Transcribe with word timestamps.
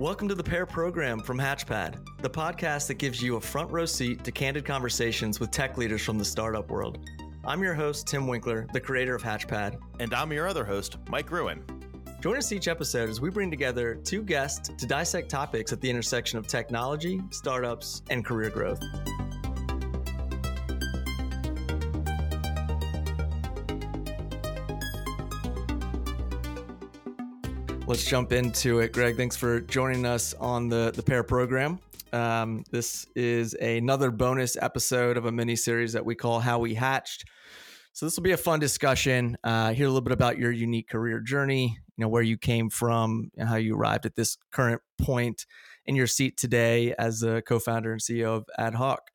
Welcome 0.00 0.28
to 0.28 0.34
the 0.34 0.42
Pair 0.42 0.64
Program 0.64 1.20
from 1.20 1.38
Hatchpad, 1.38 1.96
the 2.22 2.30
podcast 2.30 2.86
that 2.86 2.94
gives 2.94 3.20
you 3.20 3.36
a 3.36 3.40
front 3.40 3.70
row 3.70 3.84
seat 3.84 4.24
to 4.24 4.32
candid 4.32 4.64
conversations 4.64 5.40
with 5.40 5.50
tech 5.50 5.76
leaders 5.76 6.02
from 6.02 6.16
the 6.16 6.24
startup 6.24 6.70
world. 6.70 7.06
I'm 7.44 7.62
your 7.62 7.74
host, 7.74 8.06
Tim 8.06 8.26
Winkler, 8.26 8.66
the 8.72 8.80
creator 8.80 9.14
of 9.14 9.22
Hatchpad. 9.22 9.78
And 9.98 10.14
I'm 10.14 10.32
your 10.32 10.48
other 10.48 10.64
host, 10.64 10.96
Mike 11.10 11.26
Gruen. 11.26 11.62
Join 12.22 12.38
us 12.38 12.50
each 12.50 12.66
episode 12.66 13.10
as 13.10 13.20
we 13.20 13.28
bring 13.28 13.50
together 13.50 13.94
two 13.94 14.22
guests 14.22 14.70
to 14.70 14.86
dissect 14.86 15.28
topics 15.28 15.70
at 15.70 15.82
the 15.82 15.90
intersection 15.90 16.38
of 16.38 16.46
technology, 16.46 17.20
startups, 17.28 18.00
and 18.08 18.24
career 18.24 18.48
growth. 18.48 18.82
Let's 27.90 28.04
jump 28.04 28.30
into 28.30 28.78
it. 28.78 28.92
Greg, 28.92 29.16
thanks 29.16 29.34
for 29.34 29.60
joining 29.62 30.06
us 30.06 30.32
on 30.34 30.68
the, 30.68 30.92
the 30.94 31.02
pair 31.02 31.24
program. 31.24 31.80
Um, 32.12 32.62
this 32.70 33.04
is 33.16 33.54
another 33.54 34.12
bonus 34.12 34.56
episode 34.56 35.16
of 35.16 35.26
a 35.26 35.32
mini 35.32 35.56
series 35.56 35.94
that 35.94 36.06
we 36.06 36.14
call 36.14 36.38
How 36.38 36.60
We 36.60 36.74
Hatched. 36.74 37.24
So 37.92 38.06
this 38.06 38.14
will 38.14 38.22
be 38.22 38.30
a 38.30 38.36
fun 38.36 38.60
discussion. 38.60 39.36
Uh, 39.42 39.72
hear 39.72 39.86
a 39.86 39.88
little 39.88 40.02
bit 40.02 40.12
about 40.12 40.38
your 40.38 40.52
unique 40.52 40.88
career 40.88 41.18
journey, 41.18 41.78
you 41.96 42.02
know, 42.04 42.08
where 42.08 42.22
you 42.22 42.38
came 42.38 42.70
from, 42.70 43.32
and 43.36 43.48
how 43.48 43.56
you 43.56 43.74
arrived 43.74 44.06
at 44.06 44.14
this 44.14 44.38
current 44.52 44.80
point 44.96 45.44
in 45.84 45.96
your 45.96 46.06
seat 46.06 46.36
today 46.36 46.94
as 46.96 47.18
the 47.18 47.42
co-founder 47.42 47.90
and 47.90 48.00
CEO 48.00 48.36
of 48.36 48.44
Ad 48.56 48.74
Hoc. 48.74 49.10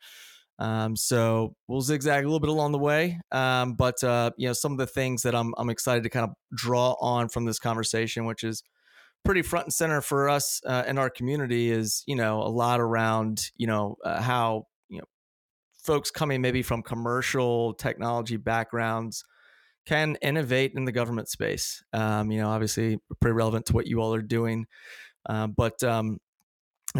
Um, 0.57 0.95
so 0.95 1.55
we'll 1.67 1.81
zigzag 1.81 2.23
a 2.23 2.27
little 2.27 2.39
bit 2.39 2.49
along 2.49 2.71
the 2.71 2.79
way, 2.79 3.19
um, 3.31 3.73
but 3.73 4.01
uh, 4.03 4.31
you 4.37 4.47
know 4.47 4.53
some 4.53 4.71
of 4.71 4.77
the 4.77 4.87
things 4.87 5.23
that 5.23 5.35
I'm 5.35 5.53
I'm 5.57 5.69
excited 5.69 6.03
to 6.03 6.09
kind 6.09 6.23
of 6.23 6.33
draw 6.55 6.95
on 7.01 7.27
from 7.27 7.45
this 7.45 7.59
conversation, 7.59 8.25
which 8.25 8.43
is 8.43 8.63
pretty 9.25 9.41
front 9.41 9.65
and 9.65 9.73
center 9.73 10.01
for 10.01 10.29
us 10.29 10.61
uh, 10.65 10.83
in 10.87 10.97
our 10.97 11.09
community, 11.09 11.71
is 11.71 12.03
you 12.07 12.15
know 12.15 12.41
a 12.41 12.47
lot 12.47 12.79
around 12.79 13.51
you 13.57 13.67
know 13.67 13.97
uh, 14.05 14.21
how 14.21 14.67
you 14.87 14.99
know 14.99 15.05
folks 15.83 16.09
coming 16.09 16.41
maybe 16.41 16.61
from 16.61 16.81
commercial 16.81 17.73
technology 17.73 18.37
backgrounds 18.37 19.25
can 19.85 20.17
innovate 20.21 20.71
in 20.75 20.85
the 20.85 20.91
government 20.91 21.27
space. 21.27 21.83
Um, 21.91 22.31
you 22.31 22.39
know, 22.39 22.49
obviously 22.49 22.97
pretty 23.19 23.33
relevant 23.33 23.65
to 23.67 23.73
what 23.73 23.87
you 23.87 24.01
all 24.01 24.13
are 24.13 24.21
doing, 24.21 24.67
uh, 25.27 25.47
but 25.47 25.83
um, 25.83 26.17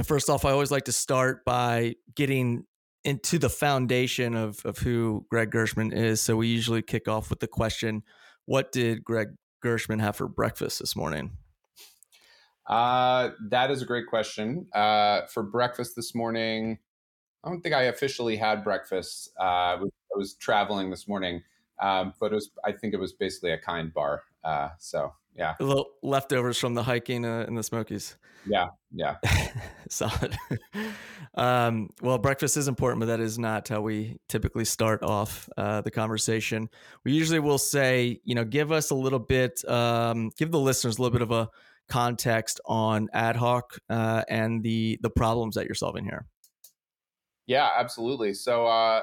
first 0.04 0.30
off, 0.30 0.44
I 0.44 0.52
always 0.52 0.72
like 0.72 0.86
to 0.86 0.92
start 0.92 1.46
by 1.46 1.96
getting 2.16 2.66
into 3.06 3.40
the 3.40 3.50
foundation 3.50 4.36
of 4.36 4.60
of 4.66 4.80
who 4.80 5.26
Greg 5.30 5.52
Gershman 5.52 5.94
is. 5.94 6.20
So 6.20 6.36
we 6.36 6.48
usually 6.48 6.82
kick 6.82 7.08
off 7.08 7.30
with 7.30 7.40
the 7.40 7.48
question, 7.48 8.04
"What 8.46 8.72
did 8.72 9.04
Greg 9.04 9.30
Gershman 9.62 10.00
have 10.00 10.18
for 10.18 10.28
breakfast 10.28 10.80
this 10.80 10.96
morning?" 10.96 11.38
Uh, 12.68 13.30
that 13.50 13.70
is 13.70 13.82
a 13.82 13.86
great 13.86 14.08
question. 14.08 14.68
Uh, 14.74 15.22
for 15.28 15.44
breakfast 15.44 15.96
this 15.96 16.16
morning, 16.16 16.80
I 17.44 17.50
don't 17.50 17.62
think 17.62 17.76
I 17.76 17.84
officially 17.84 18.38
had 18.38 18.64
breakfast. 18.64 19.32
Uh, 19.40 19.44
I, 19.44 19.78
was, 20.16 20.34
traveling 20.34 20.90
this 20.90 21.08
morning, 21.08 21.44
um, 21.80 22.14
but 22.20 22.32
it 22.32 22.36
was. 22.36 22.50
I 22.66 22.72
think 22.72 22.94
it 22.94 23.00
was 23.00 23.14
basically 23.14 23.52
a 23.52 23.60
kind 23.60 23.94
bar. 23.94 24.24
Uh, 24.44 24.70
so 24.80 25.14
yeah, 25.36 25.56
a 25.60 25.64
little 25.64 25.88
leftovers 26.02 26.58
from 26.58 26.74
the 26.74 26.84
hiking 26.84 27.26
uh, 27.26 27.46
in 27.48 27.56
the 27.56 27.64
Smokies. 27.64 28.18
Yeah, 28.48 28.68
yeah. 28.94 29.16
Solid. 29.90 30.38
um, 31.36 31.90
well, 32.02 32.18
breakfast 32.18 32.58
is 32.58 32.68
important, 32.68 33.00
but 33.00 33.08
that 33.08 33.20
is 33.20 33.40
not 33.40 33.68
how 33.68 33.82
we 33.82 34.20
typically 34.30 34.66
start 34.66 35.04
off 35.04 35.50
uh, 35.58 35.82
the 35.82 35.92
conversation. 35.92 36.70
We 37.04 37.14
usually 37.14 37.40
will 37.40 37.58
say, 37.58 38.22
you 38.24 38.36
know, 38.36 38.46
give 38.46 38.72
us 38.72 38.92
a 38.92 38.96
little 38.96 39.20
bit, 39.20 39.68
um, 39.68 40.32
give 40.38 40.52
the 40.52 40.60
listeners 40.60 40.98
a 40.98 41.02
little 41.02 41.14
bit 41.14 41.24
of 41.24 41.32
a 41.32 41.50
context 41.90 42.60
on 42.66 43.10
Ad 43.14 43.36
Hoc 43.36 43.78
uh, 43.90 44.24
and 44.30 44.64
the 44.64 45.00
the 45.02 45.10
problems 45.10 45.56
that 45.56 45.66
you're 45.66 45.76
solving 45.76 46.06
here. 46.06 46.26
Yeah, 47.48 47.70
absolutely. 47.78 48.34
So, 48.34 48.66
uh, 48.66 49.02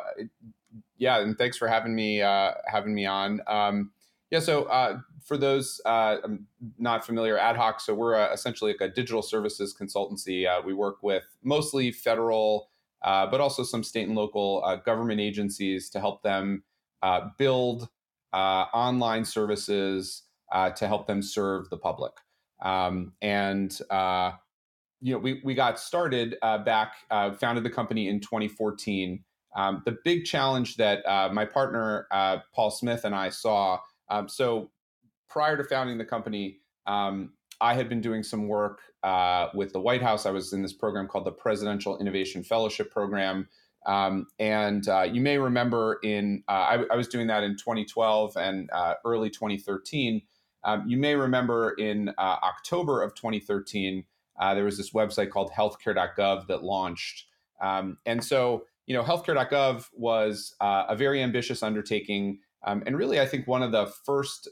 yeah, 0.98 1.20
and 1.20 1.38
thanks 1.38 1.56
for 1.56 1.68
having 1.68 1.94
me 1.94 2.22
uh, 2.22 2.52
having 2.66 2.94
me 2.94 3.06
on. 3.06 3.40
Um, 3.46 3.92
yeah, 4.32 4.40
so 4.40 4.64
uh, 4.64 4.98
for 5.22 5.36
those 5.36 5.78
uh, 5.84 6.16
not 6.78 7.04
familiar, 7.04 7.36
Ad 7.36 7.54
Hoc, 7.54 7.80
so 7.80 7.94
we're 7.94 8.14
a, 8.14 8.32
essentially 8.32 8.72
like 8.72 8.80
a 8.80 8.92
digital 8.92 9.20
services 9.20 9.76
consultancy. 9.78 10.48
Uh, 10.48 10.62
we 10.64 10.72
work 10.72 11.02
with 11.02 11.22
mostly 11.44 11.92
federal, 11.92 12.70
uh, 13.02 13.26
but 13.26 13.42
also 13.42 13.62
some 13.62 13.84
state 13.84 14.06
and 14.06 14.16
local 14.16 14.62
uh, 14.64 14.76
government 14.76 15.20
agencies 15.20 15.90
to 15.90 16.00
help 16.00 16.22
them 16.22 16.64
uh, 17.02 17.28
build 17.36 17.90
uh, 18.32 18.64
online 18.72 19.26
services 19.26 20.22
to 20.76 20.86
help 20.86 21.06
them 21.06 21.20
serve 21.20 21.68
the 21.68 21.76
public. 21.76 22.12
Um, 22.62 23.12
and 23.20 23.78
you 25.02 25.12
know, 25.12 25.18
we 25.18 25.42
we 25.44 25.52
got 25.54 25.78
started 25.78 26.36
back, 26.40 26.94
founded 27.38 27.64
the 27.64 27.70
company 27.70 28.08
in 28.08 28.18
2014. 28.20 29.22
Um, 29.54 29.82
the 29.84 29.98
big 30.04 30.24
challenge 30.24 30.76
that 30.76 31.04
my 31.34 31.44
partner 31.44 32.06
Paul 32.54 32.70
Smith 32.70 33.04
and 33.04 33.14
I 33.14 33.28
saw. 33.28 33.78
Um, 34.12 34.28
so 34.28 34.70
prior 35.28 35.56
to 35.56 35.64
founding 35.64 35.98
the 35.98 36.04
company, 36.04 36.58
um, 36.86 37.32
I 37.60 37.74
had 37.74 37.88
been 37.88 38.02
doing 38.02 38.22
some 38.22 38.46
work 38.46 38.80
uh, 39.02 39.48
with 39.54 39.72
the 39.72 39.80
White 39.80 40.02
House. 40.02 40.26
I 40.26 40.30
was 40.30 40.52
in 40.52 40.62
this 40.62 40.74
program 40.74 41.08
called 41.08 41.24
the 41.24 41.32
Presidential 41.32 41.98
Innovation 41.98 42.44
Fellowship 42.44 42.90
Program. 42.90 43.48
Um, 43.86 44.26
and 44.38 44.86
uh, 44.86 45.02
you 45.02 45.20
may 45.20 45.38
remember 45.38 45.98
in, 46.04 46.44
uh, 46.46 46.52
I, 46.52 46.84
I, 46.92 46.96
was 46.96 47.08
doing 47.08 47.26
that 47.26 47.42
in 47.42 47.56
2012 47.56 48.36
and 48.36 48.70
uh, 48.72 48.94
early 49.04 49.28
2013. 49.28 50.22
Um, 50.62 50.84
you 50.86 50.96
may 50.96 51.16
remember 51.16 51.72
in 51.72 52.10
uh, 52.10 52.36
October 52.44 53.02
of 53.02 53.16
2013, 53.16 54.04
uh, 54.38 54.54
there 54.54 54.64
was 54.64 54.76
this 54.76 54.92
website 54.92 55.30
called 55.30 55.50
healthcare.gov 55.50 56.46
that 56.46 56.62
launched. 56.62 57.26
Um, 57.60 57.98
and 58.06 58.22
so, 58.22 58.66
you 58.86 58.94
know, 58.94 59.02
healthcare.gov 59.02 59.88
was 59.94 60.54
a 60.60 60.94
very 60.94 61.20
ambitious 61.20 61.62
undertaking. 61.64 62.38
Um, 62.64 62.82
and 62.86 62.96
really, 62.96 63.20
I 63.20 63.26
think 63.26 63.46
one 63.46 63.62
of 63.62 63.72
the 63.72 63.86
first 64.04 64.48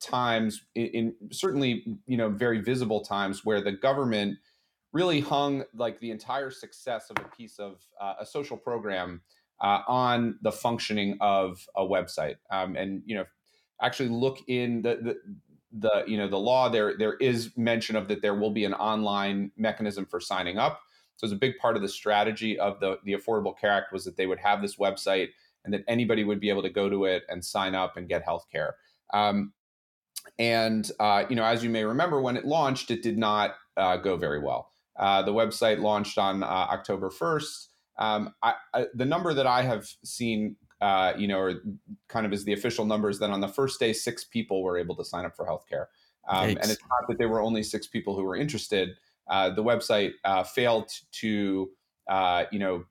times 0.00 0.66
in, 0.74 0.86
in, 0.86 1.14
certainly 1.32 1.98
you 2.06 2.16
know 2.16 2.28
very 2.28 2.60
visible 2.60 3.00
times 3.00 3.44
where 3.44 3.60
the 3.60 3.72
government 3.72 4.38
really 4.92 5.20
hung 5.20 5.64
like 5.74 5.98
the 6.00 6.10
entire 6.10 6.50
success 6.50 7.10
of 7.10 7.16
a 7.24 7.28
piece 7.36 7.58
of 7.58 7.80
uh, 8.00 8.14
a 8.20 8.26
social 8.26 8.56
program 8.56 9.22
uh, 9.60 9.80
on 9.88 10.38
the 10.42 10.52
functioning 10.52 11.16
of 11.20 11.66
a 11.76 11.82
website. 11.82 12.36
Um, 12.50 12.76
and 12.76 13.02
you 13.06 13.16
know 13.16 13.24
actually 13.82 14.08
look 14.08 14.38
in 14.46 14.82
the, 14.82 14.98
the 15.02 15.16
the 15.80 16.04
you 16.06 16.16
know 16.16 16.28
the 16.28 16.38
law 16.38 16.68
there 16.68 16.96
there 16.96 17.14
is 17.14 17.50
mention 17.56 17.96
of 17.96 18.08
that 18.08 18.22
there 18.22 18.34
will 18.34 18.50
be 18.50 18.64
an 18.64 18.74
online 18.74 19.50
mechanism 19.56 20.06
for 20.06 20.20
signing 20.20 20.58
up. 20.58 20.80
So 21.16 21.26
it's 21.26 21.32
a 21.32 21.38
big 21.38 21.58
part 21.58 21.76
of 21.76 21.82
the 21.82 21.88
strategy 21.88 22.58
of 22.58 22.80
the 22.80 22.98
the 23.04 23.14
affordable 23.14 23.58
care 23.58 23.70
act 23.70 23.92
was 23.92 24.04
that 24.04 24.16
they 24.16 24.26
would 24.26 24.38
have 24.38 24.62
this 24.62 24.76
website 24.76 25.28
and 25.64 25.74
that 25.74 25.82
anybody 25.88 26.24
would 26.24 26.40
be 26.40 26.50
able 26.50 26.62
to 26.62 26.70
go 26.70 26.88
to 26.88 27.04
it 27.04 27.22
and 27.28 27.44
sign 27.44 27.74
up 27.74 27.96
and 27.96 28.08
get 28.08 28.22
health 28.22 28.46
care 28.50 28.76
um, 29.12 29.52
and 30.38 30.90
uh, 30.98 31.24
you 31.28 31.36
know, 31.36 31.44
as 31.44 31.62
you 31.62 31.70
may 31.70 31.84
remember, 31.84 32.20
when 32.20 32.36
it 32.36 32.44
launched, 32.44 32.90
it 32.90 33.02
did 33.02 33.18
not 33.18 33.54
uh, 33.76 33.96
go 33.96 34.16
very 34.16 34.40
well. 34.40 34.70
Uh, 34.96 35.22
the 35.22 35.32
website 35.32 35.80
launched 35.80 36.18
on 36.18 36.42
uh, 36.42 36.46
October 36.46 37.10
first. 37.10 37.70
Um, 37.98 38.34
the 38.94 39.04
number 39.04 39.34
that 39.34 39.46
I 39.46 39.62
have 39.62 39.86
seen, 40.04 40.56
uh, 40.80 41.12
you 41.16 41.28
know, 41.28 41.38
or 41.38 41.54
kind 42.08 42.26
of 42.26 42.32
is 42.32 42.44
the 42.44 42.52
official 42.52 42.84
numbers 42.84 43.18
that 43.20 43.30
on 43.30 43.40
the 43.40 43.48
first 43.48 43.78
day, 43.78 43.92
six 43.92 44.24
people 44.24 44.62
were 44.62 44.76
able 44.76 44.96
to 44.96 45.04
sign 45.04 45.24
up 45.24 45.36
for 45.36 45.46
healthcare. 45.46 45.86
Um, 46.28 46.48
and 46.48 46.70
it's 46.70 46.82
not 46.88 47.06
that 47.08 47.18
there 47.18 47.28
were 47.28 47.40
only 47.40 47.62
six 47.62 47.86
people 47.86 48.16
who 48.16 48.24
were 48.24 48.36
interested. 48.36 48.90
Uh, 49.28 49.50
the 49.50 49.62
website 49.62 50.12
failed 50.48 50.90
to, 51.12 51.70
you 52.50 52.58
know, 52.58 52.84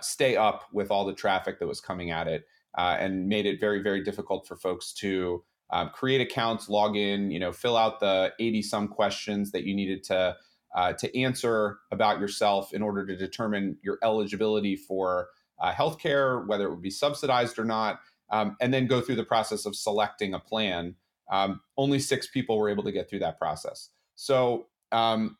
stay 0.00 0.36
up 0.36 0.64
with 0.72 0.90
all 0.90 1.04
the 1.04 1.14
traffic 1.14 1.58
that 1.58 1.66
was 1.66 1.80
coming 1.80 2.10
at 2.10 2.28
it, 2.28 2.44
and 2.76 3.28
made 3.28 3.46
it 3.46 3.60
very, 3.60 3.82
very 3.82 4.02
difficult 4.02 4.46
for 4.46 4.56
folks 4.56 4.92
to 4.94 5.42
um, 5.70 5.90
create 5.90 6.20
accounts, 6.20 6.68
log 6.68 6.96
in, 6.96 7.30
you 7.30 7.40
know, 7.40 7.52
fill 7.52 7.76
out 7.76 8.00
the 8.00 8.32
80 8.38 8.62
some 8.62 8.88
questions 8.88 9.50
that 9.52 9.64
you 9.64 9.74
needed 9.74 10.04
to 10.04 10.36
uh, 10.74 10.92
to 10.92 11.18
answer 11.20 11.78
about 11.92 12.18
yourself 12.18 12.72
in 12.72 12.82
order 12.82 13.06
to 13.06 13.16
determine 13.16 13.76
your 13.82 13.98
eligibility 14.02 14.74
for 14.74 15.28
uh, 15.60 15.72
healthcare, 15.72 16.46
whether 16.48 16.66
it 16.66 16.70
would 16.70 16.82
be 16.82 16.90
subsidized 16.90 17.58
or 17.58 17.64
not, 17.64 18.00
um, 18.30 18.56
and 18.60 18.74
then 18.74 18.86
go 18.86 19.00
through 19.00 19.14
the 19.14 19.24
process 19.24 19.66
of 19.66 19.76
selecting 19.76 20.34
a 20.34 20.38
plan. 20.38 20.96
Um, 21.30 21.60
only 21.76 22.00
six 22.00 22.26
people 22.26 22.58
were 22.58 22.68
able 22.68 22.82
to 22.82 22.92
get 22.92 23.08
through 23.08 23.20
that 23.20 23.38
process. 23.38 23.90
So 24.16 24.66
um, 24.90 25.36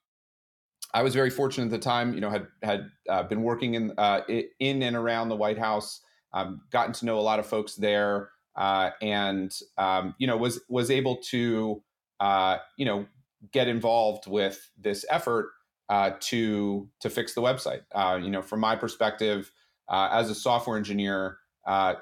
I 0.94 1.02
was 1.02 1.12
very 1.12 1.30
fortunate 1.30 1.66
at 1.66 1.70
the 1.72 1.78
time. 1.78 2.14
You 2.14 2.20
know, 2.20 2.30
had 2.30 2.46
had 2.62 2.90
uh, 3.08 3.24
been 3.24 3.42
working 3.42 3.74
in 3.74 3.92
uh, 3.98 4.22
in 4.60 4.82
and 4.82 4.96
around 4.96 5.28
the 5.28 5.36
White 5.36 5.58
House, 5.58 6.00
um, 6.32 6.62
gotten 6.70 6.92
to 6.94 7.04
know 7.04 7.18
a 7.18 7.20
lot 7.20 7.38
of 7.38 7.46
folks 7.46 7.74
there 7.74 8.30
uh, 8.56 8.90
and 9.02 9.52
um, 9.78 10.14
you 10.18 10.26
know 10.26 10.36
was 10.36 10.60
was 10.68 10.90
able 10.90 11.16
to 11.16 11.82
uh, 12.20 12.58
you 12.76 12.84
know 12.84 13.06
get 13.52 13.68
involved 13.68 14.26
with 14.26 14.70
this 14.78 15.04
effort 15.10 15.50
uh, 15.88 16.12
to 16.20 16.88
to 17.00 17.10
fix 17.10 17.34
the 17.34 17.42
website. 17.42 17.82
Uh, 17.94 18.18
you 18.22 18.30
know, 18.30 18.42
from 18.42 18.60
my 18.60 18.76
perspective 18.76 19.50
as 19.90 20.30
a 20.30 20.34
software 20.34 20.76
engineer, 20.76 21.38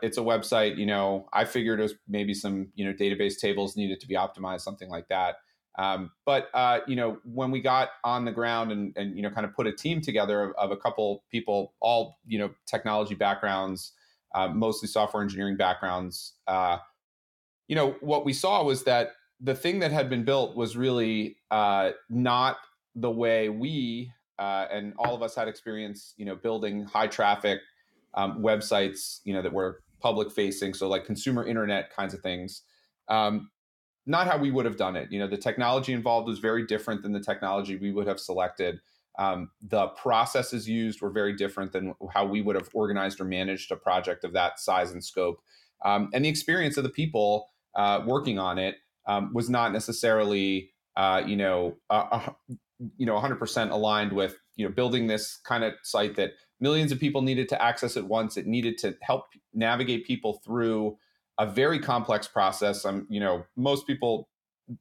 it's 0.03 0.19
a 0.19 0.23
website. 0.23 0.77
You 0.77 0.87
know, 0.87 1.29
I 1.33 1.45
figured 1.45 1.81
it 1.81 1.85
was 1.85 1.95
maybe 2.07 2.35
some 2.35 2.71
you 2.75 2.85
know 2.85 2.93
database 2.93 3.39
tables 3.41 3.77
needed 3.77 4.01
to 4.01 4.07
be 4.07 4.15
optimized, 4.15 4.61
something 4.61 4.91
like 4.91 5.09
that. 5.09 5.37
Um, 5.79 6.11
but 6.27 6.49
uh, 6.53 6.81
you 6.87 6.97
know, 6.97 7.19
when 7.25 7.51
we 7.51 7.61
got 7.61 7.91
on 8.05 8.25
the 8.25 8.33
ground 8.33 8.73
and 8.73 8.93
and 8.97 9.17
you 9.17 9.23
know, 9.23 9.31
kind 9.31 9.47
of 9.47 9.55
put 9.55 9.67
a 9.67 9.73
team 9.73 10.01
together 10.01 10.43
of, 10.43 10.53
of 10.57 10.71
a 10.71 10.77
couple 10.77 11.25
people, 11.31 11.75
all 11.81 12.19
you 12.27 12.39
know, 12.39 12.51
technology 12.67 13.15
backgrounds, 13.15 13.93
uh, 14.35 14.49
mostly 14.49 14.89
software 14.89 15.23
engineering 15.23 15.57
backgrounds. 15.57 16.35
Uh, 16.47 16.79
you 17.69 17.77
know, 17.77 17.97
what 18.01 18.25
we 18.25 18.33
saw 18.33 18.63
was 18.63 18.85
that 18.85 19.13
the 19.41 19.55
thing 19.55 19.79
that 19.81 19.93
had 19.93 20.11
been 20.11 20.25
built 20.25 20.57
was 20.57 20.77
really 20.77 21.37
uh, 21.51 21.93
not 22.11 22.59
the 22.95 23.11
way 23.11 23.49
we 23.49 24.13
uh, 24.43 24.67
and 24.73 24.93
all 24.99 25.15
of 25.15 25.23
us 25.23 25.37
had 25.37 25.47
experience, 25.47 26.15
you 26.17 26.25
know, 26.25 26.35
building 26.35 26.85
high 26.85 27.07
traffic 27.07 27.61
um, 28.15 28.43
websites, 28.43 29.21
you 29.23 29.33
know, 29.33 29.41
that 29.41 29.53
were 29.53 29.83
public 30.01 30.33
facing, 30.33 30.75
so 30.75 30.89
like 30.89 31.05
consumer 31.05 31.47
internet 31.47 31.95
kinds 31.95 32.13
of 32.13 32.21
things. 32.23 32.63
Um, 33.09 33.52
not 34.07 34.27
how 34.27 34.37
we 34.37 34.51
would 34.51 34.65
have 34.65 34.77
done 34.77 34.97
it. 34.97 35.11
You 35.13 35.21
know, 35.21 35.29
the 35.29 35.37
technology 35.37 35.93
involved 35.93 36.27
was 36.29 36.39
very 36.39 36.67
different 36.67 37.03
than 37.03 37.13
the 37.13 37.21
technology 37.21 37.77
we 37.77 37.93
would 37.93 38.07
have 38.07 38.19
selected. 38.19 38.81
Um, 39.19 39.51
the 39.61 39.89
processes 39.89 40.69
used 40.69 41.03
were 41.03 41.11
very 41.11 41.35
different 41.35 41.73
than 41.73 41.95
how 42.13 42.25
we 42.27 42.41
would 42.41 42.57
have 42.57 42.69
organized 42.73 43.21
or 43.21 43.25
managed 43.25 43.71
a 43.71 43.77
project 43.77 44.25
of 44.25 44.33
that 44.33 44.59
size 44.59 44.91
and 44.91 45.05
scope. 45.05 45.41
Um, 45.85 46.11
and 46.15 46.25
the 46.25 46.29
experience 46.29 46.77
of 46.77 46.85
the 46.85 46.91
people 46.91 47.49
uh, 47.75 48.03
working 48.07 48.39
on 48.39 48.59
it 48.59 48.77
um, 49.07 49.33
was 49.35 49.51
not 49.51 49.73
necessarily, 49.73 50.71
uh, 50.97 51.23
you 51.27 51.37
know, 51.37 51.77
uh, 51.91 52.31
you 52.97 53.07
know, 53.07 53.15
100% 53.15 53.71
aligned 53.71 54.13
with 54.13 54.37
you 54.57 54.67
know 54.67 54.73
building 54.73 55.07
this 55.07 55.39
kind 55.45 55.65
of 55.65 55.75
site 55.83 56.17
that 56.17 56.33
millions 56.61 56.93
of 56.93 57.01
people 57.01 57.23
needed 57.23 57.49
to 57.49 57.63
access 57.63 57.97
at 57.97 58.05
once. 58.05 58.37
It 58.37 58.47
needed 58.47 58.79
to 58.79 58.97
help 59.03 59.25
navigate 59.55 60.07
people 60.07 60.41
through 60.45 60.97
a 61.43 61.47
very 61.47 61.81
complex 61.81 62.29
process. 62.29 62.85
I'm, 62.85 63.05
you 63.11 63.19
know, 63.19 63.45
most 63.57 63.85
people, 63.87 64.29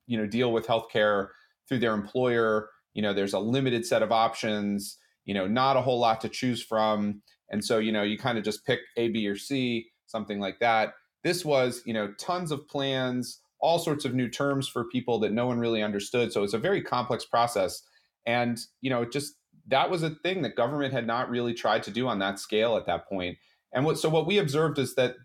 you 0.06 0.18
know, 0.18 0.28
deal 0.28 0.52
with 0.52 0.68
healthcare 0.68 1.30
through 1.68 1.80
their 1.80 1.96
employer. 1.96 2.70
You 2.94 3.02
know, 3.02 3.14
there's 3.14 3.34
a 3.34 3.40
limited 3.40 3.86
set 3.86 4.04
of 4.04 4.12
options. 4.12 4.98
You 5.26 5.34
know, 5.34 5.48
not 5.48 5.76
a 5.76 5.82
whole 5.82 6.00
lot 6.00 6.22
to 6.22 6.30
choose 6.30 6.64
from, 6.64 7.22
and 7.50 7.64
so 7.64 7.80
you 7.80 7.92
know, 7.92 8.04
you 8.04 8.18
kind 8.18 8.38
of 8.38 8.44
just 8.44 8.66
pick 8.66 8.80
A, 8.98 9.10
B, 9.10 9.28
or 9.28 9.36
C, 9.36 9.88
something 10.08 10.40
like 10.40 10.60
that. 10.60 10.94
This 11.24 11.46
was, 11.46 11.82
you 11.86 11.94
know, 11.94 12.12
tons 12.20 12.52
of 12.52 12.68
plans, 12.68 13.40
all 13.60 13.78
sorts 13.78 14.04
of 14.04 14.16
new 14.16 14.28
terms 14.28 14.68
for 14.68 14.86
people 14.86 15.20
that 15.20 15.32
no 15.32 15.46
one 15.46 15.60
really 15.60 15.84
understood. 15.84 16.34
So 16.34 16.44
it's 16.44 16.54
a 16.54 16.60
very 16.60 16.82
complex 16.82 17.26
process, 17.26 17.84
and 18.26 18.60
you 18.82 18.90
know, 18.90 19.06
just 19.06 19.34
that 19.68 19.90
was 19.90 20.04
a 20.04 20.12
thing 20.24 20.42
that 20.42 20.56
government 20.56 20.94
had 20.94 21.08
not 21.08 21.30
really 21.30 21.54
tried 21.54 21.84
to 21.84 21.92
do 21.92 22.08
on 22.08 22.20
that 22.20 22.40
scale 22.40 22.76
at 22.76 22.86
that 22.88 23.08
point. 23.08 23.38
And 23.74 23.86
what 23.86 23.98
so 23.98 24.10
what 24.10 24.28
we 24.28 24.38
observed 24.38 24.80
is 24.80 24.96
that 24.96 25.16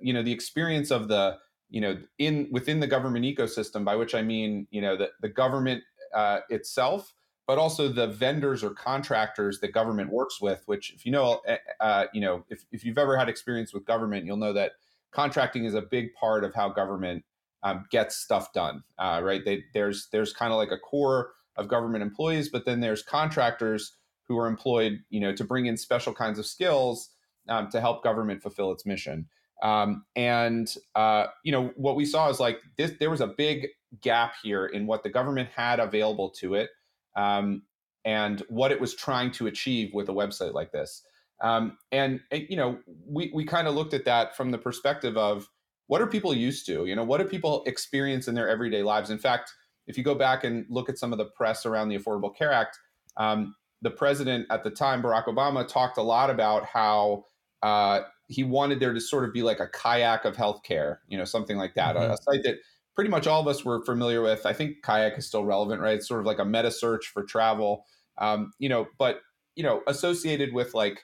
you 0.00 0.12
know 0.12 0.22
the 0.22 0.32
experience 0.32 0.90
of 0.90 1.08
the 1.08 1.36
you 1.70 1.80
know 1.80 1.96
in 2.18 2.48
within 2.50 2.80
the 2.80 2.86
government 2.86 3.24
ecosystem 3.24 3.84
by 3.84 3.96
which 3.96 4.14
i 4.14 4.22
mean 4.22 4.66
you 4.70 4.80
know 4.80 4.96
the, 4.96 5.08
the 5.20 5.28
government 5.28 5.82
uh, 6.14 6.40
itself 6.50 7.14
but 7.46 7.58
also 7.58 7.88
the 7.88 8.08
vendors 8.08 8.62
or 8.62 8.70
contractors 8.70 9.60
that 9.60 9.72
government 9.72 10.10
works 10.10 10.40
with 10.40 10.62
which 10.66 10.92
if 10.92 11.06
you 11.06 11.12
know 11.12 11.40
uh, 11.48 11.56
uh, 11.80 12.04
you 12.12 12.20
know 12.20 12.44
if, 12.48 12.64
if 12.72 12.84
you've 12.84 12.98
ever 12.98 13.16
had 13.16 13.28
experience 13.28 13.72
with 13.72 13.84
government 13.84 14.26
you'll 14.26 14.36
know 14.36 14.52
that 14.52 14.72
contracting 15.12 15.64
is 15.64 15.74
a 15.74 15.82
big 15.82 16.12
part 16.14 16.44
of 16.44 16.54
how 16.54 16.68
government 16.68 17.24
um, 17.62 17.84
gets 17.90 18.16
stuff 18.16 18.52
done 18.52 18.82
uh, 18.98 19.20
right? 19.22 19.44
They, 19.44 19.64
there's 19.72 20.08
there's 20.10 20.32
kind 20.32 20.52
of 20.52 20.58
like 20.58 20.72
a 20.72 20.78
core 20.78 21.32
of 21.56 21.68
government 21.68 22.02
employees 22.02 22.48
but 22.48 22.64
then 22.64 22.80
there's 22.80 23.02
contractors 23.02 23.96
who 24.26 24.38
are 24.38 24.46
employed 24.46 25.00
you 25.10 25.20
know 25.20 25.32
to 25.34 25.44
bring 25.44 25.66
in 25.66 25.76
special 25.76 26.12
kinds 26.12 26.38
of 26.38 26.46
skills 26.46 27.10
um, 27.50 27.68
to 27.68 27.80
help 27.80 28.02
government 28.02 28.42
fulfill 28.42 28.72
its 28.72 28.86
mission 28.86 29.26
um, 29.62 30.04
and 30.16 30.74
uh, 30.94 31.26
you 31.44 31.52
know 31.52 31.70
what 31.76 31.96
we 31.96 32.04
saw 32.04 32.28
is 32.28 32.40
like 32.40 32.60
this, 32.76 32.92
there 32.98 33.10
was 33.10 33.20
a 33.20 33.26
big 33.26 33.68
gap 34.00 34.34
here 34.42 34.66
in 34.66 34.86
what 34.86 35.02
the 35.02 35.10
government 35.10 35.48
had 35.54 35.80
available 35.80 36.30
to 36.30 36.54
it 36.54 36.70
um, 37.16 37.62
and 38.04 38.42
what 38.48 38.72
it 38.72 38.80
was 38.80 38.94
trying 38.94 39.30
to 39.32 39.46
achieve 39.48 39.92
with 39.92 40.08
a 40.08 40.12
website 40.12 40.54
like 40.54 40.72
this. 40.72 41.02
Um, 41.42 41.78
and 41.92 42.20
you 42.32 42.56
know 42.56 42.78
we 43.06 43.30
we 43.34 43.44
kind 43.44 43.68
of 43.68 43.74
looked 43.74 43.94
at 43.94 44.04
that 44.06 44.36
from 44.36 44.50
the 44.50 44.58
perspective 44.58 45.16
of 45.16 45.48
what 45.88 46.00
are 46.00 46.06
people 46.06 46.34
used 46.34 46.66
to? 46.66 46.86
You 46.86 46.96
know 46.96 47.04
what 47.04 47.18
do 47.20 47.24
people 47.24 47.62
experience 47.66 48.28
in 48.28 48.34
their 48.34 48.48
everyday 48.48 48.82
lives? 48.82 49.10
In 49.10 49.18
fact, 49.18 49.52
if 49.86 49.98
you 49.98 50.04
go 50.04 50.14
back 50.14 50.44
and 50.44 50.64
look 50.70 50.88
at 50.88 50.98
some 50.98 51.12
of 51.12 51.18
the 51.18 51.26
press 51.26 51.66
around 51.66 51.88
the 51.88 51.98
Affordable 51.98 52.34
Care 52.34 52.52
Act, 52.52 52.78
um, 53.18 53.54
the 53.82 53.90
president 53.90 54.46
at 54.50 54.64
the 54.64 54.70
time, 54.70 55.02
Barack 55.02 55.24
Obama, 55.24 55.66
talked 55.66 55.98
a 55.98 56.02
lot 56.02 56.30
about 56.30 56.64
how 56.64 57.24
uh, 57.62 58.00
he 58.28 58.44
wanted 58.44 58.80
there 58.80 58.94
to 58.94 59.00
sort 59.00 59.24
of 59.24 59.32
be 59.32 59.42
like 59.42 59.60
a 59.60 59.66
kayak 59.66 60.24
of 60.24 60.36
healthcare, 60.36 60.98
you 61.08 61.18
know, 61.18 61.24
something 61.24 61.56
like 61.56 61.74
that, 61.74 61.96
mm-hmm. 61.96 62.10
a, 62.10 62.14
a, 62.14 62.16
site 62.16 62.42
that 62.44 62.56
pretty 62.94 63.10
much 63.10 63.26
all 63.26 63.40
of 63.40 63.48
us 63.48 63.64
were 63.64 63.84
familiar 63.84 64.22
with. 64.22 64.46
I 64.46 64.52
think 64.52 64.82
kayak 64.82 65.18
is 65.18 65.26
still 65.26 65.44
relevant, 65.44 65.80
right? 65.80 65.96
It's 65.96 66.08
sort 66.08 66.20
of 66.20 66.26
like 66.26 66.38
a 66.38 66.44
meta 66.44 66.70
search 66.70 67.08
for 67.08 67.24
travel, 67.24 67.86
um, 68.18 68.52
you 68.58 68.68
know, 68.68 68.86
but 68.98 69.20
you 69.56 69.62
know, 69.62 69.82
associated 69.86 70.54
with 70.54 70.74
like 70.74 71.02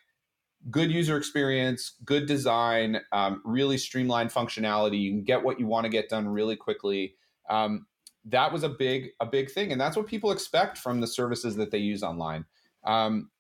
good 0.71 0.91
user 0.91 1.17
experience, 1.17 1.95
good 2.05 2.27
design, 2.27 3.01
um, 3.13 3.43
really 3.45 3.79
streamlined 3.79 4.31
functionality. 4.31 5.01
You 5.01 5.11
can 5.11 5.25
get 5.25 5.43
what 5.43 5.61
you 5.61 5.67
want 5.67 5.85
to 5.85 5.91
get 5.91 6.09
done 6.09 6.29
really 6.29 6.57
quickly. 6.57 7.15
Um, 7.51 7.87
that 8.25 8.53
was 8.53 8.63
a 8.63 8.69
big 8.69 9.11
a 9.21 9.27
big 9.27 9.51
thing, 9.51 9.73
and 9.73 9.81
that's 9.81 9.97
what 9.97 10.07
people 10.07 10.33
expect 10.33 10.79
from 10.79 11.01
the 11.01 11.07
services 11.07 11.57
that 11.57 11.71
they 11.71 11.79
use 11.79 12.03
online. 12.03 12.45
Um, 12.85 13.31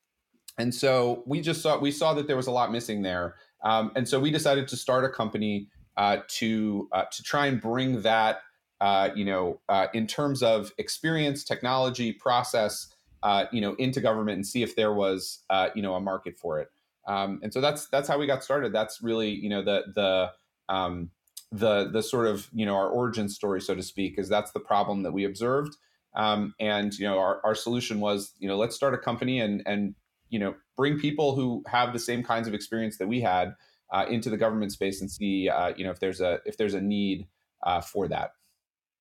and 0.59 0.75
so 0.75 1.23
we 1.27 1.41
just 1.41 1.63
saw 1.63 1.79
we 1.79 1.91
saw 1.91 2.15
that 2.15 2.27
there 2.27 2.37
was 2.37 2.47
a 2.47 2.51
lot 2.53 2.73
missing 2.73 3.03
there. 3.03 3.37
Um, 3.63 3.93
and 3.97 4.09
so 4.09 4.21
we 4.21 4.31
decided 4.31 4.69
to 4.69 4.77
start 4.77 5.05
a 5.05 5.09
company 5.09 5.69
uh, 5.97 6.19
to 6.29 6.89
uh, 6.93 7.05
to 7.11 7.23
try 7.23 7.47
and 7.47 7.61
bring 7.61 8.03
that, 8.03 8.41
uh, 8.81 9.11
you 9.15 9.25
know, 9.25 9.61
uh, 9.69 9.89
in 9.93 10.07
terms 10.07 10.43
of 10.43 10.73
experience, 10.79 11.45
technology, 11.45 12.13
process, 12.13 12.89
uh, 13.23 13.47
you 13.53 13.61
know, 13.61 13.75
into 13.75 14.01
government 14.01 14.37
and 14.37 14.47
see 14.47 14.63
if 14.63 14.77
there 14.77 14.93
was, 14.93 15.41
uh, 15.51 15.69
you 15.75 15.83
know, 15.83 15.95
a 15.95 16.01
market 16.01 16.39
for 16.39 16.59
it. 16.61 16.69
Um, 17.07 17.41
and 17.43 17.53
so 17.53 17.61
that's 17.61 17.87
that's 17.89 18.09
how 18.09 18.19
we 18.19 18.27
got 18.27 18.43
started. 18.43 18.73
That's 18.73 19.03
really, 19.03 19.31
you 19.31 19.49
know, 19.49 19.63
the 19.63 19.85
the 19.95 20.75
um, 20.75 21.11
the 21.53 21.91
the 21.91 22.03
sort 22.03 22.27
of 22.27 22.49
you 22.53 22.67
know 22.67 22.75
our 22.75 22.89
origin 22.89 23.29
story, 23.29 23.61
so 23.61 23.75
to 23.75 23.83
speak, 23.83 24.19
is 24.19 24.29
that's 24.29 24.53
the 24.53 24.61
problem 24.61 25.03
that 25.03 25.13
we 25.13 25.25
observed. 25.25 25.77
Um, 26.15 26.55
and 26.59 26.99
you 26.99 27.07
know, 27.07 27.19
our, 27.19 27.41
our 27.45 27.55
solution 27.55 28.01
was, 28.01 28.33
you 28.39 28.49
know, 28.49 28.57
let's 28.57 28.75
start 28.75 28.95
a 28.95 28.99
company 28.99 29.41
and 29.41 29.63
and 29.67 29.95
you 30.29 30.39
know 30.39 30.55
bring 30.77 30.99
people 30.99 31.35
who 31.35 31.63
have 31.67 31.93
the 31.93 31.99
same 31.99 32.23
kinds 32.23 32.49
of 32.49 32.55
experience 32.55 32.99
that 32.99 33.09
we 33.09 33.21
had 33.21 33.55
uh, 33.93 34.05
into 34.09 34.31
the 34.31 34.37
government 34.37 34.73
space 34.73 35.01
and 35.01 35.11
see 35.11 35.49
uh, 35.49 35.73
you 35.77 35.85
know 35.85 35.91
if 35.91 36.01
there's 36.01 36.21
a 36.21 36.39
if 36.45 36.57
there's 36.57 36.75
a 36.75 36.81
need 36.81 37.27
uh, 37.65 37.81
for 37.81 38.09
that. 38.09 38.31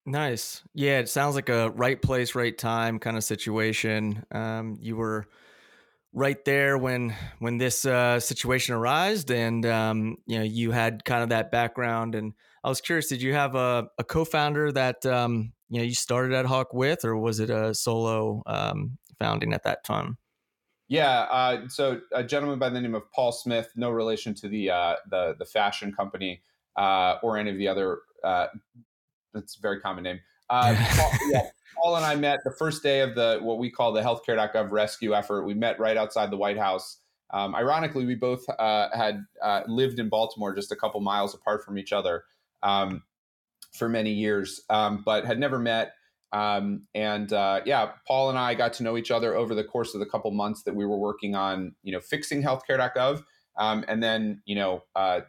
Nice. 0.05 0.63
Yeah 0.73 0.99
it 0.99 1.09
sounds 1.09 1.35
like 1.35 1.49
a 1.49 1.71
right 1.71 1.99
place 2.01 2.35
right 2.35 2.57
time 2.57 2.99
kind 2.99 3.17
of 3.17 3.23
situation. 3.23 4.23
Um, 4.31 4.77
you 4.79 4.95
were 4.95 5.27
right 6.13 6.43
there 6.45 6.77
when 6.77 7.13
when 7.39 7.57
this 7.57 7.85
uh, 7.85 8.19
situation 8.19 8.75
arose 8.75 9.29
and 9.29 9.65
um, 9.65 10.17
you 10.27 10.37
know 10.37 10.43
you 10.43 10.71
had 10.71 11.03
kind 11.05 11.23
of 11.23 11.29
that 11.29 11.51
background. 11.51 12.15
And 12.15 12.33
i 12.63 12.69
was 12.69 12.81
curious 12.81 13.07
did 13.07 13.21
you 13.21 13.33
have 13.33 13.55
a, 13.55 13.87
a 13.97 14.03
co-founder 14.03 14.71
that 14.71 15.05
um, 15.05 15.53
you 15.69 15.79
know 15.79 15.83
you 15.83 15.95
started 15.95 16.33
Ad 16.33 16.45
Hoc 16.45 16.73
with 16.73 17.03
or 17.03 17.17
was 17.17 17.39
it 17.39 17.49
a 17.49 17.73
solo 17.73 18.43
um, 18.45 18.97
founding 19.19 19.53
at 19.53 19.63
that 19.63 19.83
time 19.83 20.17
yeah, 20.87 21.21
uh, 21.31 21.67
so 21.67 22.01
a 22.11 22.23
gentleman 22.23 22.59
by 22.59 22.69
the 22.69 22.79
name 22.79 22.93
of 22.93 23.11
Paul 23.11 23.31
Smith, 23.31 23.71
no 23.75 23.89
relation 23.89 24.33
to 24.35 24.47
the 24.47 24.69
uh, 24.69 24.95
the 25.09 25.35
the 25.39 25.45
fashion 25.45 25.91
company 25.91 26.41
uh, 26.75 27.17
or 27.23 27.37
any 27.37 27.49
of 27.49 27.57
the 27.57 27.67
other. 27.67 27.99
Uh, 28.23 28.47
that's 29.33 29.57
a 29.57 29.61
very 29.61 29.79
common 29.79 30.03
name. 30.03 30.19
Uh, 30.49 30.75
Paul, 30.95 31.11
yeah, 31.31 31.49
Paul 31.75 31.95
and 31.95 32.05
I 32.05 32.15
met 32.15 32.39
the 32.43 32.51
first 32.51 32.83
day 32.83 33.01
of 33.01 33.15
the 33.15 33.39
what 33.41 33.57
we 33.57 33.71
call 33.71 33.91
the 33.93 34.01
healthcare.gov 34.01 34.71
rescue 34.71 35.15
effort. 35.15 35.43
We 35.43 35.55
met 35.55 35.79
right 35.79 35.97
outside 35.97 36.29
the 36.29 36.37
White 36.37 36.57
House. 36.57 36.97
Um, 37.31 37.55
ironically, 37.55 38.05
we 38.05 38.13
both 38.13 38.47
uh, 38.59 38.89
had 38.95 39.25
lived 39.67 39.97
in 39.97 40.07
Baltimore, 40.07 40.53
just 40.53 40.71
a 40.71 40.75
couple 40.75 41.01
miles 41.01 41.33
apart 41.33 41.65
from 41.65 41.79
each 41.79 41.93
other, 41.93 42.25
um, 42.61 43.01
for 43.73 43.89
many 43.89 44.11
years, 44.11 44.61
um, 44.69 45.01
but 45.03 45.25
had 45.25 45.39
never 45.39 45.57
met. 45.57 45.93
Um, 46.31 46.83
and 46.93 47.31
uh, 47.31 47.61
yeah, 47.65 47.91
Paul 48.07 48.29
and 48.29 48.37
I 48.37 48.55
got 48.55 48.73
to 48.73 48.83
know 48.83 48.97
each 48.97 49.11
other 49.11 49.35
over 49.35 49.55
the 49.55 49.63
course 49.63 49.93
of 49.93 49.99
the 49.99 50.05
couple 50.05 50.31
months 50.31 50.63
that 50.63 50.75
we 50.75 50.85
were 50.85 50.97
working 50.97 51.35
on, 51.35 51.75
you 51.83 51.91
know, 51.91 52.01
fixing 52.01 52.43
healthcare.gov, 52.43 53.23
um, 53.57 53.85
and 53.87 54.03
then 54.03 54.41
you 54.45 54.55
know, 54.55 54.83
uh, 54.95 55.21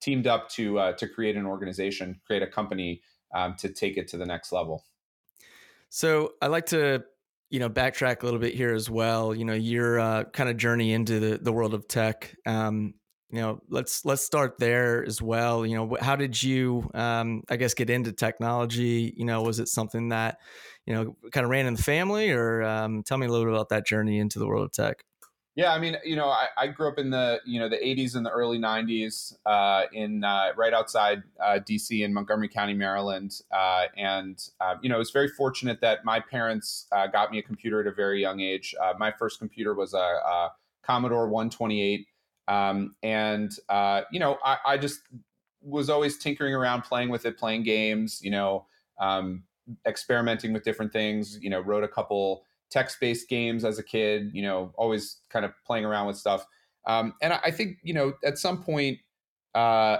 teamed 0.00 0.26
up 0.26 0.48
to 0.50 0.78
uh, 0.78 0.92
to 0.92 1.08
create 1.08 1.36
an 1.36 1.46
organization, 1.46 2.20
create 2.26 2.42
a 2.42 2.46
company 2.46 3.00
um, 3.34 3.54
to 3.58 3.68
take 3.68 3.96
it 3.96 4.08
to 4.08 4.16
the 4.16 4.26
next 4.26 4.52
level. 4.52 4.84
So 5.88 6.34
I 6.42 6.48
like 6.48 6.66
to 6.66 7.04
you 7.50 7.58
know 7.58 7.70
backtrack 7.70 8.22
a 8.22 8.24
little 8.24 8.40
bit 8.40 8.54
here 8.54 8.74
as 8.74 8.90
well. 8.90 9.34
You 9.34 9.44
know, 9.44 9.54
your 9.54 9.98
uh, 9.98 10.24
kind 10.24 10.50
of 10.50 10.56
journey 10.56 10.92
into 10.92 11.20
the 11.20 11.38
the 11.38 11.52
world 11.52 11.74
of 11.74 11.88
tech. 11.88 12.34
Um, 12.44 12.94
you 13.30 13.40
know 13.40 13.60
let's 13.68 14.04
let's 14.04 14.22
start 14.22 14.58
there 14.58 15.04
as 15.04 15.22
well. 15.22 15.64
You 15.64 15.76
know 15.76 15.96
how 16.00 16.16
did 16.16 16.42
you 16.42 16.88
um, 16.94 17.42
i 17.48 17.56
guess 17.56 17.74
get 17.74 17.90
into 17.90 18.12
technology? 18.12 19.14
You 19.16 19.24
know 19.24 19.42
was 19.42 19.60
it 19.60 19.68
something 19.68 20.08
that 20.08 20.38
you 20.86 20.94
know 20.94 21.16
kind 21.32 21.44
of 21.44 21.50
ran 21.50 21.66
in 21.66 21.74
the 21.74 21.82
family 21.82 22.30
or 22.30 22.62
um, 22.62 23.02
tell 23.02 23.18
me 23.18 23.26
a 23.26 23.30
little 23.30 23.46
bit 23.46 23.54
about 23.54 23.68
that 23.70 23.86
journey 23.86 24.18
into 24.18 24.38
the 24.38 24.46
world 24.46 24.64
of 24.64 24.72
tech. 24.72 25.04
Yeah, 25.56 25.72
I 25.72 25.80
mean, 25.80 25.96
you 26.04 26.14
know, 26.14 26.28
I, 26.28 26.46
I, 26.56 26.66
grew 26.68 26.88
up 26.88 26.98
in 26.98 27.10
the 27.10 27.40
you 27.44 27.58
know 27.58 27.68
the 27.68 27.76
80s 27.76 28.14
and 28.14 28.24
the 28.24 28.30
early 28.30 28.58
90s 28.58 29.34
uh, 29.44 29.86
in 29.92 30.22
uh, 30.22 30.52
right 30.56 30.72
outside 30.72 31.24
uh, 31.42 31.58
DC 31.68 32.04
in 32.04 32.14
Montgomery 32.14 32.48
County, 32.48 32.72
Maryland, 32.72 33.32
uh, 33.52 33.86
and 33.96 34.42
uh, 34.60 34.76
you 34.80 34.88
know, 34.88 34.94
I 34.94 34.98
was 34.98 35.10
very 35.10 35.28
fortunate 35.28 35.80
that 35.80 36.04
my 36.04 36.20
parents 36.20 36.86
uh, 36.92 37.08
got 37.08 37.32
me 37.32 37.38
a 37.40 37.42
computer 37.42 37.80
at 37.80 37.88
a 37.88 37.92
very 37.92 38.20
young 38.20 38.40
age. 38.40 38.74
my 38.98 39.10
first 39.10 39.40
computer 39.40 39.74
was 39.74 39.92
a, 39.92 39.98
a 39.98 40.52
Commodore 40.82 41.28
128, 41.28 42.06
um, 42.50 42.94
and 43.02 43.52
you 44.10 44.20
know, 44.20 44.38
I, 44.44 44.58
I, 44.66 44.76
just 44.76 45.00
was 45.62 45.88
always 45.88 46.18
tinkering 46.18 46.54
around, 46.54 46.82
playing 46.82 47.08
with 47.08 47.24
it, 47.24 47.38
playing 47.38 47.62
games, 47.62 48.20
you 48.22 48.30
know, 48.30 48.66
um, 48.98 49.44
experimenting 49.86 50.52
with 50.52 50.64
different 50.64 50.92
things. 50.92 51.38
You 51.40 51.50
know, 51.50 51.60
wrote 51.60 51.84
a 51.84 51.88
couple 51.88 52.44
text-based 52.70 53.28
games 53.28 53.64
as 53.64 53.78
a 53.78 53.82
kid 53.82 54.30
you 54.32 54.42
know 54.42 54.72
always 54.76 55.18
kind 55.28 55.44
of 55.44 55.52
playing 55.66 55.84
around 55.84 56.06
with 56.06 56.16
stuff 56.16 56.46
um, 56.86 57.12
and 57.20 57.32
I, 57.32 57.40
I, 57.44 57.50
think 57.50 57.78
you 57.82 57.92
know 57.92 58.14
at 58.24 58.38
some 58.38 58.62
point 58.62 58.98
uh, 59.54 59.98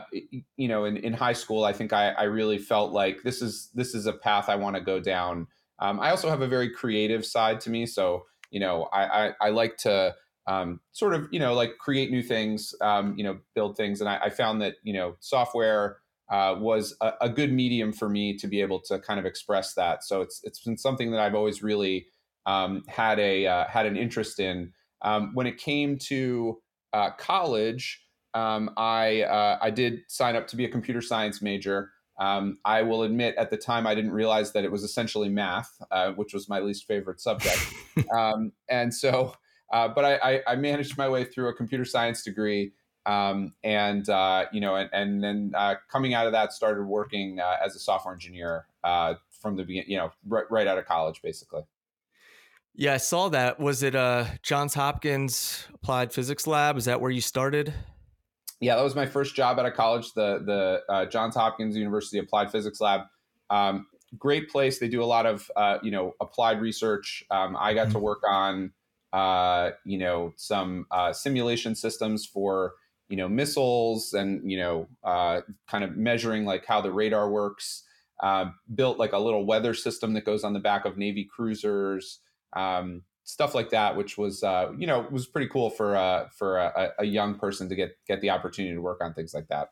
you 0.57 0.69
know 0.69 0.85
in, 0.85 0.97
in 0.99 1.13
high 1.13 1.33
school 1.33 1.65
i 1.65 1.73
think 1.73 1.93
I, 1.93 2.11
I 2.11 2.23
really 2.25 2.59
felt 2.59 2.93
like 2.93 3.23
this 3.23 3.43
is 3.43 3.71
this 3.75 3.95
is 3.95 4.07
a 4.07 4.13
path 4.13 4.49
i 4.49 4.55
want 4.55 4.77
to 4.77 4.83
go 4.83 5.01
down 5.01 5.49
um, 5.81 5.99
i 5.99 6.11
also 6.11 6.31
have 6.31 6.43
a 6.43 6.49
very 6.49 6.71
creative 6.71 7.27
side 7.27 7.61
to 7.63 7.71
me 7.71 7.87
so 7.87 8.25
you 8.51 8.61
know 8.61 8.85
i 8.93 9.27
i, 9.27 9.33
I 9.41 9.51
like 9.51 9.77
to 9.79 10.15
um, 10.47 10.81
sort 10.93 11.15
of 11.15 11.29
you 11.31 11.39
know 11.39 11.55
like 11.55 11.79
create 11.79 12.11
new 12.11 12.23
things 12.23 12.75
um, 12.81 13.15
you 13.17 13.25
know 13.25 13.39
build 13.55 13.77
things 13.77 14.01
and 14.01 14.09
I, 14.09 14.19
I 14.25 14.31
found 14.31 14.61
that 14.63 14.75
you 14.83 14.93
know 14.93 15.17
software 15.21 15.99
uh, 16.31 16.57
was 16.59 16.97
a, 17.01 17.13
a, 17.23 17.29
good 17.29 17.53
medium 17.53 17.93
for 17.93 18.09
me 18.09 18.37
to 18.37 18.47
be 18.47 18.61
able 18.61 18.81
to 18.81 19.01
kind 19.01 19.19
of 19.19 19.27
express 19.27 19.75
that 19.75 20.05
so 20.05 20.21
it's 20.21 20.41
it's 20.45 20.61
been 20.61 20.79
something 20.79 21.11
that 21.11 21.19
i've 21.19 21.35
always 21.35 21.61
really 21.61 22.07
um, 22.47 22.83
had 22.89 23.19
a 23.19 23.47
uh, 23.47 23.67
had 23.67 23.87
an 23.87 23.97
interest 23.97 24.41
in. 24.41 24.73
Um, 25.03 25.31
when 25.35 25.47
it 25.47 25.57
came 25.57 25.99
to 25.99 26.61
uh, 26.93 27.11
college, 27.13 28.03
um, 28.35 28.71
I 28.77 29.23
uh, 29.23 29.59
I 29.61 29.71
did 29.71 30.01
sign 30.09 30.37
up 30.37 30.47
to 30.49 30.57
be 30.57 30.65
a 30.65 30.69
computer 30.69 31.01
science 31.01 31.43
major. 31.43 31.91
Um, 32.19 32.59
I 32.67 32.83
will 32.83 33.05
admit, 33.05 33.35
at 33.37 33.49
the 33.49 33.57
time, 33.57 33.87
I 33.87 33.95
didn't 33.95 34.13
realize 34.13 34.53
that 34.53 34.63
it 34.63 34.71
was 34.71 34.83
essentially 34.83 35.31
math, 35.31 35.71
uh, 35.91 36.13
which 36.13 36.35
was 36.35 36.51
my 36.51 36.61
least 36.61 36.87
favorite 36.87 37.21
subject. 37.21 37.59
Um, 38.17 38.53
and 38.69 38.95
so, 38.95 39.35
uh, 39.71 39.89
but 39.89 40.05
I, 40.05 40.15
I, 40.17 40.41
I, 40.49 40.57
managed 40.57 40.99
my 40.99 41.09
way 41.09 41.25
through 41.25 41.49
a 41.49 41.55
computer 41.55 41.85
science 41.85 42.23
degree. 42.23 42.73
Um, 43.07 43.55
and 43.65 44.09
uh, 44.09 44.47
you 44.53 44.61
know, 44.61 44.77
and, 44.77 44.91
and 44.93 45.23
then 45.23 45.53
coming 45.91 46.15
out 46.15 46.27
of 46.27 46.33
that, 46.33 46.53
started 46.53 46.85
working 46.85 47.39
as 47.39 47.75
a 47.75 47.79
software 47.79 48.15
engineer 48.15 48.67
from 48.83 49.57
the 49.57 49.65
beginning. 49.65 49.91
You 49.91 49.97
know, 49.99 50.13
right, 50.27 50.45
right 50.51 50.67
out 50.67 50.79
of 50.79 50.87
college, 50.87 51.23
basically. 51.23 51.63
Yeah, 52.75 52.95
I 52.95 52.99
saw 52.99 53.29
that. 53.31 53.59
Was 53.59 53.83
it 53.83 53.95
uh 53.95 54.27
Johns 54.43 54.75
Hopkins 54.75 55.67
Applied 55.75 56.13
Physics 56.13 56.47
Lab? 56.47 56.77
Is 56.77 56.85
that 56.85 57.01
where 57.01 57.11
you 57.11 57.21
started? 57.21 57.75
Yeah, 58.61 58.77
that 58.77 58.83
was 58.83 58.95
my 58.95 59.07
first 59.07 59.35
job 59.35 59.59
out 59.59 59.67
of 59.67 59.75
college. 59.75 60.13
The 60.13 60.43
the 60.45 60.93
uh, 60.93 61.07
Johns 61.07 61.35
Hopkins 61.35 61.77
University 61.77 62.19
Applied 62.19 62.53
Physics 62.53 62.81
Lab. 62.81 63.03
Um, 63.49 63.87
great 64.19 64.51
place. 64.51 64.79
They 64.79 64.89
do 64.89 65.03
a 65.03 65.07
lot 65.07 65.27
of 65.27 65.51
uh, 65.57 65.79
you 65.83 65.91
know 65.91 66.15
applied 66.21 66.61
research. 66.61 67.25
Um, 67.31 67.57
I 67.59 67.75
got 67.75 67.85
mm-hmm. 67.85 67.93
to 67.93 67.99
work 67.99 68.21
on 68.29 68.73
uh, 69.13 69.71
you 69.85 69.99
know 69.99 70.33
some 70.37 70.87
uh, 70.91 71.13
simulation 71.13 71.75
systems 71.75 72.27
for 72.27 72.75
you 73.09 73.17
know 73.17 73.29
missiles 73.29 74.13
and 74.13 74.51
you 74.51 74.59
know 74.59 74.87
uh, 75.05 75.41
kind 75.69 75.85
of 75.85 75.97
measuring 75.97 76.45
like 76.45 76.65
how 76.67 76.81
the 76.81 76.93
radar 76.93 77.31
works. 77.31 77.85
Uh, 78.23 78.51
built 78.75 78.99
like 78.99 79.15
a 79.15 79.19
little 79.19 79.47
weather 79.47 79.73
system 79.73 80.13
that 80.13 80.27
goes 80.27 80.45
on 80.45 80.53
the 80.53 80.61
back 80.61 80.85
of 80.85 80.99
Navy 80.99 81.25
cruisers 81.25 82.19
um, 82.53 83.03
stuff 83.25 83.55
like 83.55 83.71
that, 83.71 83.97
which 83.97 84.19
was 84.19 84.43
uh, 84.43 84.73
you 84.77 84.87
know 84.87 85.07
was 85.11 85.27
pretty 85.27 85.49
cool 85.49 85.71
for 85.71 85.97
uh, 85.97 86.29
for 86.31 86.59
a, 86.59 86.93
a, 86.99 87.05
young 87.05 87.39
person 87.39 87.69
to 87.69 87.75
get 87.75 87.97
get 88.07 88.21
the 88.21 88.31
opportunity 88.31 88.75
to 88.75 88.81
work 88.81 89.03
on 89.03 89.15
things 89.15 89.35
like 89.35 89.49
that. 89.49 89.71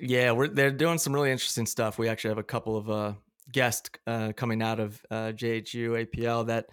Yeah, 0.00 0.32
we're 0.32 0.48
they're 0.48 0.70
doing 0.70 0.98
some 0.98 1.12
really 1.12 1.30
interesting 1.30 1.66
stuff. 1.66 1.98
We 1.98 2.08
actually 2.08 2.30
have 2.30 2.38
a 2.38 2.44
couple 2.44 2.76
of 2.76 2.90
uh, 2.90 3.12
guests 3.52 3.90
uh, 4.06 4.32
coming 4.36 4.62
out 4.62 4.80
of 4.80 5.00
uh, 5.10 5.32
JHU 5.34 6.06
APL 6.06 6.46
that 6.46 6.66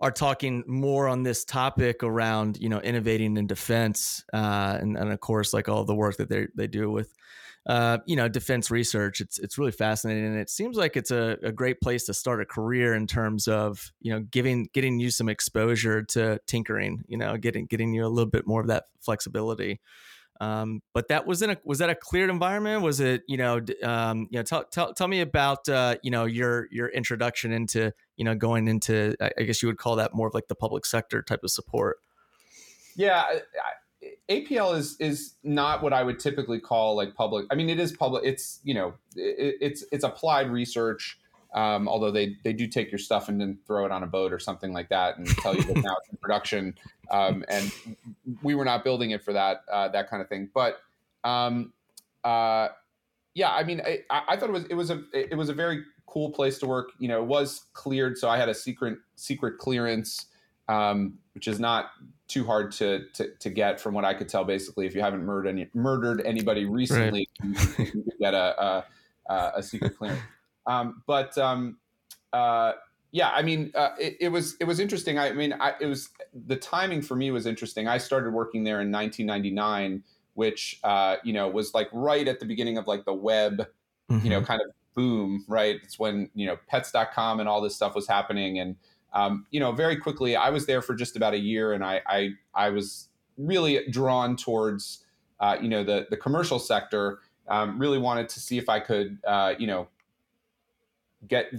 are 0.00 0.10
talking 0.10 0.62
more 0.66 1.08
on 1.08 1.22
this 1.22 1.44
topic 1.44 2.02
around 2.02 2.58
you 2.58 2.68
know 2.68 2.80
innovating 2.80 3.36
in 3.36 3.46
defense 3.46 4.24
uh, 4.32 4.76
and, 4.80 4.96
and 4.96 5.12
of 5.12 5.20
course 5.20 5.52
like 5.52 5.68
all 5.68 5.84
the 5.84 5.94
work 5.94 6.16
that 6.16 6.28
they 6.28 6.46
they 6.54 6.66
do 6.66 6.90
with 6.90 7.12
uh, 7.66 7.98
you 8.06 8.14
know, 8.14 8.28
defense 8.28 8.70
research. 8.70 9.20
It's 9.20 9.38
it's 9.40 9.58
really 9.58 9.72
fascinating, 9.72 10.24
and 10.24 10.38
it 10.38 10.48
seems 10.48 10.76
like 10.76 10.96
it's 10.96 11.10
a, 11.10 11.36
a 11.42 11.50
great 11.50 11.80
place 11.80 12.04
to 12.04 12.14
start 12.14 12.40
a 12.40 12.44
career 12.44 12.94
in 12.94 13.08
terms 13.08 13.48
of 13.48 13.90
you 14.00 14.12
know 14.12 14.20
giving 14.20 14.68
getting 14.72 15.00
you 15.00 15.10
some 15.10 15.28
exposure 15.28 16.04
to 16.04 16.38
tinkering. 16.46 17.02
You 17.08 17.18
know, 17.18 17.36
getting 17.36 17.66
getting 17.66 17.92
you 17.92 18.06
a 18.06 18.08
little 18.08 18.30
bit 18.30 18.46
more 18.46 18.60
of 18.60 18.68
that 18.68 18.84
flexibility. 19.00 19.80
Um, 20.40 20.82
but 20.94 21.08
that 21.08 21.26
was 21.26 21.42
in 21.42 21.50
a 21.50 21.56
was 21.64 21.78
that 21.78 21.90
a 21.90 21.96
cleared 21.96 22.30
environment? 22.30 22.82
Was 22.82 23.00
it 23.00 23.22
you 23.26 23.36
know 23.36 23.60
um, 23.82 24.28
you 24.30 24.38
know 24.38 24.44
tell 24.44 24.62
tell 24.64 24.94
tell 24.94 25.08
me 25.08 25.20
about 25.20 25.68
uh, 25.68 25.96
you 26.04 26.12
know 26.12 26.24
your 26.24 26.68
your 26.70 26.88
introduction 26.88 27.50
into 27.52 27.92
you 28.16 28.24
know 28.24 28.34
going 28.34 28.68
into 28.68 29.14
I 29.20 29.42
guess 29.42 29.62
you 29.62 29.68
would 29.68 29.78
call 29.78 29.96
that 29.96 30.14
more 30.14 30.28
of 30.28 30.34
like 30.34 30.48
the 30.48 30.54
public 30.54 30.86
sector 30.86 31.22
type 31.22 31.40
of 31.42 31.50
support. 31.50 31.98
Yeah, 32.96 33.22
I, 33.22 33.40
APL 34.28 34.76
is 34.76 34.96
is 34.98 35.34
not 35.42 35.82
what 35.82 35.92
I 35.92 36.02
would 36.02 36.18
typically 36.18 36.60
call 36.60 36.96
like 36.96 37.14
public. 37.14 37.46
I 37.50 37.54
mean, 37.54 37.68
it 37.68 37.78
is 37.78 37.92
public. 37.92 38.24
It's 38.24 38.60
you 38.64 38.74
know, 38.74 38.94
it, 39.14 39.56
it's 39.60 39.84
it's 39.92 40.04
applied 40.04 40.50
research. 40.50 41.18
Um, 41.54 41.88
although 41.88 42.10
they 42.10 42.36
they 42.44 42.52
do 42.52 42.66
take 42.66 42.90
your 42.90 42.98
stuff 42.98 43.28
and 43.28 43.40
then 43.40 43.58
throw 43.66 43.86
it 43.86 43.92
on 43.92 44.02
a 44.02 44.06
boat 44.06 44.32
or 44.32 44.38
something 44.38 44.72
like 44.72 44.88
that 44.90 45.16
and 45.16 45.26
tell 45.38 45.54
you 45.54 45.62
that 45.62 45.76
now 45.76 45.96
it's 46.00 46.08
in 46.10 46.18
production. 46.18 46.74
Um, 47.10 47.44
and 47.48 47.72
we 48.42 48.54
were 48.54 48.64
not 48.64 48.84
building 48.84 49.10
it 49.10 49.22
for 49.22 49.32
that 49.32 49.62
uh, 49.72 49.88
that 49.88 50.10
kind 50.10 50.22
of 50.22 50.28
thing. 50.28 50.50
But 50.52 50.78
um, 51.24 51.72
uh, 52.24 52.68
yeah, 53.34 53.50
I 53.50 53.64
mean, 53.64 53.80
I, 53.84 54.00
I 54.10 54.36
thought 54.36 54.48
it 54.48 54.52
was 54.52 54.64
it 54.64 54.74
was 54.74 54.90
a 54.90 55.02
it 55.12 55.36
was 55.36 55.48
a 55.48 55.54
very 55.54 55.84
cool 56.06 56.30
place 56.30 56.58
to 56.58 56.66
work. 56.66 56.90
You 56.98 57.08
know, 57.08 57.22
it 57.22 57.26
was 57.26 57.66
cleared, 57.72 58.18
so 58.18 58.28
I 58.28 58.36
had 58.36 58.48
a 58.48 58.54
secret 58.54 58.98
secret 59.16 59.58
clearance, 59.58 60.26
um, 60.68 61.18
which 61.34 61.48
is 61.48 61.60
not 61.60 61.90
too 62.28 62.44
hard 62.44 62.72
to, 62.72 63.04
to, 63.14 63.30
to 63.38 63.50
get 63.50 63.80
from 63.80 63.94
what 63.94 64.04
I 64.04 64.12
could 64.14 64.28
tell. 64.28 64.44
Basically, 64.44 64.86
if 64.86 64.94
you 64.94 65.00
haven't 65.00 65.24
murdered 65.24 65.48
any, 65.48 65.68
murdered 65.74 66.22
anybody 66.24 66.64
recently, 66.64 67.28
right. 67.42 67.78
you, 67.78 67.86
you 67.94 68.12
get 68.20 68.34
a 68.34 68.84
a, 69.28 69.52
a 69.56 69.62
secret 69.62 69.96
clearance. 69.96 70.20
Um, 70.66 71.02
but 71.06 71.36
um, 71.38 71.78
uh, 72.32 72.72
yeah, 73.12 73.30
I 73.30 73.42
mean, 73.42 73.72
uh, 73.74 73.90
it, 73.98 74.16
it, 74.20 74.28
was 74.28 74.56
it 74.60 74.64
was 74.64 74.80
interesting. 74.80 75.18
I 75.18 75.32
mean, 75.32 75.54
I, 75.58 75.74
it 75.80 75.86
was 75.86 76.10
the 76.46 76.56
timing 76.56 77.02
for 77.02 77.16
me 77.16 77.30
was 77.30 77.46
interesting. 77.46 77.88
I 77.88 77.98
started 77.98 78.32
working 78.32 78.64
there 78.64 78.80
in 78.80 78.90
1999, 78.90 80.02
which 80.34 80.80
uh, 80.84 81.16
you 81.24 81.32
know 81.32 81.48
was 81.48 81.72
like 81.72 81.88
right 81.92 82.26
at 82.26 82.40
the 82.40 82.46
beginning 82.46 82.78
of 82.78 82.86
like 82.86 83.04
the 83.04 83.14
web, 83.14 83.66
mm-hmm. 84.10 84.24
you 84.24 84.30
know, 84.30 84.38
mm-hmm. 84.38 84.46
kind 84.46 84.60
of 84.60 84.68
boom. 84.96 85.44
Right, 85.46 85.76
it's 85.84 85.98
when 86.00 86.30
you 86.34 86.46
know 86.46 86.58
Pets.com 86.66 87.38
and 87.38 87.48
all 87.48 87.60
this 87.60 87.76
stuff 87.76 87.94
was 87.94 88.08
happening, 88.08 88.58
and 88.58 88.74
um, 89.12 89.46
you 89.50 89.60
know, 89.60 89.70
very 89.70 89.96
quickly, 89.96 90.34
I 90.34 90.50
was 90.50 90.66
there 90.66 90.82
for 90.82 90.94
just 90.94 91.16
about 91.16 91.34
a 91.34 91.38
year, 91.38 91.72
and 91.72 91.84
I 91.84 92.02
I, 92.06 92.30
I 92.54 92.70
was 92.70 93.08
really 93.38 93.86
drawn 93.88 94.36
towards 94.36 95.04
uh, 95.38 95.56
you 95.60 95.68
know 95.68 95.84
the 95.84 96.06
the 96.10 96.16
commercial 96.16 96.58
sector. 96.58 97.20
Um, 97.48 97.78
really 97.78 97.98
wanted 97.98 98.28
to 98.30 98.40
see 98.40 98.58
if 98.58 98.68
I 98.68 98.80
could 98.80 99.18
uh, 99.26 99.54
you 99.58 99.68
know 99.68 99.86
get 101.28 101.52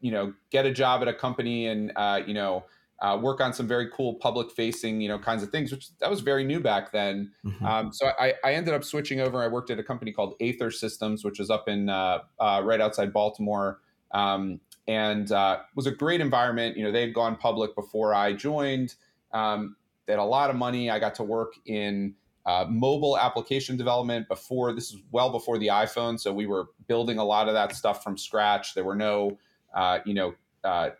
you 0.00 0.10
know 0.10 0.34
get 0.50 0.66
a 0.66 0.72
job 0.72 1.02
at 1.02 1.08
a 1.08 1.14
company 1.14 1.66
and 1.66 1.92
uh, 1.94 2.20
you 2.26 2.34
know 2.34 2.64
uh, 3.00 3.18
work 3.20 3.40
on 3.40 3.52
some 3.52 3.66
very 3.66 3.88
cool 3.90 4.14
public 4.14 4.50
facing 4.50 5.00
you 5.00 5.08
know 5.08 5.18
kinds 5.18 5.42
of 5.42 5.50
things 5.50 5.72
which 5.72 5.96
that 5.98 6.10
was 6.10 6.20
very 6.20 6.44
new 6.44 6.60
back 6.60 6.92
then 6.92 7.30
mm-hmm. 7.44 7.64
um, 7.64 7.92
so 7.92 8.10
I, 8.18 8.34
I, 8.44 8.52
ended 8.54 8.74
up 8.74 8.84
switching 8.84 9.20
over 9.20 9.42
i 9.42 9.46
worked 9.46 9.70
at 9.70 9.78
a 9.78 9.82
company 9.82 10.12
called 10.12 10.34
aether 10.40 10.70
systems 10.70 11.24
which 11.24 11.38
was 11.38 11.50
up 11.50 11.68
in 11.68 11.88
uh, 11.88 12.18
uh, 12.38 12.60
right 12.64 12.80
outside 12.80 13.12
baltimore 13.12 13.80
um, 14.12 14.60
and 14.88 15.30
uh, 15.30 15.60
was 15.74 15.86
a 15.86 15.90
great 15.90 16.20
environment. 16.20 16.76
You 16.76 16.84
know, 16.84 16.92
they 16.92 17.02
had 17.02 17.14
gone 17.14 17.36
public 17.36 17.74
before 17.74 18.14
I 18.14 18.32
joined. 18.32 18.94
Um, 19.32 19.76
they 20.06 20.12
had 20.12 20.20
a 20.20 20.24
lot 20.24 20.50
of 20.50 20.56
money. 20.56 20.90
I 20.90 20.98
got 20.98 21.14
to 21.16 21.22
work 21.22 21.52
in 21.66 22.14
uh, 22.46 22.66
mobile 22.68 23.16
application 23.16 23.76
development 23.76 24.26
before 24.26 24.72
this 24.72 24.92
was 24.92 25.02
well 25.12 25.30
before 25.30 25.58
the 25.58 25.68
iPhone, 25.68 26.18
so 26.18 26.32
we 26.32 26.46
were 26.46 26.70
building 26.88 27.18
a 27.18 27.24
lot 27.24 27.46
of 27.46 27.54
that 27.54 27.76
stuff 27.76 28.02
from 28.02 28.16
scratch. 28.16 28.74
There 28.74 28.84
were 28.84 28.96
no, 28.96 29.38
uh, 29.74 30.00
you 30.04 30.14
know, 30.14 30.34
uh, 30.64 30.90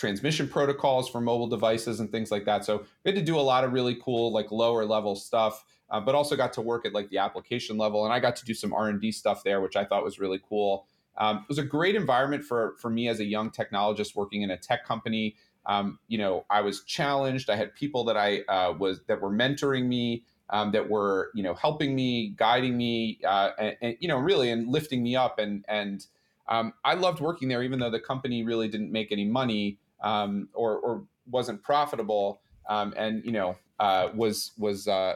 transmission 0.00 0.48
protocols 0.48 1.10
for 1.10 1.20
mobile 1.20 1.46
devices 1.46 2.00
and 2.00 2.10
things 2.10 2.30
like 2.30 2.46
that. 2.46 2.64
So 2.64 2.78
we 3.04 3.10
had 3.10 3.14
to 3.16 3.22
do 3.22 3.38
a 3.38 3.40
lot 3.42 3.64
of 3.64 3.74
really 3.74 3.96
cool, 4.02 4.32
like 4.32 4.50
lower 4.50 4.86
level 4.86 5.14
stuff. 5.14 5.64
Uh, 5.90 5.98
but 5.98 6.14
also 6.14 6.36
got 6.36 6.52
to 6.52 6.60
work 6.60 6.86
at 6.86 6.94
like 6.94 7.10
the 7.10 7.18
application 7.18 7.76
level, 7.76 8.04
and 8.04 8.14
I 8.14 8.20
got 8.20 8.36
to 8.36 8.44
do 8.44 8.54
some 8.54 8.72
R 8.72 8.88
and 8.88 9.00
D 9.00 9.10
stuff 9.10 9.42
there, 9.42 9.60
which 9.60 9.74
I 9.74 9.84
thought 9.84 10.04
was 10.04 10.20
really 10.20 10.40
cool. 10.48 10.86
Um, 11.18 11.38
it 11.38 11.48
was 11.48 11.58
a 11.58 11.64
great 11.64 11.96
environment 11.96 12.44
for 12.44 12.76
for 12.78 12.90
me 12.90 13.08
as 13.08 13.18
a 13.18 13.24
young 13.24 13.50
technologist 13.50 14.14
working 14.14 14.42
in 14.42 14.52
a 14.52 14.56
tech 14.56 14.84
company. 14.86 15.34
Um, 15.66 15.98
you 16.06 16.16
know, 16.16 16.46
I 16.48 16.60
was 16.60 16.84
challenged. 16.84 17.50
I 17.50 17.56
had 17.56 17.74
people 17.74 18.04
that 18.04 18.16
I 18.16 18.42
uh, 18.42 18.72
was 18.78 19.00
that 19.08 19.20
were 19.20 19.32
mentoring 19.32 19.86
me, 19.88 20.22
um, 20.50 20.70
that 20.70 20.88
were 20.88 21.32
you 21.34 21.42
know 21.42 21.54
helping 21.54 21.96
me, 21.96 22.34
guiding 22.36 22.76
me, 22.76 23.18
uh, 23.26 23.50
and, 23.58 23.76
and, 23.82 23.96
you 23.98 24.06
know 24.06 24.18
really 24.18 24.48
and 24.52 24.68
lifting 24.68 25.02
me 25.02 25.16
up. 25.16 25.40
And 25.40 25.64
and 25.66 26.06
um, 26.46 26.72
I 26.84 26.94
loved 26.94 27.20
working 27.20 27.48
there, 27.48 27.64
even 27.64 27.80
though 27.80 27.90
the 27.90 27.98
company 27.98 28.44
really 28.44 28.68
didn't 28.68 28.92
make 28.92 29.10
any 29.10 29.24
money 29.24 29.78
um, 30.02 30.48
or, 30.54 30.78
or 30.78 31.04
wasn't 31.30 31.62
profitable. 31.62 32.40
Um, 32.68 32.94
and 32.96 33.24
you 33.24 33.32
know, 33.32 33.56
uh, 33.78 34.10
was 34.14 34.52
was 34.58 34.86
uh, 34.86 35.14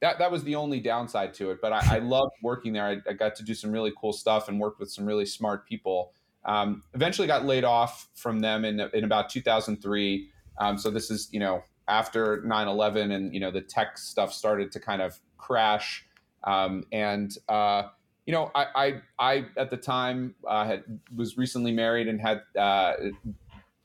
that 0.00 0.18
that 0.18 0.30
was 0.30 0.44
the 0.44 0.54
only 0.54 0.80
downside 0.80 1.34
to 1.34 1.50
it. 1.50 1.58
But 1.60 1.72
I, 1.72 1.96
I 1.96 1.98
loved 2.02 2.32
working 2.42 2.72
there. 2.72 2.84
I, 2.86 2.98
I, 3.08 3.12
got 3.12 3.34
to 3.36 3.44
do 3.44 3.54
some 3.54 3.72
really 3.72 3.92
cool 4.00 4.12
stuff 4.12 4.48
and 4.48 4.60
worked 4.60 4.80
with 4.80 4.90
some 4.90 5.06
really 5.06 5.26
smart 5.26 5.66
people. 5.66 6.12
Um, 6.44 6.82
eventually, 6.94 7.26
got 7.26 7.44
laid 7.44 7.64
off 7.64 8.08
from 8.14 8.40
them 8.40 8.64
in 8.64 8.80
in 8.92 9.04
about 9.04 9.30
2003. 9.30 10.28
Um, 10.58 10.78
so 10.78 10.90
this 10.90 11.10
is 11.10 11.28
you 11.32 11.40
know 11.40 11.62
after 11.88 12.42
9/11 12.42 13.12
and 13.12 13.34
you 13.34 13.40
know 13.40 13.50
the 13.50 13.62
tech 13.62 13.98
stuff 13.98 14.32
started 14.32 14.72
to 14.72 14.80
kind 14.80 15.02
of 15.02 15.18
crash. 15.38 16.06
Um, 16.44 16.84
and 16.92 17.36
uh, 17.48 17.84
you 18.26 18.32
know, 18.32 18.50
I, 18.54 18.66
I, 18.74 19.00
I 19.18 19.46
at 19.56 19.70
the 19.70 19.76
time 19.76 20.34
uh, 20.46 20.64
had 20.64 20.84
was 21.14 21.36
recently 21.36 21.72
married 21.72 22.06
and 22.06 22.20
had 22.20 22.42
uh, 22.56 22.92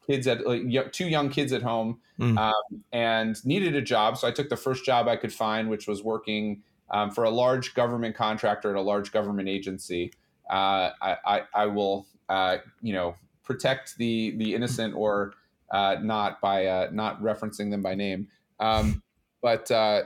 kids 0.07 0.27
at 0.27 0.45
like, 0.45 0.91
two 0.91 1.07
young 1.07 1.29
kids 1.29 1.51
at 1.53 1.62
home 1.62 2.00
mm. 2.19 2.38
um, 2.38 2.83
and 2.91 3.43
needed 3.45 3.75
a 3.75 3.81
job. 3.81 4.17
So 4.17 4.27
I 4.27 4.31
took 4.31 4.50
the 4.50 4.57
first 4.57 4.85
job 4.85 5.07
I 5.07 5.15
could 5.15 5.33
find, 5.33 5.69
which 5.69 5.88
was 5.88 6.03
working 6.03 6.63
um, 6.89 7.12
for 7.12 7.24
a 7.24 7.29
large 7.29 7.74
government 7.74 8.15
contractor 8.15 8.69
at 8.69 8.75
a 8.75 8.81
large 8.81 9.12
government 9.12 9.50
agency. 9.50 10.12
Uh, 10.50 10.91
I, 11.01 11.17
I, 11.25 11.41
I, 11.53 11.65
will, 11.65 12.05
uh, 12.29 12.57
you 12.81 12.93
know, 12.93 13.15
protect 13.43 13.97
the 13.97 14.35
the 14.38 14.53
innocent 14.53 14.95
or 14.95 15.33
uh, 15.71 15.97
not 16.01 16.39
by 16.41 16.65
uh, 16.65 16.89
not 16.91 17.21
referencing 17.21 17.71
them 17.71 17.81
by 17.81 17.95
name. 17.95 18.27
Um, 18.59 19.01
but 19.41 19.69
uh, 19.71 20.03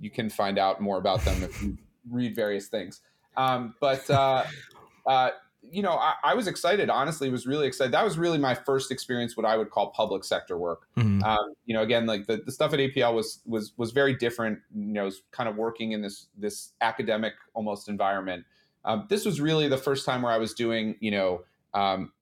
you 0.00 0.10
can 0.10 0.30
find 0.30 0.58
out 0.58 0.80
more 0.80 0.98
about 0.98 1.24
them 1.24 1.42
if 1.42 1.62
you 1.62 1.76
read 2.10 2.34
various 2.34 2.68
things. 2.68 3.00
Um, 3.36 3.74
but 3.80 4.08
uh, 4.10 4.44
you 5.70 5.82
know, 5.82 5.92
I, 5.92 6.14
I, 6.22 6.34
was 6.34 6.46
excited. 6.46 6.90
Honestly, 6.90 7.30
was 7.30 7.46
really 7.46 7.66
excited. 7.66 7.92
That 7.92 8.04
was 8.04 8.18
really 8.18 8.38
my 8.38 8.54
first 8.54 8.90
experience, 8.90 9.36
what 9.36 9.46
I 9.46 9.56
would 9.56 9.70
call 9.70 9.90
public 9.90 10.24
sector 10.24 10.56
work. 10.56 10.86
Mm-hmm. 10.96 11.22
Um, 11.22 11.54
you 11.64 11.74
know, 11.74 11.82
again, 11.82 12.06
like 12.06 12.26
the, 12.26 12.38
the 12.38 12.52
stuff 12.52 12.72
at 12.72 12.78
APL 12.78 13.14
was 13.14 13.40
was 13.46 13.72
was 13.76 13.92
very 13.92 14.14
different. 14.14 14.58
You 14.74 14.92
know, 14.92 15.10
kind 15.30 15.48
of 15.48 15.56
working 15.56 15.92
in 15.92 16.02
this 16.02 16.26
this 16.36 16.72
academic 16.80 17.34
almost 17.54 17.88
environment. 17.88 18.44
Um, 18.84 19.06
this 19.08 19.24
was 19.24 19.40
really 19.40 19.68
the 19.68 19.78
first 19.78 20.06
time 20.06 20.22
where 20.22 20.32
I 20.32 20.38
was 20.38 20.54
doing, 20.54 20.96
you 21.00 21.10
know, 21.10 21.44
um, 21.74 22.12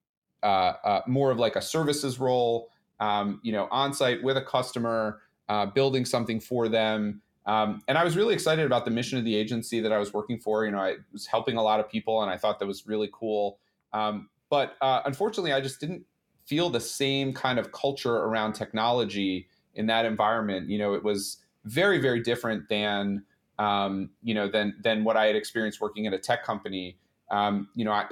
uh, 0.41 0.73
uh, 0.83 1.01
more 1.07 1.31
of 1.31 1.37
like 1.37 1.55
a 1.55 1.61
services 1.61 2.19
role. 2.19 2.69
Um, 2.99 3.41
you 3.43 3.51
know, 3.51 3.67
on 3.71 3.93
site 3.93 4.23
with 4.23 4.37
a 4.37 4.41
customer, 4.41 5.19
uh, 5.49 5.65
building 5.65 6.05
something 6.05 6.39
for 6.39 6.69
them. 6.69 7.21
Um, 7.45 7.81
and 7.87 7.97
I 7.97 8.03
was 8.03 8.17
really 8.17 8.33
excited 8.33 8.65
about 8.65 8.85
the 8.85 8.91
mission 8.91 9.17
of 9.17 9.25
the 9.25 9.35
agency 9.35 9.79
that 9.79 9.91
I 9.91 9.99
was 9.99 10.13
working 10.13 10.39
for. 10.39 10.65
You 10.65 10.71
know, 10.71 10.79
I 10.79 10.95
was 11.13 11.27
helping 11.27 11.57
a 11.57 11.63
lot 11.63 11.79
of 11.79 11.89
people, 11.89 12.21
and 12.21 12.31
I 12.31 12.37
thought 12.37 12.59
that 12.59 12.65
was 12.65 12.87
really 12.87 13.09
cool. 13.13 13.59
Um, 13.93 14.29
but 14.49 14.75
uh, 14.81 15.01
unfortunately, 15.05 15.53
I 15.53 15.61
just 15.61 15.79
didn't 15.79 16.03
feel 16.45 16.69
the 16.69 16.79
same 16.79 17.33
kind 17.33 17.59
of 17.59 17.71
culture 17.71 18.15
around 18.15 18.53
technology 18.53 19.47
in 19.75 19.85
that 19.87 20.05
environment. 20.05 20.69
You 20.69 20.77
know, 20.77 20.93
it 20.93 21.03
was 21.03 21.37
very, 21.65 21.99
very 21.99 22.21
different 22.21 22.67
than 22.69 23.23
um, 23.57 24.09
you 24.21 24.33
know 24.33 24.49
than 24.49 24.75
than 24.83 25.03
what 25.03 25.15
I 25.17 25.27
had 25.27 25.35
experienced 25.35 25.79
working 25.79 26.07
at 26.07 26.13
a 26.13 26.19
tech 26.19 26.43
company. 26.43 26.97
Um, 27.31 27.69
you 27.75 27.85
know, 27.85 27.91
I 27.91 28.05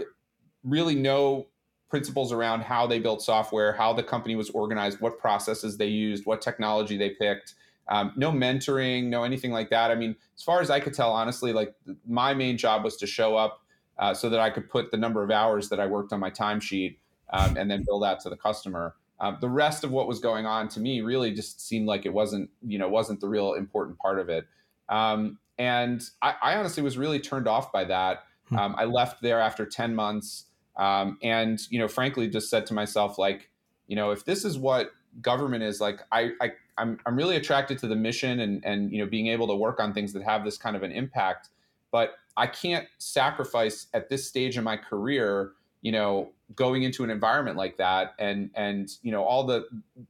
really 0.64 0.96
know 0.96 1.48
principles 1.90 2.32
around 2.32 2.62
how 2.62 2.88
they 2.88 2.98
built 3.00 3.22
software, 3.22 3.74
how 3.74 3.94
the 3.94 4.02
company 4.02 4.36
was 4.36 4.50
organized, 4.52 5.00
what 5.00 5.20
processes 5.20 5.78
they 5.78 5.88
used, 5.88 6.26
what 6.26 6.42
technology 6.42 6.98
they 6.98 7.12
picked. 7.12 7.56
Um, 7.90 8.14
no 8.16 8.32
mentoring, 8.32 9.06
no 9.06 9.24
anything 9.24 9.52
like 9.52 9.70
that. 9.70 9.92
I 9.92 9.96
mean, 9.96 10.16
as 10.36 10.44
far 10.44 10.62
as 10.62 10.70
I 10.70 10.80
could 10.80 10.94
tell, 10.94 11.12
honestly, 11.12 11.52
like 11.52 11.74
my 12.08 12.34
main 12.34 12.58
job 12.58 12.84
was 12.84 12.96
to 12.98 13.08
show 13.08 13.36
up 13.36 13.62
uh, 14.00 14.14
so 14.14 14.30
that 14.30 14.40
I 14.40 14.50
could 14.50 14.70
put 14.70 14.92
the 14.92 14.98
number 14.98 15.24
of 15.24 15.32
hours 15.32 15.70
that 15.70 15.80
I 15.80 15.86
worked 15.86 16.14
on 16.14 16.20
my 16.20 16.32
timesheet 16.32 16.98
um, 17.32 17.58
and 17.58 17.70
then 17.70 17.84
bill 17.86 18.00
that 18.00 18.22
to 18.22 18.30
the 18.30 18.38
customer. 18.38 18.96
Um, 19.20 19.38
the 19.42 19.50
rest 19.50 19.84
of 19.84 19.92
what 19.92 20.08
was 20.08 20.20
going 20.20 20.46
on 20.46 20.68
to 20.70 20.80
me 20.80 21.02
really 21.02 21.32
just 21.34 21.66
seemed 21.66 21.88
like 21.88 22.06
it 22.06 22.14
wasn't, 22.14 22.50
you 22.66 22.78
know, 22.78 22.90
wasn't 22.90 23.22
the 23.22 23.28
real 23.28 23.54
important 23.54 23.98
part 24.00 24.20
of 24.20 24.30
it. 24.30 24.46
Um, 24.90 25.40
and 25.58 26.04
I, 26.22 26.36
I, 26.42 26.56
honestly 26.56 26.84
was 26.84 26.98
really 26.98 27.20
turned 27.20 27.48
off 27.48 27.72
by 27.72 27.86
that. 27.86 28.24
Hmm. 28.50 28.58
Um, 28.58 28.76
I 28.78 28.86
left 28.86 29.22
there 29.22 29.40
after 29.40 29.66
10 29.66 29.96
months. 29.96 30.46
Um, 30.76 31.18
and, 31.22 31.60
you 31.70 31.80
know, 31.80 31.88
frankly, 31.88 32.28
just 32.28 32.50
said 32.50 32.66
to 32.68 32.74
myself, 32.74 33.18
like, 33.18 33.50
you 33.88 33.96
know, 33.96 34.12
if 34.12 34.26
this 34.26 34.44
is 34.44 34.58
what 34.58 34.92
government 35.22 35.64
is 35.64 35.80
like 35.80 36.02
I, 36.12 36.32
I 36.42 36.52
I'm 36.78 37.00
I'm 37.06 37.16
really 37.16 37.36
attracted 37.36 37.78
to 37.80 37.88
the 37.88 37.96
mission 37.96 38.40
and 38.42 38.64
and 38.66 38.92
you 38.92 39.00
know 39.00 39.10
being 39.10 39.28
able 39.28 39.48
to 39.48 39.56
work 39.56 39.80
on 39.80 39.94
things 39.94 40.14
that 40.14 40.24
have 40.24 40.44
this 40.44 40.58
kind 40.58 40.76
of 40.76 40.84
an 40.84 40.92
impact, 40.92 41.50
but 41.92 42.16
I 42.36 42.48
can't 42.48 42.88
sacrifice 42.98 43.88
at 43.94 44.10
this 44.10 44.28
stage 44.28 44.58
in 44.58 44.64
my 44.64 44.78
career, 44.78 45.52
you 45.82 45.92
know, 45.92 46.32
going 46.56 46.84
into 46.84 47.04
an 47.04 47.10
environment 47.10 47.58
like 47.58 47.78
that 47.78 48.16
and 48.20 48.50
and 48.56 48.98
you 49.02 49.12
know 49.12 49.24
all 49.24 49.44
the 49.44 49.66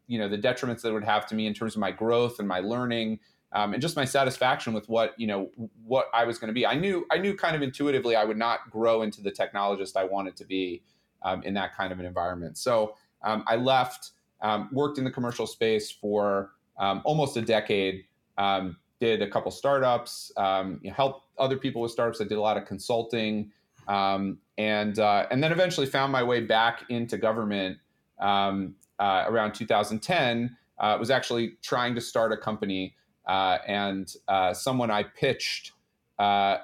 you 0.07 0.17
know 0.17 0.27
the 0.27 0.37
detriments 0.37 0.81
that 0.81 0.93
would 0.93 1.03
have 1.03 1.25
to 1.27 1.35
me 1.35 1.47
in 1.47 1.53
terms 1.53 1.75
of 1.75 1.79
my 1.79 1.91
growth 1.91 2.39
and 2.39 2.47
my 2.47 2.59
learning 2.59 3.19
um, 3.53 3.73
and 3.73 3.81
just 3.81 3.95
my 3.95 4.05
satisfaction 4.05 4.73
with 4.73 4.89
what 4.89 5.13
you 5.17 5.27
know 5.27 5.49
what 5.85 6.09
I 6.13 6.25
was 6.25 6.37
going 6.39 6.47
to 6.47 6.53
be. 6.53 6.65
I 6.65 6.75
knew 6.75 7.05
I 7.11 7.17
knew 7.17 7.35
kind 7.35 7.55
of 7.55 7.61
intuitively 7.61 8.15
I 8.15 8.25
would 8.25 8.37
not 8.37 8.69
grow 8.69 9.03
into 9.03 9.21
the 9.21 9.31
technologist 9.31 9.95
I 9.95 10.03
wanted 10.03 10.35
to 10.37 10.45
be 10.45 10.81
um, 11.21 11.43
in 11.43 11.53
that 11.53 11.75
kind 11.75 11.93
of 11.93 11.99
an 11.99 12.05
environment. 12.05 12.57
So 12.57 12.95
um, 13.21 13.43
I 13.47 13.55
left 13.55 14.11
um, 14.43 14.69
worked 14.71 14.97
in 14.97 15.03
the 15.03 15.11
commercial 15.11 15.47
space 15.47 15.89
for 15.89 16.51
um, 16.77 17.01
almost 17.05 17.35
a 17.37 17.41
decade. 17.41 18.05
Um, 18.37 18.77
did 19.03 19.21
a 19.21 19.29
couple 19.29 19.51
startups, 19.51 20.31
um, 20.37 20.79
you 20.81 20.89
know, 20.89 20.95
helped 20.95 21.27
other 21.37 21.57
people 21.57 21.81
with 21.81 21.91
startups. 21.91 22.21
I 22.21 22.23
did 22.23 22.37
a 22.37 22.41
lot 22.41 22.55
of 22.55 22.65
consulting, 22.65 23.51
um, 23.89 24.37
and 24.57 24.97
uh, 24.97 25.27
and 25.29 25.43
then 25.43 25.51
eventually 25.51 25.87
found 25.87 26.11
my 26.11 26.23
way 26.23 26.39
back 26.39 26.85
into 26.89 27.17
government 27.17 27.79
um, 28.21 28.75
uh, 28.99 29.25
around 29.27 29.53
2010. 29.53 30.55
Uh, 30.79 30.97
was 30.97 31.11
actually 31.11 31.57
trying 31.61 31.93
to 31.95 32.01
start 32.01 32.31
a 32.31 32.37
company, 32.37 32.95
uh, 33.27 33.57
and 33.67 34.15
uh, 34.29 34.53
someone 34.53 34.89
I 34.89 35.03
pitched 35.03 35.73
uh, 36.17 36.59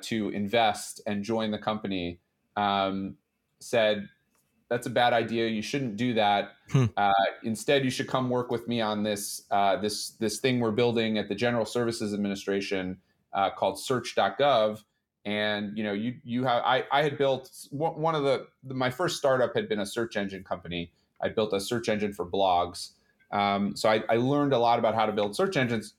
to 0.00 0.28
invest 0.30 1.02
and 1.06 1.22
join 1.22 1.50
the 1.50 1.58
company 1.58 2.18
said 3.60 4.08
that's 4.70 4.86
a 4.86 4.90
bad 4.90 5.12
idea. 5.12 5.48
You 5.48 5.62
shouldn't 5.62 5.96
do 5.96 6.14
that. 6.14 6.53
Hmm. 6.70 6.86
Uh, 6.96 7.12
instead, 7.42 7.84
you 7.84 7.90
should 7.90 8.08
come 8.08 8.30
work 8.30 8.50
with 8.50 8.66
me 8.68 8.80
on 8.80 9.02
this 9.02 9.42
uh, 9.50 9.76
this 9.76 10.10
this 10.10 10.38
thing 10.38 10.60
we're 10.60 10.70
building 10.70 11.18
at 11.18 11.28
the 11.28 11.34
General 11.34 11.64
Services 11.64 12.14
Administration 12.14 12.98
uh, 13.32 13.50
called 13.50 13.78
Search.gov. 13.78 14.82
And 15.26 15.76
you 15.76 15.84
know, 15.84 15.92
you 15.92 16.16
you 16.24 16.44
have 16.44 16.62
I, 16.64 16.84
I 16.90 17.02
had 17.02 17.16
built 17.18 17.50
one 17.70 18.14
of 18.14 18.24
the, 18.24 18.46
the, 18.62 18.74
my 18.74 18.90
first 18.90 19.16
startup 19.16 19.54
had 19.54 19.68
been 19.68 19.80
a 19.80 19.86
search 19.86 20.16
engine 20.16 20.44
company. 20.44 20.92
I 21.20 21.28
built 21.28 21.52
a 21.52 21.60
search 21.60 21.88
engine 21.88 22.12
for 22.12 22.26
blogs. 22.26 22.90
Um, 23.30 23.74
so 23.74 23.88
I, 23.88 24.02
I 24.08 24.16
learned 24.16 24.52
a 24.52 24.58
lot 24.58 24.78
about 24.78 24.94
how 24.94 25.06
to 25.06 25.12
build 25.12 25.34
search 25.34 25.56
engines. 25.56 25.94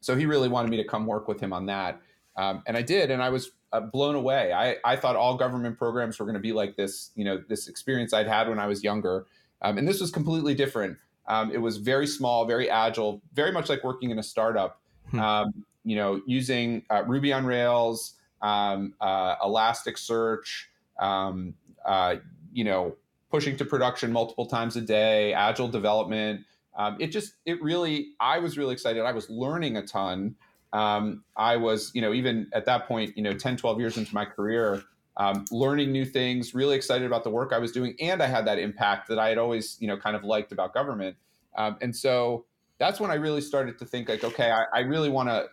So 0.00 0.14
he 0.14 0.26
really 0.26 0.48
wanted 0.48 0.70
me 0.70 0.76
to 0.76 0.84
come 0.84 1.06
work 1.06 1.26
with 1.26 1.40
him 1.40 1.52
on 1.52 1.66
that, 1.66 2.00
um, 2.36 2.62
and 2.66 2.76
I 2.76 2.82
did. 2.82 3.10
And 3.10 3.22
I 3.22 3.30
was 3.30 3.50
uh, 3.72 3.80
blown 3.80 4.14
away. 4.14 4.52
I, 4.52 4.76
I 4.84 4.96
thought 4.96 5.16
all 5.16 5.36
government 5.36 5.78
programs 5.78 6.18
were 6.18 6.26
going 6.26 6.34
to 6.34 6.40
be 6.40 6.52
like 6.52 6.76
this, 6.76 7.10
you 7.16 7.24
know, 7.24 7.42
this 7.48 7.66
experience 7.66 8.12
I'd 8.12 8.28
had 8.28 8.48
when 8.48 8.58
I 8.58 8.66
was 8.66 8.84
younger. 8.84 9.26
Um, 9.62 9.78
and 9.78 9.86
this 9.86 10.00
was 10.00 10.10
completely 10.10 10.54
different. 10.54 10.98
Um, 11.28 11.50
it 11.50 11.58
was 11.58 11.78
very 11.78 12.06
small, 12.06 12.44
very 12.44 12.70
agile, 12.70 13.20
very 13.34 13.52
much 13.52 13.68
like 13.68 13.82
working 13.82 14.10
in 14.10 14.18
a 14.18 14.22
startup. 14.22 14.80
Hmm. 15.10 15.20
Um, 15.20 15.64
you 15.84 15.96
know, 15.96 16.20
using 16.26 16.82
uh, 16.90 17.04
Ruby 17.04 17.32
on 17.32 17.46
Rails, 17.46 18.14
um, 18.42 18.94
uh, 19.00 19.36
Elasticsearch, 19.36 20.64
um, 20.98 21.54
uh, 21.84 22.16
you 22.52 22.64
know, 22.64 22.96
pushing 23.30 23.56
to 23.56 23.64
production 23.64 24.12
multiple 24.12 24.46
times 24.46 24.76
a 24.76 24.80
day, 24.80 25.32
agile 25.32 25.68
development. 25.68 26.42
Um, 26.76 26.96
it 27.00 27.08
just, 27.08 27.34
it 27.44 27.62
really, 27.62 28.08
I 28.20 28.38
was 28.38 28.58
really 28.58 28.72
excited. 28.72 29.02
I 29.02 29.12
was 29.12 29.30
learning 29.30 29.76
a 29.76 29.86
ton 29.86 30.36
um, 30.72 31.24
I 31.36 31.56
was, 31.56 31.90
you 31.94 32.02
know, 32.02 32.12
even 32.12 32.48
at 32.52 32.66
that 32.66 32.86
point, 32.86 33.16
you 33.16 33.22
know, 33.22 33.32
10, 33.32 33.56
12 33.56 33.80
years 33.80 33.96
into 33.96 34.14
my 34.14 34.24
career, 34.24 34.82
um, 35.16 35.44
learning 35.50 35.92
new 35.92 36.04
things, 36.04 36.54
really 36.54 36.76
excited 36.76 37.06
about 37.06 37.24
the 37.24 37.30
work 37.30 37.52
I 37.52 37.58
was 37.58 37.72
doing. 37.72 37.96
And 38.00 38.22
I 38.22 38.26
had 38.26 38.46
that 38.46 38.58
impact 38.58 39.08
that 39.08 39.18
I 39.18 39.28
had 39.30 39.38
always, 39.38 39.76
you 39.80 39.88
know, 39.88 39.96
kind 39.96 40.14
of 40.14 40.24
liked 40.24 40.52
about 40.52 40.74
government. 40.74 41.16
Um, 41.56 41.76
and 41.80 41.94
so 41.96 42.44
that's 42.78 43.00
when 43.00 43.10
I 43.10 43.14
really 43.14 43.40
started 43.40 43.78
to 43.78 43.86
think 43.86 44.08
like, 44.08 44.24
okay, 44.24 44.50
I, 44.50 44.64
I 44.72 44.80
really 44.80 45.08
want 45.08 45.30
to, 45.30 45.46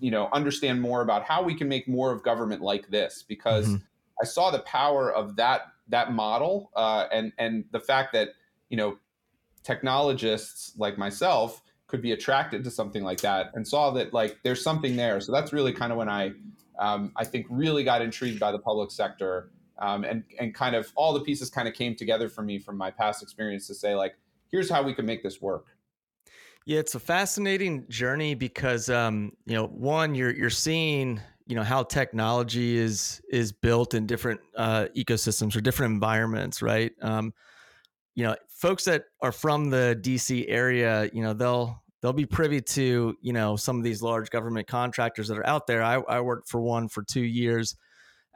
you 0.00 0.10
know, 0.10 0.28
understand 0.32 0.80
more 0.80 1.00
about 1.00 1.24
how 1.24 1.42
we 1.42 1.54
can 1.54 1.68
make 1.68 1.88
more 1.88 2.12
of 2.12 2.22
government 2.22 2.60
like 2.60 2.90
this 2.90 3.24
because 3.26 3.68
mm-hmm. 3.68 3.76
I 4.20 4.24
saw 4.24 4.50
the 4.50 4.60
power 4.60 5.10
of 5.10 5.36
that, 5.36 5.62
that 5.88 6.12
model 6.12 6.70
uh, 6.76 7.06
and, 7.10 7.32
and 7.38 7.64
the 7.72 7.80
fact 7.80 8.12
that, 8.12 8.30
you 8.68 8.76
know, 8.76 8.98
technologists 9.62 10.72
like 10.76 10.98
myself, 10.98 11.62
could 11.92 12.00
be 12.00 12.12
attracted 12.12 12.64
to 12.64 12.70
something 12.70 13.04
like 13.04 13.20
that 13.20 13.50
and 13.52 13.68
saw 13.68 13.90
that 13.90 14.14
like 14.14 14.38
there's 14.42 14.64
something 14.64 14.96
there. 14.96 15.20
So 15.20 15.30
that's 15.30 15.52
really 15.52 15.74
kind 15.74 15.92
of 15.92 15.98
when 15.98 16.08
I 16.08 16.32
um, 16.78 17.12
I 17.16 17.24
think 17.24 17.46
really 17.48 17.84
got 17.84 18.02
intrigued 18.02 18.40
by 18.40 18.52
the 18.52 18.58
public 18.58 18.90
sector 18.90 19.50
um, 19.78 20.04
and 20.04 20.22
and 20.38 20.54
kind 20.54 20.76
of 20.76 20.90
all 20.94 21.12
the 21.12 21.20
pieces 21.20 21.50
kind 21.50 21.68
of 21.68 21.74
came 21.74 21.94
together 21.94 22.28
for 22.28 22.42
me 22.42 22.58
from 22.58 22.76
my 22.76 22.90
past 22.90 23.22
experience 23.22 23.66
to 23.66 23.74
say 23.74 23.94
like 23.94 24.14
here's 24.50 24.70
how 24.70 24.82
we 24.82 24.94
can 24.94 25.04
make 25.04 25.22
this 25.22 25.40
work. 25.40 25.66
Yeah, 26.64 26.78
it's 26.78 26.94
a 26.94 27.00
fascinating 27.00 27.86
journey 27.88 28.34
because 28.34 28.88
um, 28.88 29.32
you 29.46 29.54
know 29.54 29.66
one 29.66 30.14
you're 30.14 30.32
you're 30.32 30.50
seeing 30.50 31.20
you 31.46 31.56
know 31.56 31.64
how 31.64 31.82
technology 31.82 32.76
is 32.76 33.20
is 33.30 33.50
built 33.52 33.94
in 33.94 34.06
different 34.06 34.40
uh, 34.56 34.86
ecosystems 34.96 35.56
or 35.56 35.60
different 35.60 35.94
environments, 35.94 36.62
right? 36.62 36.92
Um, 37.02 37.34
you 38.14 38.24
know, 38.24 38.36
folks 38.48 38.84
that 38.84 39.06
are 39.20 39.32
from 39.32 39.70
the 39.70 39.98
DC 40.00 40.44
area, 40.48 41.10
you 41.12 41.22
know, 41.22 41.32
they'll 41.32 41.81
they'll 42.02 42.12
be 42.12 42.26
privy 42.26 42.60
to 42.60 43.16
you 43.20 43.32
know 43.32 43.56
some 43.56 43.78
of 43.78 43.84
these 43.84 44.02
large 44.02 44.30
government 44.30 44.66
contractors 44.66 45.28
that 45.28 45.38
are 45.38 45.46
out 45.46 45.66
there. 45.66 45.82
I, 45.82 45.94
I 45.94 46.20
worked 46.20 46.48
for 46.48 46.60
one 46.60 46.88
for 46.88 47.02
two 47.02 47.22
years 47.22 47.76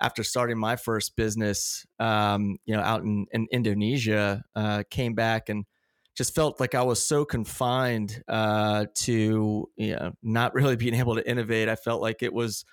after 0.00 0.22
starting 0.22 0.58
my 0.58 0.76
first 0.76 1.16
business, 1.16 1.86
um, 1.98 2.58
you 2.66 2.76
know, 2.76 2.82
out 2.82 3.02
in, 3.02 3.26
in 3.32 3.46
Indonesia, 3.50 4.44
uh, 4.54 4.82
came 4.90 5.14
back 5.14 5.48
and 5.48 5.64
just 6.14 6.34
felt 6.34 6.60
like 6.60 6.74
I 6.74 6.82
was 6.82 7.02
so 7.02 7.24
confined 7.24 8.22
uh, 8.28 8.86
to 8.94 9.68
you 9.76 9.96
know 9.96 10.12
not 10.22 10.54
really 10.54 10.76
being 10.76 10.94
able 10.94 11.16
to 11.16 11.28
innovate. 11.28 11.68
I 11.68 11.76
felt 11.76 12.00
like 12.00 12.22
it 12.22 12.32
was, 12.32 12.64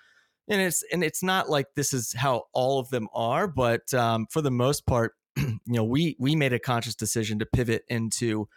and 0.48 0.62
it's 0.62 0.84
and 0.92 1.04
it's 1.04 1.24
not 1.24 1.50
like 1.50 1.68
this 1.76 1.94
is 1.94 2.14
how 2.14 2.44
all 2.54 2.80
of 2.80 2.90
them 2.90 3.08
are, 3.14 3.48
but 3.48 3.94
um, 3.94 4.28
for 4.30 4.42
the 4.42 4.52
most 4.52 4.86
part, 4.86 5.14
you 5.38 5.60
know, 5.66 5.84
we 5.84 6.16
we 6.20 6.36
made 6.36 6.54
a 6.54 6.60
conscious 6.60 6.96
decision 6.96 7.40
to 7.40 7.46
pivot 7.46 7.84
into 7.90 8.48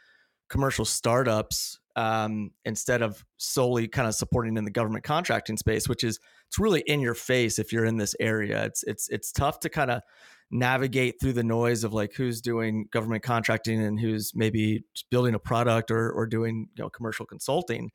commercial 0.49 0.85
startups 0.85 1.81
um, 1.97 2.51
instead 2.67 3.01
of 3.01 3.25
solely 3.39 3.89
kind 3.89 4.07
of 4.07 4.15
supporting 4.15 4.57
in 4.57 4.65
the 4.65 4.71
government 4.71 5.03
contracting 5.03 5.57
space, 5.57 5.89
which 5.89 6.05
is 6.05 6.21
it's 6.47 6.59
really 6.59 6.83
in 6.87 7.01
your 7.01 7.15
face 7.15 7.59
if 7.59 7.73
you're 7.73 7.87
in 7.87 7.97
this 7.97 8.15
area. 8.21 8.65
It's 8.65 8.83
it's 8.85 9.09
it's 9.09 9.33
tough 9.33 9.61
to 9.61 9.71
kind 9.71 9.91
of 9.91 10.03
navigate 10.51 11.17
through 11.21 11.33
the 11.33 11.43
noise 11.43 11.83
of 11.83 11.93
like 11.93 12.13
who's 12.13 12.41
doing 12.41 12.87
government 12.93 13.23
contracting 13.23 13.83
and 13.83 13.99
who's 13.99 14.33
maybe 14.35 14.85
building 15.11 15.35
a 15.35 15.39
product 15.39 15.91
or 15.91 16.13
or 16.13 16.27
doing 16.27 16.69
you 16.77 16.85
know 16.85 16.91
commercial 16.91 17.25
consulting. 17.25 17.91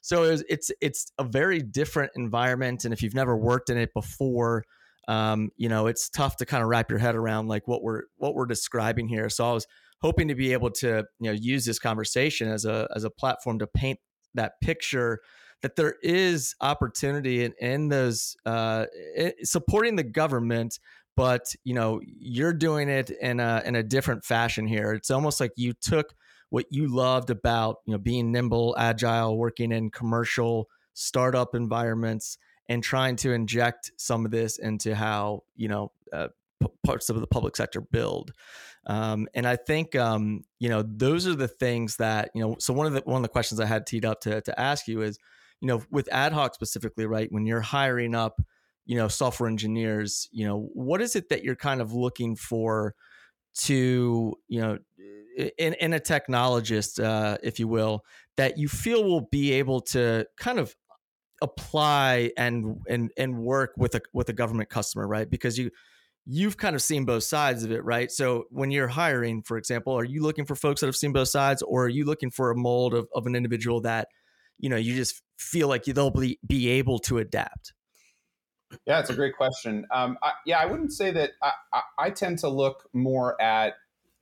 So 0.00 0.24
it's 0.24 0.42
it's 0.48 0.70
it's 0.80 1.12
a 1.18 1.24
very 1.24 1.60
different 1.60 2.12
environment, 2.16 2.86
and 2.86 2.94
if 2.94 3.02
you've 3.02 3.14
never 3.14 3.36
worked 3.36 3.68
in 3.68 3.76
it 3.76 3.92
before, 3.92 4.64
um, 5.08 5.50
you 5.56 5.68
know 5.68 5.88
it's 5.88 6.08
tough 6.08 6.36
to 6.38 6.46
kind 6.46 6.62
of 6.62 6.70
wrap 6.70 6.90
your 6.90 6.98
head 6.98 7.16
around 7.16 7.48
like 7.48 7.68
what 7.68 7.82
we're 7.82 8.04
what 8.16 8.34
we're 8.34 8.46
describing 8.46 9.08
here. 9.08 9.28
So 9.28 9.48
I 9.48 9.52
was 9.52 9.66
hoping 10.02 10.28
to 10.28 10.34
be 10.34 10.52
able 10.52 10.70
to 10.70 11.04
you 11.20 11.30
know 11.30 11.32
use 11.32 11.64
this 11.64 11.78
conversation 11.78 12.48
as 12.48 12.64
a 12.64 12.88
as 12.94 13.04
a 13.04 13.10
platform 13.10 13.58
to 13.58 13.66
paint 13.66 13.98
that 14.34 14.60
picture 14.60 15.20
that 15.62 15.76
there 15.76 15.94
is 16.02 16.56
opportunity 16.60 17.44
in, 17.44 17.54
in 17.60 17.88
those 17.88 18.36
uh, 18.46 18.84
supporting 19.44 19.94
the 19.94 20.02
government 20.02 20.78
but 21.16 21.54
you 21.64 21.74
know 21.74 22.00
you're 22.04 22.52
doing 22.52 22.88
it 22.88 23.10
in 23.10 23.40
a 23.40 23.62
in 23.64 23.76
a 23.76 23.82
different 23.82 24.24
fashion 24.24 24.66
here. 24.66 24.92
It's 24.92 25.10
almost 25.10 25.40
like 25.40 25.52
you 25.56 25.72
took 25.74 26.14
what 26.50 26.66
you 26.70 26.88
loved 26.88 27.30
about 27.30 27.76
you 27.86 27.92
know 27.92 27.98
being 27.98 28.32
nimble 28.32 28.74
agile 28.78 29.36
working 29.36 29.72
in 29.72 29.90
commercial 29.90 30.68
startup 30.94 31.54
environments 31.54 32.38
and 32.68 32.82
trying 32.82 33.16
to 33.16 33.32
inject 33.32 33.92
some 33.96 34.24
of 34.24 34.30
this 34.30 34.58
into 34.58 34.94
how 34.94 35.42
you 35.56 35.68
know 35.68 35.92
uh, 36.12 36.28
p- 36.62 36.72
parts 36.84 37.10
of 37.10 37.20
the 37.20 37.26
public 37.26 37.56
sector 37.56 37.80
build 37.80 38.32
um, 38.86 39.28
and 39.34 39.46
I 39.46 39.56
think 39.56 39.94
um, 39.94 40.42
you 40.58 40.68
know 40.68 40.82
those 40.82 41.26
are 41.26 41.34
the 41.34 41.48
things 41.48 41.96
that 41.96 42.30
you 42.34 42.42
know. 42.42 42.56
So 42.58 42.72
one 42.72 42.86
of 42.86 42.92
the 42.92 43.02
one 43.04 43.16
of 43.16 43.22
the 43.22 43.28
questions 43.28 43.60
I 43.60 43.66
had 43.66 43.86
teed 43.86 44.04
up 44.04 44.20
to 44.22 44.40
to 44.40 44.60
ask 44.60 44.88
you 44.88 45.02
is, 45.02 45.18
you 45.60 45.68
know, 45.68 45.82
with 45.90 46.12
ad 46.12 46.32
hoc 46.32 46.54
specifically, 46.54 47.06
right? 47.06 47.30
When 47.30 47.46
you're 47.46 47.60
hiring 47.60 48.14
up, 48.14 48.42
you 48.84 48.96
know, 48.96 49.08
software 49.08 49.48
engineers, 49.48 50.28
you 50.32 50.46
know, 50.46 50.68
what 50.74 51.00
is 51.00 51.14
it 51.14 51.28
that 51.28 51.44
you're 51.44 51.56
kind 51.56 51.80
of 51.80 51.92
looking 51.92 52.34
for 52.34 52.94
to, 53.54 54.34
you 54.48 54.60
know, 54.60 54.78
in 55.58 55.74
in 55.74 55.92
a 55.92 56.00
technologist, 56.00 57.02
uh, 57.02 57.38
if 57.42 57.60
you 57.60 57.68
will, 57.68 58.04
that 58.36 58.58
you 58.58 58.68
feel 58.68 59.04
will 59.04 59.28
be 59.30 59.52
able 59.52 59.80
to 59.80 60.26
kind 60.36 60.58
of 60.58 60.74
apply 61.40 62.32
and 62.36 62.80
and 62.88 63.12
and 63.16 63.38
work 63.38 63.74
with 63.76 63.94
a 63.94 64.00
with 64.12 64.28
a 64.28 64.32
government 64.32 64.70
customer, 64.70 65.06
right? 65.06 65.30
Because 65.30 65.56
you 65.56 65.70
you've 66.24 66.56
kind 66.56 66.76
of 66.76 66.82
seen 66.82 67.04
both 67.04 67.24
sides 67.24 67.64
of 67.64 67.72
it, 67.72 67.84
right? 67.84 68.10
So 68.10 68.44
when 68.50 68.70
you're 68.70 68.88
hiring, 68.88 69.42
for 69.42 69.56
example, 69.56 69.92
are 69.98 70.04
you 70.04 70.22
looking 70.22 70.44
for 70.44 70.54
folks 70.54 70.80
that 70.80 70.86
have 70.86 70.96
seen 70.96 71.12
both 71.12 71.28
sides, 71.28 71.62
or 71.62 71.86
are 71.86 71.88
you 71.88 72.04
looking 72.04 72.30
for 72.30 72.50
a 72.50 72.56
mold 72.56 72.94
of, 72.94 73.08
of 73.14 73.26
an 73.26 73.34
individual 73.34 73.80
that, 73.80 74.08
you 74.58 74.68
know, 74.68 74.76
you 74.76 74.94
just 74.94 75.20
feel 75.38 75.66
like 75.66 75.84
they'll 75.84 76.10
be, 76.10 76.38
be 76.46 76.68
able 76.68 77.00
to 77.00 77.18
adapt? 77.18 77.72
Yeah, 78.86 79.00
it's 79.00 79.10
a 79.10 79.14
great 79.14 79.36
question. 79.36 79.84
Um, 79.90 80.16
I, 80.22 80.32
yeah, 80.46 80.58
I 80.58 80.66
wouldn't 80.66 80.92
say 80.92 81.10
that 81.10 81.32
I, 81.42 81.52
I, 81.72 81.80
I 81.98 82.10
tend 82.10 82.38
to 82.38 82.48
look 82.48 82.88
more 82.92 83.40
at, 83.42 83.74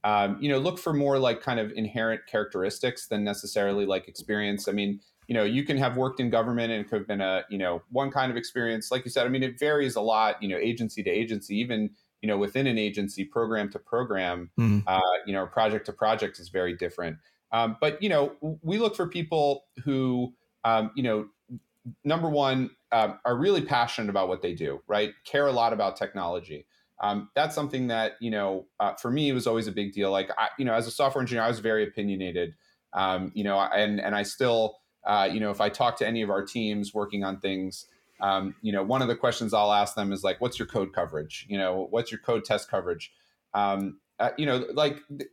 um, 0.02 0.38
you 0.40 0.48
know, 0.48 0.58
look 0.58 0.78
for 0.78 0.94
more 0.94 1.18
like 1.18 1.42
kind 1.42 1.60
of 1.60 1.70
inherent 1.72 2.22
characteristics 2.26 3.06
than 3.06 3.22
necessarily 3.22 3.84
like 3.84 4.08
experience. 4.08 4.66
I 4.66 4.72
mean, 4.72 5.00
you 5.30 5.34
know 5.34 5.44
you 5.44 5.62
can 5.62 5.78
have 5.78 5.96
worked 5.96 6.18
in 6.18 6.28
government 6.28 6.72
and 6.72 6.84
it 6.84 6.90
could 6.90 6.98
have 6.98 7.06
been 7.06 7.20
a 7.20 7.44
you 7.48 7.56
know 7.56 7.80
one 7.90 8.10
kind 8.10 8.32
of 8.32 8.36
experience 8.36 8.90
like 8.90 9.04
you 9.04 9.10
said 9.10 9.24
i 9.24 9.30
mean 9.30 9.44
it 9.44 9.58
varies 9.58 9.94
a 9.94 10.00
lot 10.00 10.42
you 10.42 10.48
know 10.48 10.56
agency 10.56 11.04
to 11.04 11.08
agency 11.08 11.56
even 11.56 11.88
you 12.20 12.26
know 12.26 12.36
within 12.36 12.66
an 12.66 12.76
agency 12.76 13.24
program 13.24 13.70
to 13.70 13.78
program 13.78 14.50
mm. 14.58 14.82
uh, 14.88 15.00
you 15.24 15.32
know 15.32 15.46
project 15.46 15.86
to 15.86 15.92
project 15.92 16.40
is 16.40 16.48
very 16.48 16.76
different 16.76 17.16
um, 17.52 17.76
but 17.80 18.02
you 18.02 18.08
know 18.08 18.32
we 18.62 18.78
look 18.78 18.96
for 18.96 19.06
people 19.06 19.66
who 19.84 20.34
um, 20.64 20.90
you 20.96 21.02
know 21.02 21.28
number 22.04 22.28
one 22.28 22.68
um, 22.90 23.20
are 23.24 23.36
really 23.36 23.62
passionate 23.62 24.10
about 24.10 24.26
what 24.28 24.42
they 24.42 24.52
do 24.52 24.82
right 24.88 25.12
care 25.24 25.46
a 25.46 25.52
lot 25.52 25.72
about 25.72 25.96
technology 25.96 26.66
um, 27.02 27.30
that's 27.36 27.54
something 27.54 27.86
that 27.86 28.14
you 28.20 28.32
know 28.32 28.66
uh, 28.80 28.94
for 28.94 29.12
me 29.12 29.30
was 29.30 29.46
always 29.46 29.68
a 29.68 29.72
big 29.72 29.92
deal 29.92 30.10
like 30.10 30.28
I, 30.36 30.48
you 30.58 30.64
know 30.64 30.74
as 30.74 30.88
a 30.88 30.90
software 30.90 31.22
engineer 31.22 31.44
i 31.44 31.48
was 31.48 31.60
very 31.60 31.84
opinionated 31.84 32.54
um, 32.94 33.30
you 33.32 33.44
know 33.44 33.60
and 33.60 34.00
and 34.00 34.16
i 34.16 34.24
still 34.24 34.80
uh, 35.04 35.28
you 35.32 35.40
know, 35.40 35.50
if 35.50 35.60
I 35.60 35.68
talk 35.68 35.96
to 35.98 36.06
any 36.06 36.22
of 36.22 36.30
our 36.30 36.44
teams 36.44 36.92
working 36.92 37.24
on 37.24 37.40
things, 37.40 37.86
um, 38.20 38.54
you 38.60 38.72
know, 38.72 38.82
one 38.82 39.02
of 39.02 39.08
the 39.08 39.16
questions 39.16 39.54
I'll 39.54 39.72
ask 39.72 39.94
them 39.94 40.12
is 40.12 40.22
like, 40.22 40.40
"What's 40.40 40.58
your 40.58 40.68
code 40.68 40.92
coverage? 40.92 41.46
You 41.48 41.58
know, 41.58 41.86
what's 41.90 42.10
your 42.12 42.20
code 42.20 42.44
test 42.44 42.70
coverage?" 42.70 43.12
Um, 43.54 43.98
uh, 44.18 44.30
you 44.36 44.44
know, 44.44 44.66
like 44.74 45.00
th- 45.08 45.30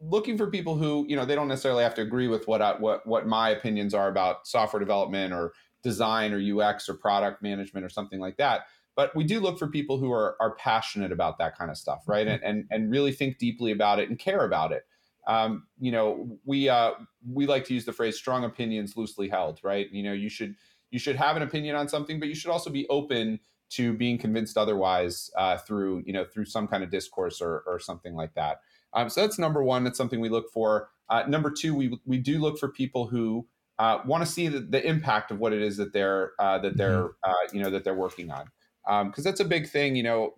looking 0.00 0.38
for 0.38 0.46
people 0.50 0.76
who 0.76 1.04
you 1.08 1.16
know 1.16 1.24
they 1.24 1.34
don't 1.34 1.48
necessarily 1.48 1.82
have 1.82 1.94
to 1.96 2.02
agree 2.02 2.28
with 2.28 2.48
what 2.48 2.62
I, 2.62 2.72
what 2.78 3.06
what 3.06 3.26
my 3.26 3.50
opinions 3.50 3.92
are 3.92 4.08
about 4.08 4.46
software 4.46 4.80
development 4.80 5.34
or 5.34 5.52
design 5.82 6.32
or 6.32 6.60
UX 6.62 6.88
or 6.88 6.94
product 6.94 7.42
management 7.42 7.84
or 7.84 7.88
something 7.88 8.20
like 8.20 8.38
that. 8.38 8.62
But 8.96 9.14
we 9.14 9.24
do 9.24 9.40
look 9.40 9.58
for 9.58 9.68
people 9.68 9.98
who 9.98 10.10
are 10.10 10.36
are 10.40 10.54
passionate 10.54 11.12
about 11.12 11.38
that 11.38 11.58
kind 11.58 11.70
of 11.70 11.76
stuff, 11.76 12.04
right? 12.06 12.26
Mm-hmm. 12.26 12.44
And 12.44 12.58
and 12.70 12.84
and 12.84 12.90
really 12.90 13.12
think 13.12 13.38
deeply 13.38 13.70
about 13.70 13.98
it 13.98 14.08
and 14.08 14.18
care 14.18 14.44
about 14.44 14.72
it 14.72 14.84
um, 15.26 15.66
you 15.78 15.92
know, 15.92 16.38
we 16.44 16.68
uh, 16.68 16.92
we 17.28 17.46
like 17.46 17.64
to 17.66 17.74
use 17.74 17.84
the 17.84 17.92
phrase 17.92 18.16
"strong 18.16 18.44
opinions 18.44 18.96
loosely 18.96 19.28
held." 19.28 19.60
Right? 19.62 19.90
You 19.92 20.02
know, 20.02 20.12
you 20.12 20.28
should 20.28 20.56
you 20.90 20.98
should 20.98 21.16
have 21.16 21.36
an 21.36 21.42
opinion 21.42 21.76
on 21.76 21.88
something, 21.88 22.18
but 22.18 22.28
you 22.28 22.34
should 22.34 22.50
also 22.50 22.70
be 22.70 22.86
open 22.88 23.40
to 23.70 23.92
being 23.92 24.18
convinced 24.18 24.58
otherwise 24.58 25.30
uh, 25.36 25.56
through 25.56 26.02
you 26.06 26.12
know 26.12 26.24
through 26.24 26.44
some 26.44 26.66
kind 26.66 26.82
of 26.82 26.90
discourse 26.90 27.40
or 27.40 27.62
or 27.66 27.78
something 27.78 28.14
like 28.14 28.34
that. 28.34 28.60
Um, 28.92 29.08
so 29.08 29.20
that's 29.20 29.38
number 29.38 29.62
one. 29.62 29.84
That's 29.84 29.98
something 29.98 30.20
we 30.20 30.28
look 30.28 30.50
for. 30.52 30.88
Uh, 31.08 31.24
number 31.28 31.50
two, 31.50 31.74
we 31.74 31.98
we 32.06 32.18
do 32.18 32.38
look 32.38 32.58
for 32.58 32.68
people 32.68 33.06
who 33.06 33.46
uh, 33.78 34.00
want 34.04 34.24
to 34.24 34.30
see 34.30 34.48
the, 34.48 34.60
the, 34.60 34.86
impact 34.86 35.30
of 35.30 35.38
what 35.38 35.54
it 35.54 35.62
is 35.62 35.78
that 35.78 35.92
they're 35.92 36.32
uh, 36.38 36.58
that 36.58 36.76
they're 36.76 37.04
mm-hmm. 37.04 37.30
uh, 37.30 37.48
you 37.52 37.62
know 37.62 37.70
that 37.70 37.84
they're 37.84 37.94
working 37.94 38.30
on 38.30 38.46
because 38.84 39.18
um, 39.18 39.24
that's 39.24 39.40
a 39.40 39.44
big 39.44 39.68
thing. 39.68 39.96
You 39.96 40.02
know, 40.02 40.34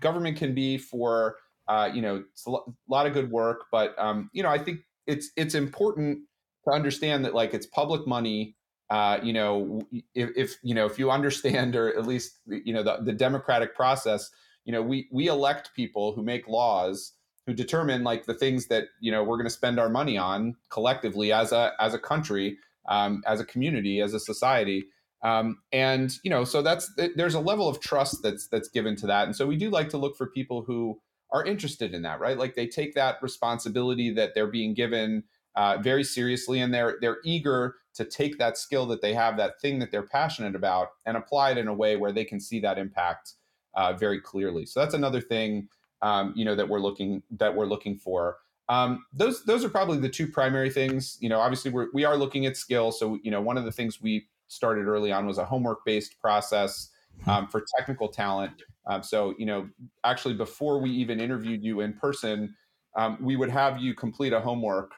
government 0.00 0.36
can 0.36 0.54
be 0.54 0.78
for 0.78 1.36
uh, 1.68 1.90
you 1.92 2.02
know, 2.02 2.24
it's 2.32 2.46
a 2.46 2.50
lot 2.88 3.06
of 3.06 3.12
good 3.12 3.30
work, 3.30 3.66
but 3.72 3.94
um, 3.98 4.30
you 4.32 4.42
know, 4.42 4.50
I 4.50 4.58
think 4.58 4.80
it's 5.06 5.30
it's 5.36 5.54
important 5.54 6.20
to 6.64 6.72
understand 6.72 7.24
that 7.24 7.34
like 7.34 7.54
it's 7.54 7.66
public 7.66 8.06
money. 8.06 8.56
Uh, 8.90 9.18
you 9.22 9.32
know, 9.32 9.80
if, 10.14 10.30
if 10.36 10.56
you 10.62 10.74
know 10.74 10.86
if 10.86 10.98
you 10.98 11.10
understand 11.10 11.74
or 11.74 11.96
at 11.96 12.06
least 12.06 12.38
you 12.46 12.72
know 12.72 12.82
the, 12.82 12.98
the 13.02 13.12
democratic 13.12 13.74
process, 13.74 14.30
you 14.64 14.72
know, 14.72 14.82
we 14.82 15.08
we 15.10 15.28
elect 15.28 15.70
people 15.74 16.12
who 16.14 16.22
make 16.22 16.46
laws 16.48 17.12
who 17.46 17.52
determine 17.52 18.04
like 18.04 18.24
the 18.26 18.34
things 18.34 18.66
that 18.68 18.84
you 19.00 19.10
know 19.10 19.22
we're 19.22 19.36
going 19.36 19.46
to 19.46 19.50
spend 19.50 19.78
our 19.78 19.88
money 19.88 20.16
on 20.16 20.54
collectively 20.70 21.32
as 21.32 21.52
a 21.52 21.72
as 21.78 21.94
a 21.94 21.98
country, 21.98 22.58
um, 22.88 23.22
as 23.26 23.40
a 23.40 23.44
community, 23.44 24.00
as 24.00 24.14
a 24.14 24.20
society. 24.20 24.84
Um, 25.22 25.58
and 25.72 26.12
you 26.22 26.30
know, 26.30 26.44
so 26.44 26.60
that's 26.60 26.92
there's 27.16 27.34
a 27.34 27.40
level 27.40 27.68
of 27.68 27.80
trust 27.80 28.22
that's 28.22 28.48
that's 28.48 28.68
given 28.68 28.96
to 28.96 29.06
that, 29.06 29.24
and 29.24 29.34
so 29.34 29.46
we 29.46 29.56
do 29.56 29.70
like 29.70 29.88
to 29.90 29.98
look 29.98 30.16
for 30.16 30.26
people 30.26 30.62
who 30.62 31.00
are 31.34 31.44
interested 31.44 31.92
in 31.92 32.02
that, 32.02 32.20
right? 32.20 32.38
Like 32.38 32.54
they 32.54 32.68
take 32.68 32.94
that 32.94 33.16
responsibility 33.20 34.10
that 34.14 34.34
they're 34.34 34.46
being 34.46 34.72
given 34.72 35.24
uh, 35.56 35.78
very 35.82 36.04
seriously, 36.04 36.60
and 36.60 36.72
they're 36.72 36.96
they're 37.00 37.18
eager 37.24 37.74
to 37.94 38.04
take 38.04 38.38
that 38.38 38.56
skill 38.56 38.86
that 38.86 39.02
they 39.02 39.12
have, 39.12 39.36
that 39.36 39.60
thing 39.60 39.80
that 39.80 39.90
they're 39.90 40.06
passionate 40.06 40.54
about, 40.54 40.90
and 41.04 41.16
apply 41.16 41.50
it 41.50 41.58
in 41.58 41.68
a 41.68 41.74
way 41.74 41.96
where 41.96 42.12
they 42.12 42.24
can 42.24 42.40
see 42.40 42.60
that 42.60 42.78
impact 42.78 43.34
uh, 43.74 43.92
very 43.92 44.20
clearly. 44.20 44.64
So 44.64 44.80
that's 44.80 44.94
another 44.94 45.20
thing, 45.20 45.68
um, 46.02 46.32
you 46.36 46.44
know, 46.44 46.54
that 46.54 46.68
we're 46.68 46.80
looking 46.80 47.22
that 47.32 47.54
we're 47.54 47.66
looking 47.66 47.96
for. 47.96 48.36
Um, 48.68 49.04
those 49.12 49.44
those 49.44 49.64
are 49.64 49.68
probably 49.68 49.98
the 49.98 50.08
two 50.08 50.28
primary 50.28 50.70
things. 50.70 51.18
You 51.20 51.28
know, 51.28 51.40
obviously 51.40 51.72
we're 51.72 51.88
we 51.92 52.04
are 52.04 52.16
looking 52.16 52.46
at 52.46 52.56
skill. 52.56 52.92
So 52.92 53.18
you 53.24 53.32
know, 53.32 53.40
one 53.40 53.58
of 53.58 53.64
the 53.64 53.72
things 53.72 54.00
we 54.00 54.28
started 54.46 54.86
early 54.86 55.10
on 55.10 55.26
was 55.26 55.38
a 55.38 55.44
homework 55.44 55.84
based 55.84 56.20
process 56.20 56.90
hmm. 57.24 57.30
um, 57.30 57.48
for 57.48 57.64
technical 57.76 58.08
talent. 58.08 58.62
Um, 58.86 59.02
so, 59.02 59.34
you 59.38 59.46
know, 59.46 59.68
actually, 60.04 60.34
before 60.34 60.80
we 60.80 60.90
even 60.90 61.20
interviewed 61.20 61.62
you 61.62 61.80
in 61.80 61.94
person, 61.94 62.54
um, 62.96 63.18
we 63.20 63.36
would 63.36 63.50
have 63.50 63.78
you 63.78 63.94
complete 63.94 64.32
a 64.32 64.40
homework, 64.40 64.92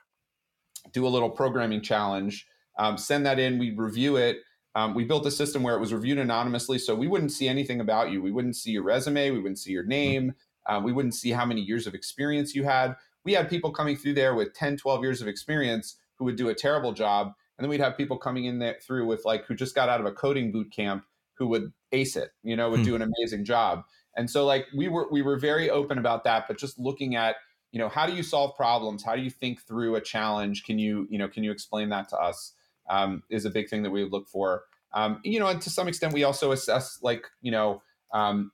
do 0.93 1.07
a 1.07 1.09
little 1.09 1.31
programming 1.31 1.83
challenge, 1.83 2.47
um, 2.79 2.99
send 2.99 3.25
that 3.27 3.39
in, 3.39 3.59
we'd 3.59 3.79
review 3.79 4.17
it. 4.17 4.39
Um, 4.75 4.95
we 4.95 5.05
built 5.05 5.25
a 5.27 5.31
system 5.31 5.63
where 5.63 5.75
it 5.75 5.81
was 5.81 5.95
reviewed 5.95 6.19
anonymously, 6.19 6.79
so 6.79 6.95
we 6.95 7.09
wouldn't 7.09 7.33
see 7.33 7.49
anything 7.49 7.81
about 7.81 8.11
you. 8.11 8.21
We 8.21 8.33
wouldn't 8.33 8.57
see 8.57 8.73
your 8.73 8.83
resume, 8.83 9.31
we 9.31 9.39
wouldn't 9.39 9.59
see 9.59 9.73
your 9.73 9.87
name, 9.87 10.35
um, 10.69 10.85
we 10.85 10.93
wouldn't 10.93 11.15
see 11.15 11.31
how 11.31 11.47
many 11.47 11.63
years 11.63 11.87
of 11.87 11.95
experience 11.95 12.55
you 12.55 12.65
had. 12.65 12.95
We 13.25 13.33
had 13.33 13.49
people 13.49 13.71
coming 13.71 13.97
through 13.97 14.15
there 14.15 14.35
with 14.35 14.53
10, 14.53 14.77
12 14.77 15.03
years 15.03 15.23
of 15.23 15.29
experience 15.29 15.97
who 16.19 16.27
would 16.27 16.37
do 16.37 16.51
a 16.51 16.55
terrible 16.55 16.93
job 16.93 17.33
and 17.59 17.65
then 17.65 17.71
we'd 17.71 17.81
have 17.81 17.97
people 17.97 18.19
coming 18.19 18.45
in 18.45 18.59
there 18.59 18.77
through 18.83 19.07
with 19.07 19.25
like 19.25 19.47
who 19.47 19.55
just 19.55 19.75
got 19.75 19.89
out 19.89 20.01
of 20.01 20.07
a 20.07 20.13
coding 20.13 20.53
boot 20.53 20.71
camp 20.71 21.05
who 21.35 21.47
would 21.49 21.73
ace 21.93 22.17
it, 22.17 22.31
you 22.43 22.57
know, 22.57 22.71
would 22.71 22.81
hmm. 22.81 22.87
do 22.87 22.95
an 22.97 23.03
amazing 23.03 23.45
job. 23.45 23.85
And 24.17 24.31
so 24.31 24.45
like 24.45 24.67
we 24.75 24.89
were 24.89 25.09
we 25.11 25.23
were 25.23 25.39
very 25.39 25.71
open 25.71 25.99
about 25.99 26.25
that, 26.25 26.47
but 26.49 26.59
just 26.59 26.79
looking 26.79 27.17
at 27.17 27.37
you 27.73 27.79
know 27.79 27.89
how 27.89 28.07
do 28.07 28.15
you 28.15 28.23
solve 28.23 28.57
problems? 28.57 29.05
How 29.05 29.15
do 29.15 29.23
you 29.23 29.31
think 29.31 29.63
through 29.63 29.97
a 29.97 30.01
challenge? 30.01 30.65
Can 30.65 30.79
you 30.79 31.07
you 31.11 31.19
know 31.19 31.29
can 31.29 31.45
you 31.45 31.51
explain 31.51 31.91
that 31.91 32.09
to 32.11 32.17
us 32.17 32.55
um, 32.89 33.23
is 33.29 33.45
a 33.45 33.51
big 33.51 33.69
thing 33.69 33.83
that 33.83 33.91
we 33.91 34.03
would 34.03 34.13
look 34.13 34.29
for. 34.29 34.65
Um, 34.95 35.21
you 35.23 35.39
know 35.39 35.49
and 35.49 35.61
to 35.61 35.71
some 35.71 35.89
extent 35.89 36.15
we 36.15 36.25
also 36.25 36.53
assess 36.53 36.99
like 37.03 37.27
you 37.43 37.53
know 37.53 37.83
um, 38.13 38.53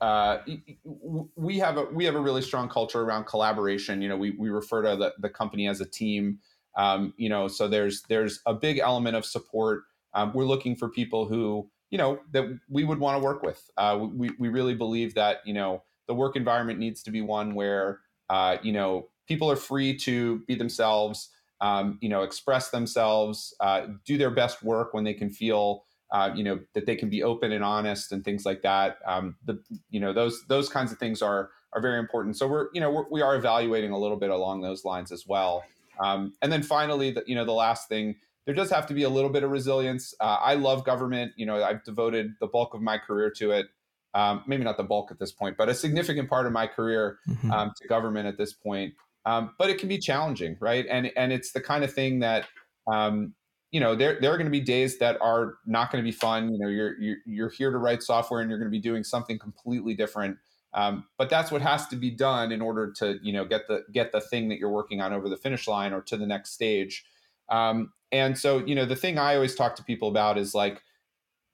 uh, 0.00 0.38
we 1.34 1.58
have 1.58 1.78
a 1.78 1.84
we 1.84 2.04
have 2.04 2.14
a 2.14 2.20
really 2.20 2.42
strong 2.42 2.68
culture 2.68 3.00
around 3.00 3.24
collaboration. 3.24 4.02
You 4.02 4.10
know 4.10 4.16
we, 4.16 4.32
we 4.32 4.50
refer 4.50 4.82
to 4.82 4.96
the, 4.96 5.14
the 5.18 5.30
company 5.30 5.66
as 5.66 5.80
a 5.80 5.86
team. 5.86 6.38
Um, 6.76 7.14
you 7.16 7.28
know 7.28 7.48
so 7.48 7.66
there's 7.66 8.02
there's 8.02 8.40
a 8.44 8.54
big 8.54 8.78
element 8.78 9.16
of 9.16 9.24
support. 9.24 9.84
Um, 10.14 10.32
we're 10.34 10.44
looking 10.44 10.76
for 10.76 10.88
people 10.88 11.26
who 11.26 11.70
you 11.90 11.98
know 11.98 12.18
that 12.32 12.44
we 12.68 12.84
would 12.84 12.98
want 12.98 13.18
to 13.18 13.24
work 13.24 13.42
with 13.42 13.70
uh, 13.76 13.98
we, 14.00 14.30
we 14.38 14.48
really 14.48 14.74
believe 14.74 15.14
that 15.14 15.38
you 15.44 15.54
know 15.54 15.82
the 16.06 16.14
work 16.14 16.36
environment 16.36 16.78
needs 16.78 17.02
to 17.02 17.10
be 17.10 17.20
one 17.20 17.54
where 17.54 18.00
uh, 18.30 18.58
you 18.62 18.72
know, 18.72 19.08
people 19.26 19.50
are 19.50 19.56
free 19.56 19.96
to 19.96 20.40
be 20.46 20.54
themselves, 20.54 21.30
um, 21.60 21.98
you 22.00 22.08
know, 22.08 22.22
express 22.22 22.70
themselves, 22.70 23.54
uh, 23.60 23.86
do 24.04 24.18
their 24.18 24.30
best 24.30 24.62
work 24.62 24.94
when 24.94 25.04
they 25.04 25.14
can 25.14 25.30
feel, 25.30 25.84
uh, 26.12 26.30
you 26.34 26.44
know, 26.44 26.58
that 26.74 26.86
they 26.86 26.96
can 26.96 27.10
be 27.10 27.22
open 27.22 27.52
and 27.52 27.64
honest 27.64 28.12
and 28.12 28.24
things 28.24 28.46
like 28.46 28.62
that. 28.62 28.98
Um, 29.06 29.36
the, 29.44 29.62
you 29.90 30.00
know, 30.00 30.12
those 30.12 30.46
those 30.48 30.68
kinds 30.68 30.92
of 30.92 30.98
things 30.98 31.22
are 31.22 31.50
are 31.74 31.80
very 31.80 31.98
important. 31.98 32.36
So 32.36 32.46
we're, 32.46 32.68
you 32.72 32.80
know, 32.80 32.90
we're, 32.90 33.08
we 33.10 33.22
are 33.22 33.36
evaluating 33.36 33.90
a 33.90 33.98
little 33.98 34.16
bit 34.16 34.30
along 34.30 34.62
those 34.62 34.84
lines 34.84 35.12
as 35.12 35.26
well. 35.26 35.64
Um, 36.00 36.32
and 36.42 36.50
then 36.50 36.62
finally, 36.62 37.10
the, 37.10 37.24
you 37.26 37.34
know, 37.34 37.44
the 37.44 37.52
last 37.52 37.88
thing, 37.88 38.16
there 38.48 38.54
does 38.54 38.70
have 38.70 38.86
to 38.86 38.94
be 38.94 39.02
a 39.02 39.10
little 39.10 39.28
bit 39.28 39.44
of 39.44 39.50
resilience. 39.50 40.14
Uh, 40.18 40.38
I 40.40 40.54
love 40.54 40.82
government. 40.82 41.32
You 41.36 41.44
know, 41.44 41.62
I've 41.62 41.84
devoted 41.84 42.32
the 42.40 42.46
bulk 42.46 42.72
of 42.72 42.80
my 42.80 42.96
career 42.96 43.30
to 43.36 43.50
it 43.50 43.66
um, 44.14 44.42
maybe 44.46 44.64
not 44.64 44.76
the 44.76 44.84
bulk 44.84 45.10
at 45.10 45.18
this 45.18 45.32
point, 45.32 45.56
but 45.56 45.68
a 45.68 45.74
significant 45.74 46.28
part 46.28 46.46
of 46.46 46.52
my 46.52 46.66
career 46.66 47.18
mm-hmm. 47.28 47.50
um, 47.50 47.72
to 47.80 47.88
government 47.88 48.26
at 48.26 48.38
this 48.38 48.52
point. 48.52 48.94
Um, 49.26 49.54
but 49.58 49.68
it 49.68 49.78
can 49.78 49.88
be 49.88 49.98
challenging, 49.98 50.56
right? 50.60 50.86
And 50.88 51.12
and 51.16 51.32
it's 51.32 51.52
the 51.52 51.60
kind 51.60 51.84
of 51.84 51.92
thing 51.92 52.20
that 52.20 52.46
um, 52.90 53.34
you 53.70 53.80
know 53.80 53.94
there 53.94 54.18
there 54.20 54.32
are 54.32 54.36
going 54.36 54.46
to 54.46 54.50
be 54.50 54.60
days 54.60 54.98
that 54.98 55.20
are 55.20 55.58
not 55.66 55.92
going 55.92 56.02
to 56.02 56.08
be 56.08 56.16
fun. 56.16 56.50
You 56.52 56.58
know, 56.58 56.68
you're, 56.68 56.98
you're 56.98 57.16
you're 57.26 57.50
here 57.50 57.70
to 57.70 57.78
write 57.78 58.02
software 58.02 58.40
and 58.40 58.48
you're 58.48 58.58
going 58.58 58.70
to 58.70 58.76
be 58.76 58.80
doing 58.80 59.04
something 59.04 59.38
completely 59.38 59.94
different. 59.94 60.38
Um, 60.74 61.04
but 61.16 61.30
that's 61.30 61.50
what 61.50 61.62
has 61.62 61.86
to 61.88 61.96
be 61.96 62.10
done 62.10 62.52
in 62.52 62.62
order 62.62 62.92
to 62.92 63.18
you 63.22 63.32
know 63.32 63.44
get 63.44 63.68
the 63.68 63.84
get 63.92 64.12
the 64.12 64.20
thing 64.20 64.48
that 64.48 64.58
you're 64.58 64.70
working 64.70 65.00
on 65.02 65.12
over 65.12 65.28
the 65.28 65.36
finish 65.36 65.68
line 65.68 65.92
or 65.92 66.00
to 66.02 66.16
the 66.16 66.26
next 66.26 66.52
stage. 66.52 67.04
Um, 67.50 67.92
and 68.12 68.36
so 68.36 68.58
you 68.58 68.74
know 68.74 68.84
the 68.84 68.96
thing 68.96 69.18
I 69.18 69.34
always 69.34 69.54
talk 69.54 69.76
to 69.76 69.84
people 69.84 70.08
about 70.08 70.38
is 70.38 70.54
like 70.54 70.82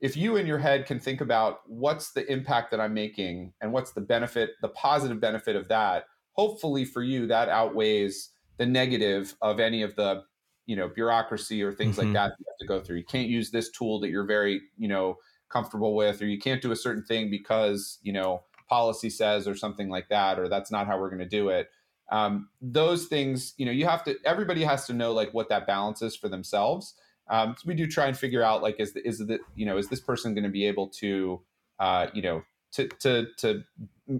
if 0.01 0.17
you 0.17 0.37
in 0.37 0.47
your 0.47 0.59
head 0.59 0.87
can 0.87 1.01
think 1.01 1.21
about 1.21 1.61
what's 1.67 2.12
the 2.12 2.31
impact 2.31 2.71
that 2.71 2.81
I'm 2.81 2.93
making 2.93 3.53
and 3.61 3.73
what's 3.73 3.93
the 3.93 4.03
benefit, 4.03 4.51
the 4.61 4.69
positive 4.69 5.19
benefit 5.19 5.57
of 5.57 5.69
that, 5.69 6.05
hopefully 6.33 6.85
for 6.85 7.03
you 7.03 7.27
that 7.29 7.49
outweighs 7.49 8.31
the 8.59 8.67
negative 8.67 9.35
of 9.40 9.61
any 9.61 9.83
of 9.83 9.97
the 9.97 10.23
you 10.67 10.77
know 10.77 10.88
bureaucracy 10.88 11.62
or 11.62 11.73
things 11.73 11.97
mm-hmm. 11.97 12.09
like 12.09 12.14
that 12.14 12.33
you 12.38 12.45
have 12.49 12.59
to 12.59 12.67
go 12.67 12.81
through. 12.81 12.99
You 12.99 13.05
can't 13.05 13.29
use 13.29 13.51
this 13.51 13.71
tool 13.71 14.01
that 14.01 14.11
you're 14.11 14.27
very 14.27 14.61
you 14.77 14.88
know 14.88 15.17
comfortable 15.49 15.95
with, 15.95 16.21
or 16.21 16.27
you 16.27 16.38
can't 16.38 16.62
do 16.62 16.73
a 16.73 16.77
certain 16.77 17.05
thing 17.05 17.31
because 17.31 17.99
you 18.03 18.12
know 18.12 18.43
policy 18.69 19.11
says 19.11 19.47
or 19.47 19.55
something 19.55 19.88
like 19.88 20.09
that, 20.09 20.38
or 20.38 20.49
that's 20.49 20.71
not 20.71 20.87
how 20.87 20.99
we're 20.99 21.11
going 21.11 21.19
to 21.19 21.29
do 21.29 21.49
it. 21.49 21.69
Um, 22.11 22.49
those 22.61 23.07
things, 23.07 23.55
you 23.57 23.67
know, 23.67 23.73
you 23.73 23.87
have 23.87 24.05
to. 24.05 24.17
Everybody 24.25 24.62
has 24.62 24.87
to 24.87 24.93
know 24.93 25.12
like 25.12 25.33
what 25.33 25.49
that 25.49 25.67
balance 25.67 26.03
is 26.03 26.14
for 26.14 26.29
themselves 26.29 26.95
um, 27.29 27.55
so 27.59 27.64
we 27.67 27.75
do 27.75 27.87
try 27.87 28.07
and 28.07 28.17
figure 28.17 28.43
out 28.43 28.62
like 28.62 28.79
is 28.79 28.93
the, 28.93 29.07
is 29.07 29.19
the 29.19 29.38
you 29.55 29.64
know 29.64 29.79
is 29.79 29.88
this 29.88 30.01
person 30.01 30.35
going 30.35 30.45
to 30.45 30.51
be 30.51 30.67
able 30.67 30.88
to 30.88 31.40
uh, 31.79 32.09
you 32.12 32.23
know 32.23 32.43
to 32.73 32.88
to 33.01 33.27
to 33.38 33.64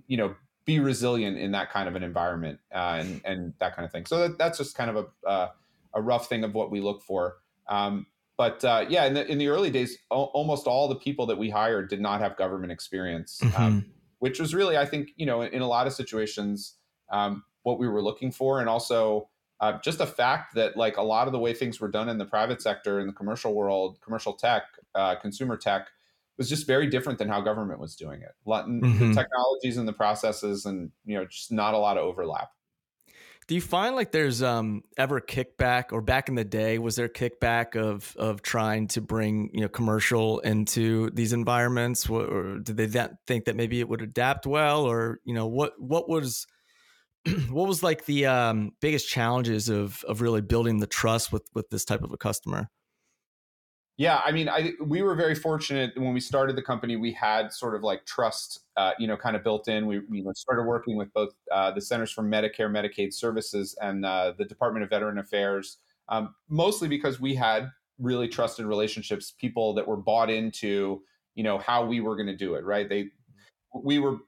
you 0.07 0.17
know 0.17 0.35
be 0.65 0.81
resilient 0.81 1.37
in 1.37 1.53
that 1.53 1.71
kind 1.71 1.89
of 1.89 1.97
an 1.97 2.03
environment 2.03 2.59
uh, 2.75 2.99
and 3.01 3.21
and 3.25 3.53
that 3.59 3.77
kind 3.77 3.85
of 3.85 3.93
thing. 3.93 4.07
So 4.07 4.19
that, 4.19 4.39
that's 4.39 4.59
just 4.59 4.75
kind 4.75 4.91
of 4.91 4.97
a 5.25 5.29
uh, 5.29 5.51
a 5.95 6.01
rough 6.03 6.29
thing 6.29 6.45
of 6.45 6.55
what 6.55 6.71
we 6.71 6.81
look 6.81 7.03
for. 7.03 7.37
Um, 7.69 8.07
but 8.37 8.65
uh, 8.65 8.87
yeah, 8.89 9.05
in 9.05 9.15
the 9.15 9.31
in 9.31 9.39
the 9.39 9.49
early 9.49 9.71
days, 9.71 9.99
o- 10.11 10.25
almost 10.25 10.67
all 10.67 10.89
the 10.89 10.97
people 10.97 11.27
that 11.27 11.37
we 11.37 11.51
hired 11.51 11.91
did 11.91 12.01
not 12.01 12.21
have 12.21 12.37
government 12.37 12.73
experience, 12.73 13.41
um, 13.43 13.51
mm-hmm. 13.51 13.63
um, 13.63 13.87
which 14.19 14.41
was 14.41 14.55
really, 14.55 14.77
I 14.77 14.87
think, 14.87 15.11
you 15.17 15.27
know, 15.27 15.43
in, 15.43 15.53
in 15.53 15.63
a 15.63 15.69
lot 15.69 15.87
of 15.87 15.93
situations, 15.93 16.75
um, 17.11 17.45
what 17.65 17.79
we 17.79 17.89
were 17.89 18.03
looking 18.03 18.31
for, 18.31 18.61
and 18.61 18.69
also 18.69 19.29
uh, 19.61 19.79
just 19.81 19.99
the 19.99 20.07
fact 20.07 20.55
that 20.55 20.77
like 20.77 20.97
a 20.97 21.03
lot 21.03 21.27
of 21.27 21.33
the 21.33 21.39
way 21.39 21.53
things 21.53 21.81
were 21.81 21.89
done 21.89 22.09
in 22.09 22.19
the 22.19 22.25
private 22.25 22.63
sector 22.63 23.01
in 23.01 23.07
the 23.07 23.13
commercial 23.13 23.55
world 23.55 23.99
commercial 24.01 24.33
tech 24.33 24.65
uh, 24.95 25.17
consumer 25.17 25.57
tech 25.57 25.89
was 26.37 26.49
just 26.49 26.67
very 26.67 26.89
different 26.89 27.19
than 27.19 27.29
how 27.29 27.41
government 27.41 27.81
was 27.81 27.95
doing 27.97 28.23
it. 28.23 28.33
Mm-hmm. 28.47 29.09
the 29.11 29.15
technologies 29.15 29.77
and 29.77 29.87
the 29.87 29.93
processes 29.93 30.67
and 30.67 30.91
you 31.05 31.17
know 31.17 31.25
just 31.25 31.53
not 31.53 31.75
a 31.75 31.79
lot 31.79 31.97
of 31.97 32.05
overlap. 32.05 32.51
Do 33.47 33.55
you 33.55 33.61
find 33.61 33.95
like 33.95 34.11
there's 34.11 34.43
um 34.43 34.83
ever 34.97 35.21
kickback 35.21 35.93
or 35.93 36.01
back 36.01 36.29
in 36.29 36.35
the 36.35 36.45
day 36.45 36.79
was 36.79 36.97
there 36.97 37.09
kickback 37.09 37.77
of 37.77 38.15
of 38.17 38.43
trying 38.43 38.89
to 38.89 39.01
bring 39.01 39.51
you 39.53 39.61
know 39.61 39.69
commercial 39.69 40.41
into 40.41 41.11
these 41.11 41.33
environments? 41.33 42.09
Or 42.09 42.59
did 42.59 42.77
they 42.77 42.87
that 42.87 43.19
think 43.27 43.45
that 43.45 43.55
maybe 43.55 43.81
it 43.81 43.89
would 43.89 44.03
adapt 44.03 44.47
well 44.47 44.85
or 44.85 45.21
you 45.25 45.35
know 45.35 45.47
what 45.47 45.75
what 45.79 46.09
was 46.09 46.47
what 47.51 47.69
was 47.69 47.83
like 47.83 48.05
the 48.05 48.27
um, 48.27 48.73
biggest 48.81 49.09
challenges 49.09 49.69
of 49.69 50.05
of 50.05 50.21
really 50.21 50.41
building 50.41 50.79
the 50.79 50.87
trust 50.87 51.33
with 51.33 51.49
with 51.55 51.71
this 51.71 51.85
type 51.85 52.03
of 52.03 52.13
a 52.13 52.17
customer? 52.17 52.69
Yeah, 53.97 54.21
I 54.25 54.33
mean, 54.33 54.49
I 54.49 54.73
we 54.85 55.03
were 55.03 55.15
very 55.15 55.37
fortunate 55.37 55.93
when 55.97 56.13
we 56.13 56.21
started 56.21 56.57
the 56.57 56.63
company. 56.63 56.97
We 56.97 57.13
had 57.13 57.53
sort 57.53 57.77
of 57.77 57.83
like 57.83 58.05
trust, 58.07 58.65
uh, 58.77 58.91
you 58.99 59.07
know, 59.07 59.17
kind 59.17 59.37
of 59.37 59.45
built 59.45 59.69
in. 59.69 59.87
We 59.87 60.01
you 60.11 60.25
know, 60.25 60.33
started 60.35 60.65
working 60.65 60.97
with 60.97 61.13
both 61.13 61.31
uh, 61.53 61.71
the 61.71 61.81
Centers 61.81 62.11
for 62.11 62.25
Medicare 62.25 62.69
Medicaid 62.69 63.15
Services 63.15 63.77
and 63.81 64.05
uh, 64.05 64.33
the 64.37 64.45
Department 64.45 64.83
of 64.83 64.91
Veteran 64.91 65.19
Affairs, 65.19 65.79
um, 66.09 66.35
mostly 66.49 66.89
because 66.89 67.21
we 67.21 67.37
had 67.37 67.71
really 68.01 68.27
trusted 68.27 68.67
relationships, 68.67 69.33
people 69.39 69.75
that 69.75 69.87
were 69.87 69.97
bought 69.97 70.29
into, 70.29 71.01
you 71.37 71.45
know, 71.45 71.59
how 71.59 71.87
we 71.87 72.01
were 72.01 72.17
going 72.17 72.27
to 72.27 72.37
do 72.37 72.55
it. 72.55 72.65
Right? 72.65 72.89
They 72.89 73.11
we 73.83 73.99
were 73.99 74.19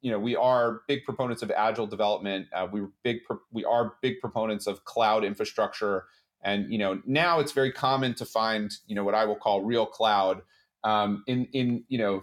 you 0.00 0.10
know 0.10 0.18
we 0.18 0.34
are 0.34 0.80
big 0.88 1.04
proponents 1.04 1.42
of 1.42 1.50
agile 1.50 1.86
development. 1.86 2.46
Uh, 2.52 2.66
we 2.70 2.80
were 2.80 2.90
big 3.02 3.18
we 3.52 3.64
are 3.64 3.94
big 4.00 4.20
proponents 4.20 4.66
of 4.66 4.84
cloud 4.84 5.24
infrastructure. 5.24 6.04
And 6.42 6.70
you 6.72 6.78
know 6.78 7.00
now 7.06 7.40
it's 7.40 7.52
very 7.52 7.72
common 7.72 8.14
to 8.14 8.24
find 8.24 8.72
you 8.86 8.94
know 8.94 9.04
what 9.04 9.14
i 9.14 9.24
will 9.24 9.36
call 9.36 9.62
real 9.62 9.86
cloud. 9.86 10.42
Um, 10.82 11.24
in 11.26 11.46
in 11.52 11.84
you 11.88 11.98
know 11.98 12.22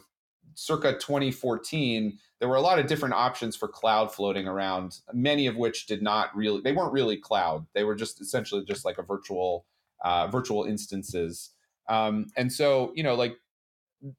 circa 0.53 0.93
2014 0.93 2.17
there 2.39 2.49
were 2.49 2.57
a 2.57 2.61
lot 2.61 2.77
of 2.77 2.85
different 2.85 3.13
options 3.13 3.55
for 3.55 3.67
cloud 3.67 4.13
floating 4.13 4.47
around 4.47 4.99
many 5.13 5.47
of 5.47 5.55
which 5.55 5.85
did 5.85 6.01
not 6.01 6.35
really 6.35 6.61
they 6.61 6.71
weren't 6.71 6.93
really 6.93 7.17
cloud. 7.17 7.65
They 7.73 7.83
were 7.83 7.95
just 7.95 8.21
essentially 8.21 8.65
just 8.65 8.85
like 8.85 8.97
a 8.97 9.03
virtual 9.03 9.65
uh, 10.03 10.27
virtual 10.27 10.63
instances. 10.63 11.51
Um, 11.87 12.27
and 12.35 12.51
so 12.51 12.91
you 12.95 13.03
know 13.03 13.15
like 13.15 13.35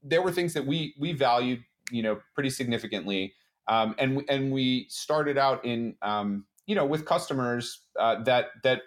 there 0.03 0.23
were 0.23 0.33
things 0.33 0.55
that 0.55 0.67
we 0.67 0.95
we 0.99 1.13
valued 1.13 1.65
you 1.91 2.03
know 2.03 2.21
pretty 2.35 2.51
significantly. 2.51 3.35
Um, 3.69 3.95
and 3.99 4.23
and 4.29 4.53
we 4.53 4.87
started 4.89 5.39
out 5.39 5.65
in 5.65 5.95
um, 6.03 6.45
you 6.67 6.75
know 6.75 6.85
with 6.85 7.05
customers 7.05 7.81
uh, 7.99 8.23
that 8.25 8.47
that 8.63 8.83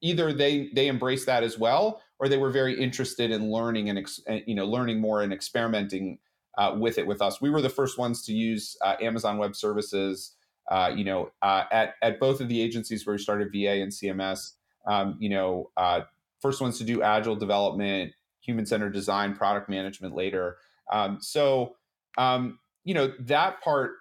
either 0.00 0.32
they 0.32 0.70
they 0.74 0.88
embrace 0.88 1.24
that 1.26 1.42
as 1.42 1.58
well 1.58 2.02
or 2.18 2.28
they 2.28 2.38
were 2.38 2.50
very 2.50 2.80
interested 2.80 3.30
in 3.30 3.50
learning 3.50 3.88
and 3.88 3.98
ex, 3.98 4.20
you 4.46 4.54
know 4.54 4.66
learning 4.66 5.00
more 5.00 5.22
and 5.22 5.32
experimenting 5.32 6.18
uh, 6.58 6.74
with 6.78 6.98
it 6.98 7.06
with 7.06 7.20
us. 7.20 7.40
We 7.40 7.50
were 7.50 7.62
the 7.62 7.68
first 7.68 7.98
ones 7.98 8.24
to 8.26 8.32
use 8.32 8.76
uh, 8.82 8.96
amazon 9.00 9.38
web 9.38 9.56
services 9.56 10.34
uh, 10.70 10.92
you 10.94 11.04
know 11.04 11.30
uh, 11.42 11.64
at 11.72 11.94
at 12.02 12.20
both 12.20 12.40
of 12.40 12.48
the 12.48 12.60
agencies 12.60 13.06
where 13.06 13.14
we 13.14 13.18
started 13.22 13.48
va 13.52 13.72
and 13.82 13.90
cms 13.90 14.52
um, 14.86 15.16
you 15.18 15.28
know 15.28 15.70
uh, 15.76 16.02
first 16.40 16.60
ones 16.60 16.78
to 16.78 16.84
do 16.84 17.02
agile 17.02 17.36
development 17.36 18.12
human 18.46 18.64
centered 18.64 18.92
design 18.92 19.34
product 19.34 19.68
management 19.68 20.14
later. 20.14 20.56
Um, 20.92 21.18
so 21.20 21.74
um, 22.16 22.58
you 22.84 22.94
know, 22.94 23.12
that 23.20 23.60
part 23.62 23.92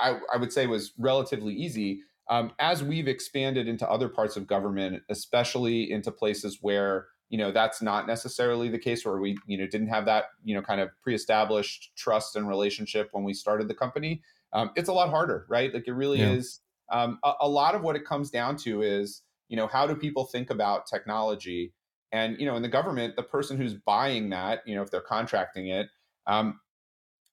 I, 0.00 0.18
I, 0.32 0.36
would 0.36 0.52
say 0.52 0.66
was 0.66 0.92
relatively 0.98 1.54
easy. 1.54 2.02
Um, 2.30 2.52
as 2.58 2.82
we've 2.82 3.08
expanded 3.08 3.68
into 3.68 3.88
other 3.88 4.08
parts 4.08 4.36
of 4.36 4.46
government, 4.46 5.02
especially 5.10 5.90
into 5.90 6.10
places 6.10 6.58
where 6.60 7.06
you 7.28 7.38
know 7.38 7.50
that's 7.50 7.82
not 7.82 8.06
necessarily 8.06 8.68
the 8.68 8.78
case, 8.78 9.04
where 9.04 9.18
we 9.18 9.36
you 9.46 9.58
know 9.58 9.66
didn't 9.66 9.88
have 9.88 10.04
that 10.06 10.24
you 10.44 10.54
know 10.54 10.62
kind 10.62 10.80
of 10.80 10.90
pre-established 11.02 11.92
trust 11.96 12.36
and 12.36 12.48
relationship 12.48 13.08
when 13.12 13.24
we 13.24 13.34
started 13.34 13.68
the 13.68 13.74
company, 13.74 14.22
um, 14.52 14.70
it's 14.76 14.88
a 14.88 14.92
lot 14.92 15.10
harder, 15.10 15.46
right? 15.48 15.72
Like 15.72 15.86
it 15.86 15.92
really 15.92 16.20
yeah. 16.20 16.32
is. 16.32 16.60
Um, 16.92 17.18
a, 17.24 17.32
a 17.40 17.48
lot 17.48 17.74
of 17.74 17.82
what 17.82 17.96
it 17.96 18.04
comes 18.04 18.30
down 18.30 18.56
to 18.58 18.82
is 18.82 19.22
you 19.48 19.56
know 19.56 19.66
how 19.66 19.86
do 19.86 19.94
people 19.94 20.24
think 20.24 20.50
about 20.50 20.86
technology, 20.86 21.72
and 22.12 22.38
you 22.38 22.46
know 22.46 22.56
in 22.56 22.62
the 22.62 22.68
government, 22.68 23.16
the 23.16 23.22
person 23.22 23.56
who's 23.56 23.74
buying 23.74 24.30
that, 24.30 24.60
you 24.66 24.74
know 24.74 24.82
if 24.82 24.90
they're 24.90 25.00
contracting 25.00 25.68
it, 25.68 25.88
um, 26.26 26.60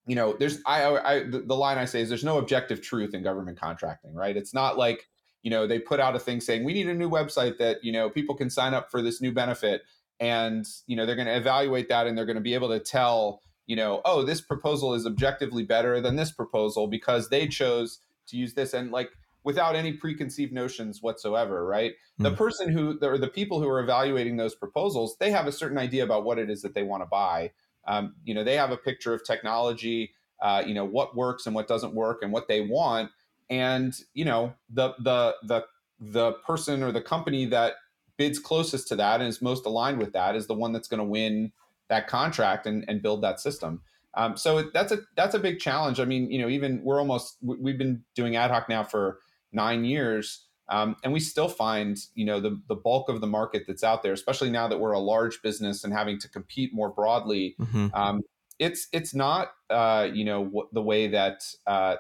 you 0.08 0.16
know, 0.16 0.36
there's 0.38 0.60
I, 0.66 0.84
I 0.86 1.24
the, 1.24 1.56
line 1.56 1.78
I 1.78 1.86
say 1.86 2.02
is 2.02 2.10
there's 2.10 2.24
no 2.24 2.38
objective 2.38 2.82
truth 2.82 3.14
in 3.14 3.24
government 3.24 3.60
contracting, 3.60 4.14
right? 4.14 4.36
It's 4.36 4.54
not 4.54 4.78
like 4.78 5.08
you 5.44 5.52
know 5.52 5.68
they 5.68 5.80
put 5.80 6.00
out 6.00 6.16
a 6.16 6.20
thing 6.20 6.42
saying 6.42 6.64
we 6.64 6.74
need 6.74 6.88
a 6.88 6.94
new 6.94 7.10
website 7.10 7.58
that 7.58 7.84
you 7.84 7.92
know 7.92 8.10
people 8.10 8.36
can 8.36 8.50
sign 8.50 8.74
up 8.74 8.92
for 8.92 9.02
this 9.02 9.22
new 9.22 9.32
benefit 9.32 9.84
and 10.20 10.66
you 10.88 10.96
know 10.96 11.06
they're 11.06 11.16
going 11.16 11.28
to 11.28 11.36
evaluate 11.36 11.90
that 11.90 12.08
and 12.08 12.18
they're 12.18 12.26
going 12.26 12.36
to 12.36 12.42
be 12.42 12.54
able 12.54 12.70
to 12.70 12.80
tell 12.80 13.42
you 13.66 13.76
know 13.76 14.02
oh 14.06 14.24
this 14.24 14.42
proposal 14.42 14.94
is 14.94 15.06
objectively 15.06 15.64
better 15.64 16.00
than 16.00 16.16
this 16.16 16.32
proposal 16.32 16.88
because 16.88 17.30
they 17.30 17.48
chose 17.48 18.00
to 18.28 18.38
use 18.38 18.54
this 18.54 18.74
and 18.74 18.92
like 18.92 19.10
without 19.44 19.76
any 19.76 19.94
preconceived 19.94 20.54
notions 20.54 21.02
whatsoever 21.02 21.66
right 21.66 21.94
mm. 22.20 22.24
the 22.24 22.30
hmm. 22.30 22.36
person 22.36 22.70
who 22.72 22.98
or 23.02 23.18
the 23.18 23.28
people 23.28 23.60
who 23.60 23.68
are 23.68 23.80
evaluating 23.80 24.38
those 24.38 24.56
proposals 24.56 25.18
they 25.20 25.32
have 25.32 25.48
a 25.48 25.52
certain 25.52 25.78
idea 25.78 26.04
about 26.04 26.24
what 26.24 26.38
it 26.38 26.50
is 26.50 26.62
that 26.62 26.76
they 26.76 26.84
want 26.84 27.02
to 27.02 27.08
buy 27.08 27.52
um, 27.88 28.16
you 28.24 28.34
know 28.34 28.44
they 28.44 28.56
have 28.56 28.72
a 28.72 28.78
picture 28.78 29.14
of 29.14 29.24
technology 29.26 30.12
uh, 30.42 30.64
you 30.66 30.74
know 30.74 30.86
what 30.86 31.16
works 31.16 31.46
and 31.46 31.56
what 31.56 31.68
doesn't 31.68 31.94
work 31.94 32.20
and 32.22 32.32
what 32.32 32.48
they 32.48 32.62
want 32.62 33.10
and 33.50 34.00
you 34.14 34.26
know 34.26 34.54
the 34.70 34.94
the 35.00 35.36
the 35.44 35.66
the 36.00 36.34
person 36.46 36.82
or 36.82 36.92
the 36.92 37.02
company 37.02 37.46
that 37.46 37.74
bids 38.18 38.40
closest 38.40 38.88
to 38.88 38.96
that 38.96 39.20
and 39.20 39.30
is 39.30 39.42
most 39.42 39.66
aligned 39.66 40.00
with 40.00 40.14
that 40.14 40.36
is 40.36 40.48
the 40.48 40.54
one 40.54 40.72
that's 40.72 40.88
going 40.88 41.00
to 41.00 41.04
win 41.04 41.52
that 41.90 42.08
contract 42.08 42.66
and, 42.66 42.86
and 42.88 43.02
build 43.02 43.22
that 43.22 43.40
system. 43.40 43.82
Um, 44.14 44.38
so 44.38 44.70
that's 44.74 44.92
a 44.92 45.00
that's 45.16 45.36
a 45.36 45.40
big 45.40 45.60
challenge. 45.60 46.00
I 46.00 46.06
mean, 46.06 46.30
you 46.32 46.40
know, 46.40 46.50
even 46.50 46.84
we're 46.84 47.00
almost 47.00 47.38
we've 47.42 47.78
been 47.78 48.04
doing 48.16 48.36
ad 48.36 48.52
hoc 48.52 48.68
now 48.68 48.84
for 48.84 49.20
nine 49.52 49.86
years, 49.86 50.46
um, 50.72 50.96
and 51.04 51.14
we 51.14 51.20
still 51.20 51.50
find 51.50 51.98
you 52.16 52.26
know 52.26 52.40
the 52.40 52.60
the 52.68 52.76
bulk 52.76 53.10
of 53.10 53.22
the 53.22 53.28
market 53.28 53.66
that's 53.68 53.84
out 53.84 54.02
there, 54.02 54.14
especially 54.14 54.50
now 54.50 54.68
that 54.68 54.80
we're 54.80 54.94
a 54.94 55.00
large 55.00 55.42
business 55.42 55.84
and 55.84 55.94
having 55.94 56.18
to 56.20 56.30
compete 56.30 56.74
more 56.74 56.90
broadly. 56.90 57.56
Mm-hmm. 57.60 57.88
Um, 57.94 58.22
it's 58.58 58.88
it's 58.92 59.14
not 59.14 59.52
uh, 59.70 60.08
you 60.12 60.26
know 60.26 60.68
the 60.72 60.82
way 60.82 61.08
that 61.10 61.44
uh, 61.68 61.98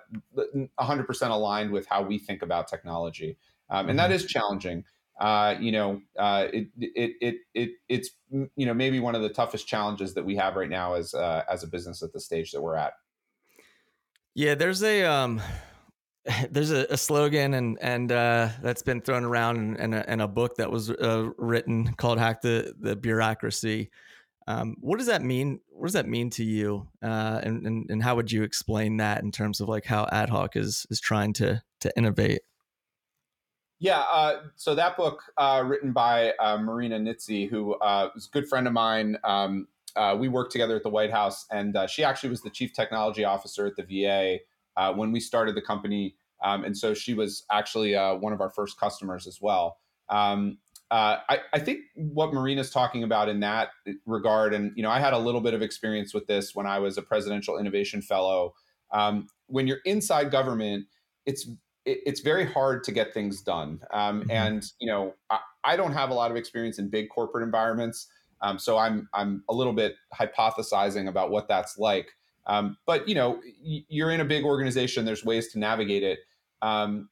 100% 0.79 1.29
aligned 1.29 1.71
with 1.71 1.85
how 1.87 2.01
we 2.01 2.17
think 2.17 2.41
about 2.41 2.67
technology, 2.67 3.37
um, 3.69 3.89
and 3.89 3.99
that 3.99 4.05
mm-hmm. 4.05 4.13
is 4.13 4.25
challenging 4.25 4.85
uh, 5.21 5.55
you 5.59 5.71
know, 5.71 6.01
uh, 6.17 6.47
it, 6.51 6.67
it, 6.79 7.11
it, 7.21 7.35
it, 7.53 7.69
it's, 7.87 8.09
you 8.31 8.65
know, 8.65 8.73
maybe 8.73 8.99
one 8.99 9.13
of 9.13 9.21
the 9.21 9.29
toughest 9.29 9.67
challenges 9.67 10.15
that 10.15 10.25
we 10.25 10.35
have 10.35 10.55
right 10.55 10.69
now 10.69 10.95
as, 10.95 11.13
uh, 11.13 11.43
as 11.47 11.63
a 11.63 11.67
business 11.67 12.01
at 12.01 12.11
the 12.11 12.19
stage 12.19 12.51
that 12.51 12.59
we're 12.59 12.75
at. 12.75 12.93
Yeah, 14.33 14.55
there's 14.55 14.81
a, 14.81 15.03
um, 15.03 15.39
there's 16.51 16.71
a, 16.71 16.85
a 16.89 16.97
slogan 16.97 17.53
and, 17.55 17.77
and, 17.81 18.11
uh, 18.11 18.49
that's 18.61 18.83
been 18.83 19.01
thrown 19.01 19.23
around 19.23 19.77
in, 19.77 19.93
in, 19.93 20.21
a, 20.21 20.27
book 20.27 20.55
that 20.55 20.71
was 20.71 20.89
uh, 20.91 21.29
written 21.37 21.93
called 21.95 22.19
hack 22.19 22.41
the, 22.41 22.73
the 22.79 22.95
bureaucracy. 22.95 23.89
Um, 24.47 24.75
what 24.79 24.97
does 24.97 25.07
that 25.07 25.23
mean? 25.23 25.59
What 25.69 25.87
does 25.87 25.93
that 25.93 26.07
mean 26.07 26.29
to 26.31 26.43
you? 26.43 26.87
Uh, 27.01 27.39
and, 27.43 27.65
and, 27.65 27.89
and 27.89 28.03
how 28.03 28.15
would 28.15 28.31
you 28.31 28.43
explain 28.43 28.97
that 28.97 29.23
in 29.23 29.31
terms 29.31 29.61
of 29.61 29.69
like 29.69 29.85
how 29.85 30.07
ad 30.11 30.29
hoc 30.29 30.55
is, 30.55 30.85
is 30.89 30.99
trying 30.99 31.33
to, 31.33 31.61
to 31.81 31.97
innovate? 31.97 32.41
Yeah, 33.79 34.03
uh, 34.11 34.41
so 34.55 34.75
that 34.75 34.95
book, 34.95 35.23
uh, 35.37 35.63
written 35.65 35.91
by 35.91 36.33
uh, 36.33 36.57
Marina 36.57 36.99
Nitze, 36.99 37.49
who 37.49 37.75
was 37.81 38.29
a 38.31 38.31
good 38.31 38.47
friend 38.47 38.67
of 38.67 38.73
mine. 38.73 39.17
Um, 39.23 39.67
we 40.19 40.29
worked 40.29 40.51
together 40.51 40.75
at 40.75 40.83
the 40.83 40.89
White 40.89 41.11
House, 41.11 41.47
and 41.49 41.75
she 41.89 42.03
actually 42.03 42.29
was 42.29 42.43
the 42.43 42.51
chief 42.51 42.73
technology 42.73 43.23
officer 43.23 43.65
at 43.65 43.75
the 43.75 43.83
VA 43.83 44.37
when 44.95 45.11
we 45.11 45.19
started 45.19 45.55
the 45.55 45.61
company. 45.61 46.15
Um, 46.43 46.63
and 46.63 46.75
so 46.75 46.93
she 46.93 47.13
was 47.13 47.45
actually 47.51 47.93
one 47.95 48.33
of 48.33 48.41
our 48.41 48.49
first 48.49 48.79
customers 48.79 49.27
as 49.27 49.39
well. 49.41 49.77
Um, 50.09 50.57
I, 50.91 51.39
I, 51.53 51.59
think 51.59 51.81
what 51.95 52.33
Marina's 52.33 52.69
talking 52.69 53.03
about 53.03 53.29
in 53.29 53.39
that 53.39 53.69
regard, 54.05 54.53
and 54.53 54.73
you 54.75 54.83
know, 54.83 54.89
I 54.89 54.99
had 54.99 55.13
a 55.13 55.17
little 55.17 55.39
bit 55.39 55.53
of 55.53 55.61
experience 55.61 56.13
with 56.13 56.27
this 56.27 56.53
when 56.53 56.67
I 56.67 56.79
was 56.79 56.97
a 56.97 57.01
presidential 57.01 57.57
innovation 57.57 58.01
fellow. 58.01 58.53
Um, 58.91 59.27
when 59.47 59.67
you're 59.67 59.79
inside 59.85 60.31
government, 60.31 60.85
it's 61.25 61.47
it, 61.85 61.99
it's 62.05 62.21
very 62.21 62.45
hard 62.45 62.83
to 62.85 62.91
get 62.91 63.13
things 63.13 63.41
done. 63.41 63.79
Um, 63.93 64.21
mm-hmm. 64.21 64.31
And 64.31 64.65
you 64.79 64.87
know, 64.87 65.13
I, 65.29 65.39
I, 65.63 65.75
don't 65.75 65.93
have 65.93 66.09
a 66.09 66.13
lot 66.13 66.31
of 66.31 66.37
experience 66.37 66.79
in 66.79 66.89
big 66.89 67.09
corporate 67.09 67.43
environments, 67.43 68.07
um, 68.41 68.59
so 68.59 68.77
I'm 68.77 69.07
I'm 69.13 69.43
a 69.49 69.53
little 69.53 69.73
bit 69.73 69.95
hypothesizing 70.13 71.07
about 71.07 71.31
what 71.31 71.47
that's 71.47 71.77
like. 71.77 72.09
Um, 72.47 72.77
but 72.85 73.07
you 73.07 73.15
know, 73.15 73.41
you're 73.63 74.11
in 74.11 74.21
a 74.21 74.25
big 74.25 74.43
organization. 74.43 75.05
There's 75.05 75.23
ways 75.23 75.49
to 75.49 75.59
navigate 75.59 76.03
it. 76.03 76.19
Um, 76.61 77.09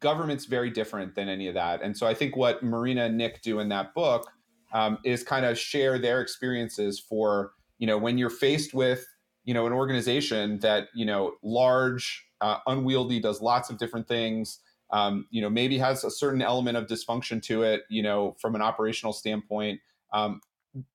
government's 0.00 0.46
very 0.46 0.70
different 0.70 1.14
than 1.14 1.28
any 1.28 1.48
of 1.48 1.54
that, 1.54 1.82
and 1.82 1.96
so 1.96 2.06
I 2.06 2.14
think 2.14 2.36
what 2.36 2.62
Marina 2.62 3.04
and 3.04 3.18
Nick 3.18 3.42
do 3.42 3.60
in 3.60 3.68
that 3.70 3.94
book 3.94 4.30
um, 4.72 4.98
is 5.04 5.22
kind 5.22 5.44
of 5.44 5.58
share 5.58 5.98
their 5.98 6.20
experiences 6.20 6.98
for 6.98 7.52
you 7.78 7.86
know 7.86 7.98
when 7.98 8.18
you're 8.18 8.30
faced 8.30 8.74
with 8.74 9.06
you 9.44 9.54
know 9.54 9.66
an 9.66 9.72
organization 9.72 10.58
that 10.60 10.88
you 10.94 11.04
know 11.04 11.34
large 11.42 12.24
uh, 12.42 12.58
unwieldy, 12.66 13.20
does 13.20 13.40
lots 13.40 13.70
of 13.70 13.78
different 13.78 14.06
things. 14.06 14.58
Um, 14.90 15.26
you 15.30 15.40
know, 15.40 15.48
maybe 15.48 15.78
has 15.78 16.04
a 16.04 16.10
certain 16.10 16.42
element 16.42 16.76
of 16.76 16.86
dysfunction 16.86 17.40
to 17.44 17.62
it. 17.62 17.82
You 17.88 18.02
know, 18.02 18.36
from 18.40 18.54
an 18.54 18.60
operational 18.60 19.12
standpoint. 19.12 19.80
Um, 20.12 20.40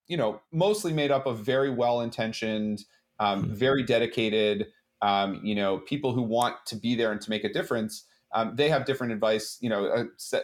you 0.07 0.17
know, 0.17 0.41
mostly 0.51 0.91
made 0.91 1.11
up 1.11 1.25
of 1.25 1.39
very 1.39 1.69
well 1.69 2.01
intentioned, 2.01 2.83
um, 3.19 3.43
hmm. 3.43 3.53
very 3.53 3.83
dedicated. 3.83 4.67
Um, 5.01 5.41
you 5.43 5.55
know, 5.55 5.79
people 5.79 6.13
who 6.13 6.23
want 6.23 6.55
to 6.67 6.75
be 6.75 6.95
there 6.95 7.11
and 7.11 7.21
to 7.21 7.29
make 7.29 7.43
a 7.43 7.53
difference. 7.53 8.05
Um, 8.33 8.55
they 8.55 8.67
have 8.69 8.85
different 8.85 9.13
advice. 9.13 9.57
You 9.61 9.69
know, 9.69 9.85
uh, 9.85 10.03
set 10.17 10.43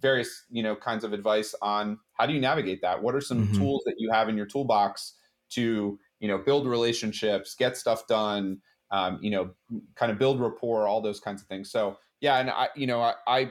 various 0.00 0.44
you 0.50 0.62
know 0.62 0.76
kinds 0.76 1.04
of 1.04 1.12
advice 1.12 1.54
on 1.62 1.98
how 2.14 2.26
do 2.26 2.32
you 2.32 2.40
navigate 2.40 2.82
that. 2.82 3.02
What 3.02 3.14
are 3.14 3.20
some 3.20 3.46
mm-hmm. 3.46 3.58
tools 3.58 3.82
that 3.86 3.94
you 3.98 4.10
have 4.12 4.28
in 4.28 4.36
your 4.36 4.46
toolbox 4.46 5.14
to 5.50 5.98
you 6.20 6.28
know 6.28 6.38
build 6.38 6.66
relationships, 6.66 7.54
get 7.54 7.76
stuff 7.76 8.06
done 8.06 8.60
um, 8.90 9.18
you 9.20 9.30
know, 9.30 9.50
kind 9.94 10.12
of 10.12 10.18
build 10.18 10.40
rapport, 10.40 10.86
all 10.86 11.00
those 11.00 11.20
kinds 11.20 11.42
of 11.42 11.48
things. 11.48 11.70
So 11.70 11.98
yeah, 12.20 12.38
and 12.38 12.50
I, 12.50 12.68
you 12.76 12.86
know, 12.86 13.00
I, 13.00 13.14
I 13.26 13.50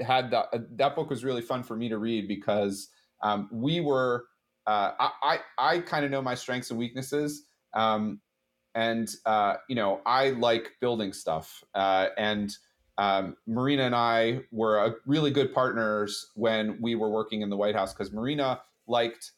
had 0.00 0.30
that 0.30 0.48
uh, 0.52 0.58
that 0.76 0.94
book 0.94 1.10
was 1.10 1.24
really 1.24 1.42
fun 1.42 1.62
for 1.62 1.76
me 1.76 1.88
to 1.88 1.98
read 1.98 2.28
because 2.28 2.88
um, 3.22 3.48
we 3.52 3.80
were 3.80 4.26
uh, 4.66 4.92
I 4.98 5.10
I, 5.22 5.38
I 5.58 5.78
kind 5.80 6.04
of 6.04 6.10
know 6.10 6.22
my 6.22 6.34
strengths 6.34 6.70
and 6.70 6.78
weaknesses, 6.78 7.44
um, 7.74 8.20
and 8.74 9.08
uh, 9.26 9.56
you 9.68 9.74
know 9.74 10.00
I 10.06 10.30
like 10.30 10.72
building 10.80 11.12
stuff, 11.12 11.62
uh, 11.74 12.08
and 12.16 12.56
um, 12.98 13.36
Marina 13.46 13.84
and 13.84 13.94
I 13.94 14.40
were 14.50 14.78
a, 14.78 14.94
really 15.06 15.30
good 15.30 15.52
partners 15.52 16.30
when 16.34 16.78
we 16.80 16.94
were 16.94 17.10
working 17.10 17.42
in 17.42 17.50
the 17.50 17.56
White 17.56 17.74
House 17.74 17.92
because 17.92 18.12
Marina 18.12 18.60
liked 18.86 19.32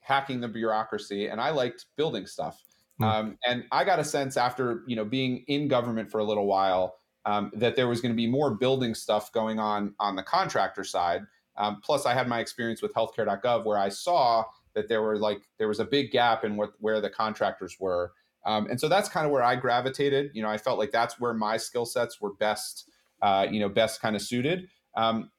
hacking 0.00 0.40
the 0.40 0.48
bureaucracy 0.48 1.28
and 1.28 1.40
I 1.40 1.50
liked 1.50 1.86
building 1.96 2.26
stuff. 2.26 2.62
Hmm. 2.98 3.04
Um, 3.04 3.38
and 3.46 3.64
I 3.70 3.84
got 3.84 3.98
a 3.98 4.04
sense 4.04 4.36
after 4.36 4.82
you 4.86 4.96
know 4.96 5.04
being 5.04 5.44
in 5.48 5.68
government 5.68 6.10
for 6.10 6.18
a 6.18 6.24
little 6.24 6.46
while 6.46 6.96
um, 7.24 7.52
that 7.54 7.76
there 7.76 7.88
was 7.88 8.00
going 8.00 8.12
to 8.12 8.16
be 8.16 8.26
more 8.26 8.54
building 8.54 8.94
stuff 8.94 9.32
going 9.32 9.58
on 9.58 9.94
on 9.98 10.16
the 10.16 10.22
contractor 10.22 10.84
side. 10.84 11.22
Um, 11.56 11.80
plus, 11.82 12.06
I 12.06 12.14
had 12.14 12.28
my 12.28 12.40
experience 12.40 12.80
with 12.82 12.94
healthcare.gov 12.94 13.64
where 13.64 13.78
I 13.78 13.90
saw 13.90 14.44
that 14.74 14.88
there 14.88 15.02
were 15.02 15.16
like 15.16 15.42
there 15.58 15.68
was 15.68 15.80
a 15.80 15.84
big 15.84 16.10
gap 16.10 16.44
in 16.44 16.56
what 16.56 16.72
where 16.78 17.00
the 17.00 17.10
contractors 17.10 17.76
were, 17.78 18.12
um, 18.44 18.68
and 18.68 18.80
so 18.80 18.88
that's 18.88 19.08
kind 19.08 19.26
of 19.26 19.32
where 19.32 19.42
I 19.42 19.56
gravitated. 19.56 20.30
You 20.34 20.42
know, 20.42 20.48
I 20.48 20.58
felt 20.58 20.78
like 20.78 20.90
that's 20.90 21.20
where 21.20 21.34
my 21.34 21.56
skill 21.56 21.86
sets 21.86 22.20
were 22.20 22.34
best, 22.34 22.88
uh, 23.20 23.46
you 23.50 23.60
know, 23.60 23.68
best 23.68 24.00
kind 24.00 24.16
of 24.16 24.22
suited. 24.22 24.68
Um, 24.94 25.30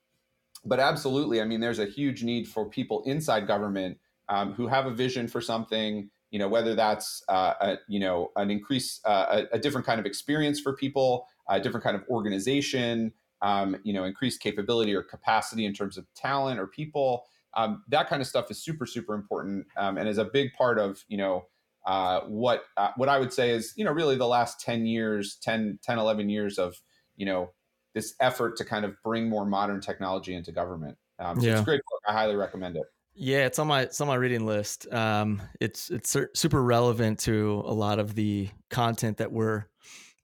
but 0.65 0.79
absolutely, 0.79 1.41
I 1.41 1.45
mean, 1.45 1.59
there's 1.59 1.79
a 1.79 1.85
huge 1.85 2.23
need 2.23 2.47
for 2.47 2.65
people 2.69 3.03
inside 3.05 3.47
government 3.47 3.97
um, 4.29 4.53
who 4.53 4.67
have 4.67 4.85
a 4.85 4.91
vision 4.91 5.27
for 5.27 5.41
something 5.41 6.09
you 6.33 6.39
know 6.39 6.47
whether 6.47 6.73
that's 6.73 7.23
uh, 7.29 7.53
a, 7.61 7.77
you 7.87 7.99
know 7.99 8.31
an 8.35 8.49
increase 8.49 8.99
uh, 9.05 9.43
a, 9.53 9.55
a, 9.55 9.59
different 9.59 9.85
kind 9.85 9.99
of 9.99 10.05
experience 10.05 10.59
for 10.59 10.73
people 10.73 11.27
a 11.47 11.59
different 11.59 11.83
kind 11.83 11.95
of 11.95 12.03
organization 12.09 13.13
um, 13.41 13.77
you 13.83 13.93
know 13.93 14.03
increased 14.03 14.41
capability 14.41 14.93
or 14.95 15.03
capacity 15.03 15.65
in 15.65 15.73
terms 15.73 15.97
of 15.97 16.11
talent 16.15 16.59
or 16.59 16.65
people 16.65 17.25
um, 17.55 17.83
that 17.87 18.09
kind 18.09 18.21
of 18.21 18.27
stuff 18.27 18.49
is 18.51 18.63
super 18.63 18.85
super 18.85 19.13
important 19.13 19.65
um, 19.77 19.97
and 19.97 20.07
is 20.07 20.17
a 20.17 20.25
big 20.25 20.53
part 20.53 20.79
of 20.79 21.03
you 21.07 21.17
know 21.17 21.45
uh, 21.85 22.21
what 22.21 22.63
uh, 22.77 22.89
what 22.95 23.09
i 23.09 23.19
would 23.19 23.33
say 23.33 23.49
is 23.49 23.73
you 23.75 23.85
know 23.85 23.91
really 23.91 24.15
the 24.15 24.27
last 24.27 24.59
10 24.61 24.85
years 24.85 25.37
10 25.41 25.79
10 25.83 25.99
11 25.99 26.29
years 26.29 26.57
of 26.57 26.75
you 27.15 27.25
know 27.25 27.51
this 27.93 28.15
effort 28.19 28.57
to 28.57 28.65
kind 28.65 28.85
of 28.85 28.95
bring 29.03 29.29
more 29.29 29.45
modern 29.45 29.81
technology 29.81 30.33
into 30.33 30.51
government 30.51 30.97
um, 31.19 31.39
so 31.39 31.45
yeah. 31.45 31.53
it's 31.53 31.61
a 31.61 31.65
great 31.65 31.81
book 31.89 32.01
i 32.07 32.13
highly 32.13 32.35
recommend 32.35 32.75
it 32.75 32.85
yeah, 33.15 33.45
it's 33.45 33.59
on 33.59 33.67
my 33.67 33.81
it's 33.81 34.01
on 34.01 34.07
my 34.07 34.15
reading 34.15 34.45
list. 34.45 34.91
Um, 34.91 35.41
it's 35.59 35.91
it's 35.91 36.17
super 36.33 36.63
relevant 36.63 37.19
to 37.19 37.63
a 37.65 37.73
lot 37.73 37.99
of 37.99 38.15
the 38.15 38.49
content 38.69 39.17
that 39.17 39.31
we're 39.31 39.65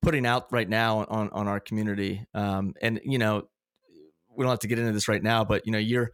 putting 0.02 0.26
out 0.26 0.52
right 0.52 0.68
now 0.68 1.06
on 1.06 1.30
on 1.30 1.48
our 1.48 1.60
community. 1.60 2.26
Um, 2.34 2.74
and 2.82 3.00
you 3.04 3.20
know, 3.20 3.48
we 4.36 4.44
don't 4.44 4.50
have 4.50 4.60
to 4.60 4.68
get 4.68 4.80
into 4.80 4.92
this 4.92 5.08
right 5.08 5.22
now, 5.22 5.44
but 5.44 5.66
you 5.68 5.72
know, 5.72 5.78
you're 5.78 6.12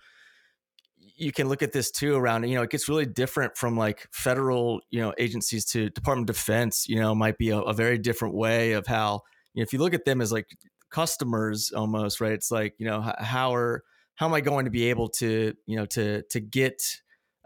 you 1.15 1.31
can 1.31 1.47
look 1.47 1.61
at 1.61 1.71
this 1.71 1.91
too 1.91 2.15
around 2.15 2.47
you 2.47 2.55
know 2.55 2.61
it 2.61 2.69
gets 2.69 2.89
really 2.89 3.05
different 3.05 3.55
from 3.55 3.77
like 3.77 4.07
federal 4.11 4.81
you 4.89 4.99
know 4.99 5.13
agencies 5.17 5.65
to 5.65 5.89
department 5.89 6.29
of 6.29 6.35
defense 6.35 6.87
you 6.87 6.99
know 6.99 7.15
might 7.15 7.37
be 7.37 7.49
a, 7.49 7.57
a 7.57 7.73
very 7.73 7.97
different 7.97 8.35
way 8.35 8.73
of 8.73 8.85
how 8.87 9.21
you 9.53 9.61
know, 9.61 9.63
if 9.63 9.73
you 9.73 9.79
look 9.79 9.93
at 9.93 10.05
them 10.05 10.21
as 10.21 10.31
like 10.31 10.47
customers 10.91 11.71
almost 11.75 12.21
right 12.21 12.33
it's 12.33 12.51
like 12.51 12.73
you 12.77 12.85
know 12.85 13.01
how 13.19 13.53
are 13.53 13.83
how 14.15 14.25
am 14.25 14.33
I 14.33 14.41
going 14.41 14.65
to 14.65 14.71
be 14.71 14.89
able 14.89 15.09
to, 15.09 15.53
you 15.65 15.75
know, 15.75 15.85
to 15.87 16.23
to 16.23 16.39
get 16.39 16.81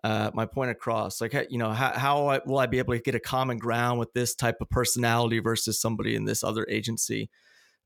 uh, 0.03 0.32
my 0.34 0.45
point 0.45 0.72
across? 0.72 1.20
Like, 1.20 1.34
you 1.49 1.57
know, 1.57 1.72
how, 1.72 1.91
how 1.93 2.39
will 2.45 2.59
I 2.59 2.67
be 2.67 2.80
able 2.80 2.93
to 2.93 3.01
get 3.01 3.15
a 3.15 3.20
common 3.20 3.57
ground 3.57 3.99
with 3.99 4.13
this 4.13 4.36
type 4.36 4.57
of 4.61 4.70
personality 4.70 5.39
versus 5.39 5.82
somebody 5.82 6.15
in 6.15 6.26
this 6.26 6.43
other 6.43 6.65
agency? 6.70 7.30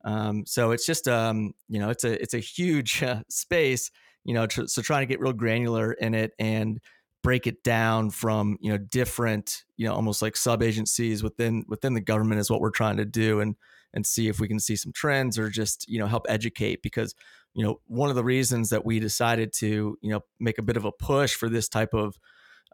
Um, 0.06 0.46
so 0.46 0.72
it's 0.72 0.86
just 0.86 1.08
um, 1.08 1.54
you 1.70 1.80
know 1.80 1.90
it's 1.90 2.04
a 2.04 2.22
it's 2.22 2.34
a 2.34 2.40
huge 2.40 3.02
uh, 3.02 3.22
space. 3.30 3.90
You 4.26 4.34
know, 4.34 4.48
tr- 4.48 4.68
so 4.68 4.82
trying 4.82 5.02
to 5.02 5.12
get 5.12 5.20
real 5.20 5.34
granular 5.34 5.94
in 5.94 6.14
it 6.14 6.32
and 6.40 6.80
break 7.24 7.48
it 7.48 7.64
down 7.64 8.10
from 8.10 8.58
you 8.60 8.70
know 8.70 8.78
different 8.78 9.64
you 9.78 9.88
know 9.88 9.94
almost 9.94 10.22
like 10.22 10.36
sub 10.36 10.62
agencies 10.62 11.24
within 11.24 11.64
within 11.70 11.94
the 11.94 12.02
government 12.02 12.40
is 12.40 12.52
what 12.52 12.60
we're 12.60 12.70
trying 12.70 12.98
to 12.98 13.06
do 13.06 13.40
and 13.40 13.56
and 13.94 14.06
see 14.06 14.28
if 14.28 14.40
we 14.40 14.48
can 14.48 14.60
see 14.60 14.76
some 14.76 14.92
trends 14.92 15.40
or 15.40 15.50
just 15.50 15.86
you 15.88 15.98
know 15.98 16.06
help 16.06 16.26
educate 16.28 16.82
because 16.84 17.16
you 17.54 17.64
know 17.64 17.80
one 17.88 18.10
of 18.10 18.16
the 18.16 18.24
reasons 18.24 18.70
that 18.70 18.86
we 18.86 19.00
decided 19.00 19.54
to 19.54 19.98
you 20.02 20.10
know 20.10 20.20
make 20.40 20.58
a 20.58 20.64
bit 20.64 20.76
of 20.76 20.86
a 20.86 20.92
push 20.92 21.34
for 21.34 21.48
this 21.48 21.70
type 21.70 21.94
of 21.94 22.16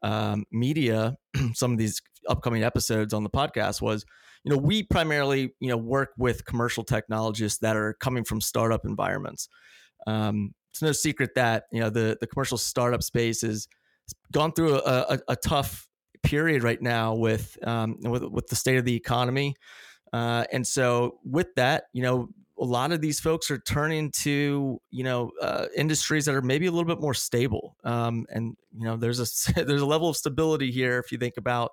um, 0.02 0.46
media 0.52 1.16
some 1.54 1.72
of 1.72 1.78
these 1.78 2.02
upcoming 2.28 2.64
episodes 2.64 3.14
on 3.14 3.24
the 3.24 3.30
podcast 3.30 3.82
was 3.82 4.06
you 4.44 4.52
know 4.52 4.58
we 4.58 4.84
primarily 4.84 5.54
you 5.60 5.70
know 5.70 5.78
work 5.78 6.10
with 6.18 6.46
commercial 6.46 6.84
technologists 6.84 7.60
that 7.60 7.76
are 7.76 7.96
coming 8.00 8.24
from 8.24 8.42
startup 8.42 8.86
environments. 8.86 9.48
Um, 10.08 10.54
it's 10.80 10.82
no 10.82 10.92
secret 10.94 11.32
that 11.36 11.66
you 11.72 11.82
know 11.82 11.90
the 11.90 12.18
the 12.22 12.28
commercial 12.28 12.58
startup 12.58 13.04
space 13.04 13.44
is 13.44 13.68
gone 14.32 14.54
through 14.54 14.76
a, 14.76 15.06
a, 15.10 15.20
a 15.30 15.36
tough 15.36 15.88
period 16.24 16.64
right 16.64 16.82
now 16.82 17.16
with 17.16 17.58
um, 17.68 17.98
with 18.02 18.24
with 18.24 18.48
the 18.48 18.56
state 18.56 18.78
of 18.78 18.86
the 18.86 18.96
economy, 18.96 19.56
uh, 20.14 20.46
and 20.54 20.66
so 20.66 21.20
with 21.26 21.54
that, 21.56 21.86
you 21.92 22.02
know, 22.02 22.30
a 22.58 22.64
lot 22.64 22.94
of 22.94 23.02
these 23.02 23.20
folks 23.20 23.52
are 23.52 23.58
turning 23.58 24.10
to 24.12 24.80
you 24.90 25.04
know 25.04 25.32
uh, 25.42 25.66
industries 25.76 26.26
that 26.26 26.36
are 26.36 26.42
maybe 26.42 26.66
a 26.68 26.72
little 26.72 26.88
bit 26.88 27.02
more 27.02 27.14
stable, 27.14 27.76
um, 27.84 28.26
and 28.30 28.56
you 28.74 28.86
know, 28.86 28.96
there's 28.96 29.20
a 29.20 29.54
there's 29.66 29.82
a 29.82 29.86
level 29.86 30.08
of 30.08 30.16
stability 30.16 30.72
here 30.72 30.98
if 31.00 31.12
you 31.12 31.18
think 31.18 31.36
about 31.36 31.72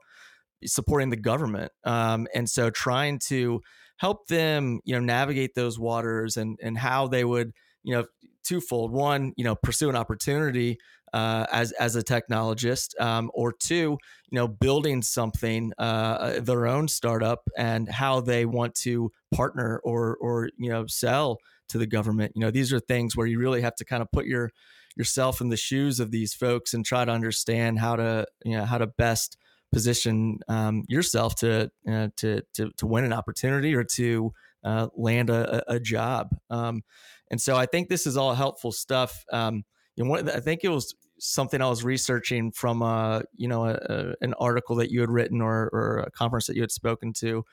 supporting 0.64 1.10
the 1.10 1.16
government, 1.16 1.70
um, 1.84 2.26
and 2.34 2.50
so 2.50 2.70
trying 2.70 3.20
to 3.20 3.60
help 3.98 4.26
them 4.26 4.80
you 4.84 4.94
know 4.94 5.00
navigate 5.00 5.54
those 5.54 5.78
waters 5.78 6.36
and 6.36 6.58
and 6.60 6.76
how 6.76 7.06
they 7.06 7.24
would 7.24 7.52
you 7.84 7.94
know 7.94 8.04
twofold 8.46 8.92
one 8.92 9.32
you 9.36 9.44
know 9.44 9.54
pursue 9.54 9.88
an 9.88 9.96
opportunity 9.96 10.78
uh, 11.12 11.46
as 11.50 11.72
as 11.72 11.96
a 11.96 12.02
technologist, 12.02 12.98
um, 13.00 13.30
or 13.32 13.52
two, 13.52 13.96
you 14.30 14.36
know, 14.36 14.46
building 14.46 15.00
something 15.00 15.72
uh, 15.78 16.40
their 16.40 16.66
own 16.66 16.88
startup 16.88 17.48
and 17.56 17.88
how 17.88 18.20
they 18.20 18.44
want 18.44 18.74
to 18.74 19.10
partner 19.34 19.80
or 19.84 20.16
or 20.20 20.50
you 20.58 20.68
know 20.68 20.86
sell 20.86 21.38
to 21.68 21.78
the 21.78 21.86
government. 21.86 22.32
You 22.34 22.42
know, 22.42 22.50
these 22.50 22.72
are 22.72 22.80
things 22.80 23.16
where 23.16 23.26
you 23.26 23.38
really 23.38 23.62
have 23.62 23.76
to 23.76 23.84
kind 23.84 24.02
of 24.02 24.10
put 24.12 24.26
your 24.26 24.50
yourself 24.96 25.40
in 25.40 25.48
the 25.48 25.56
shoes 25.56 26.00
of 26.00 26.10
these 26.10 26.34
folks 26.34 26.74
and 26.74 26.84
try 26.84 27.04
to 27.04 27.12
understand 27.12 27.78
how 27.78 27.96
to 27.96 28.26
you 28.44 28.56
know 28.56 28.64
how 28.64 28.78
to 28.78 28.86
best 28.86 29.36
position 29.72 30.38
um, 30.48 30.84
yourself 30.88 31.34
to, 31.36 31.70
uh, 31.90 32.08
to 32.16 32.42
to 32.54 32.70
to 32.76 32.86
win 32.86 33.04
an 33.04 33.12
opportunity 33.12 33.74
or 33.74 33.84
to 33.84 34.32
uh, 34.64 34.88
land 34.96 35.30
a, 35.30 35.62
a 35.72 35.80
job. 35.80 36.36
Um, 36.50 36.82
and 37.30 37.40
so 37.40 37.56
I 37.56 37.66
think 37.66 37.88
this 37.88 38.06
is 38.06 38.16
all 38.16 38.34
helpful 38.34 38.72
stuff. 38.72 39.24
Um, 39.32 39.64
you 39.96 40.04
know, 40.04 40.14
I 40.14 40.40
think 40.40 40.60
it 40.62 40.68
was 40.68 40.94
something 41.18 41.62
I 41.62 41.68
was 41.68 41.82
researching 41.82 42.52
from 42.52 42.82
a 42.82 43.22
you 43.34 43.48
know 43.48 43.66
a, 43.66 43.74
a, 43.74 44.14
an 44.20 44.34
article 44.34 44.76
that 44.76 44.90
you 44.90 45.00
had 45.00 45.10
written 45.10 45.40
or, 45.40 45.70
or 45.72 45.98
a 46.06 46.10
conference 46.10 46.46
that 46.46 46.56
you 46.56 46.62
had 46.62 46.72
spoken 46.72 47.12
to 47.14 47.44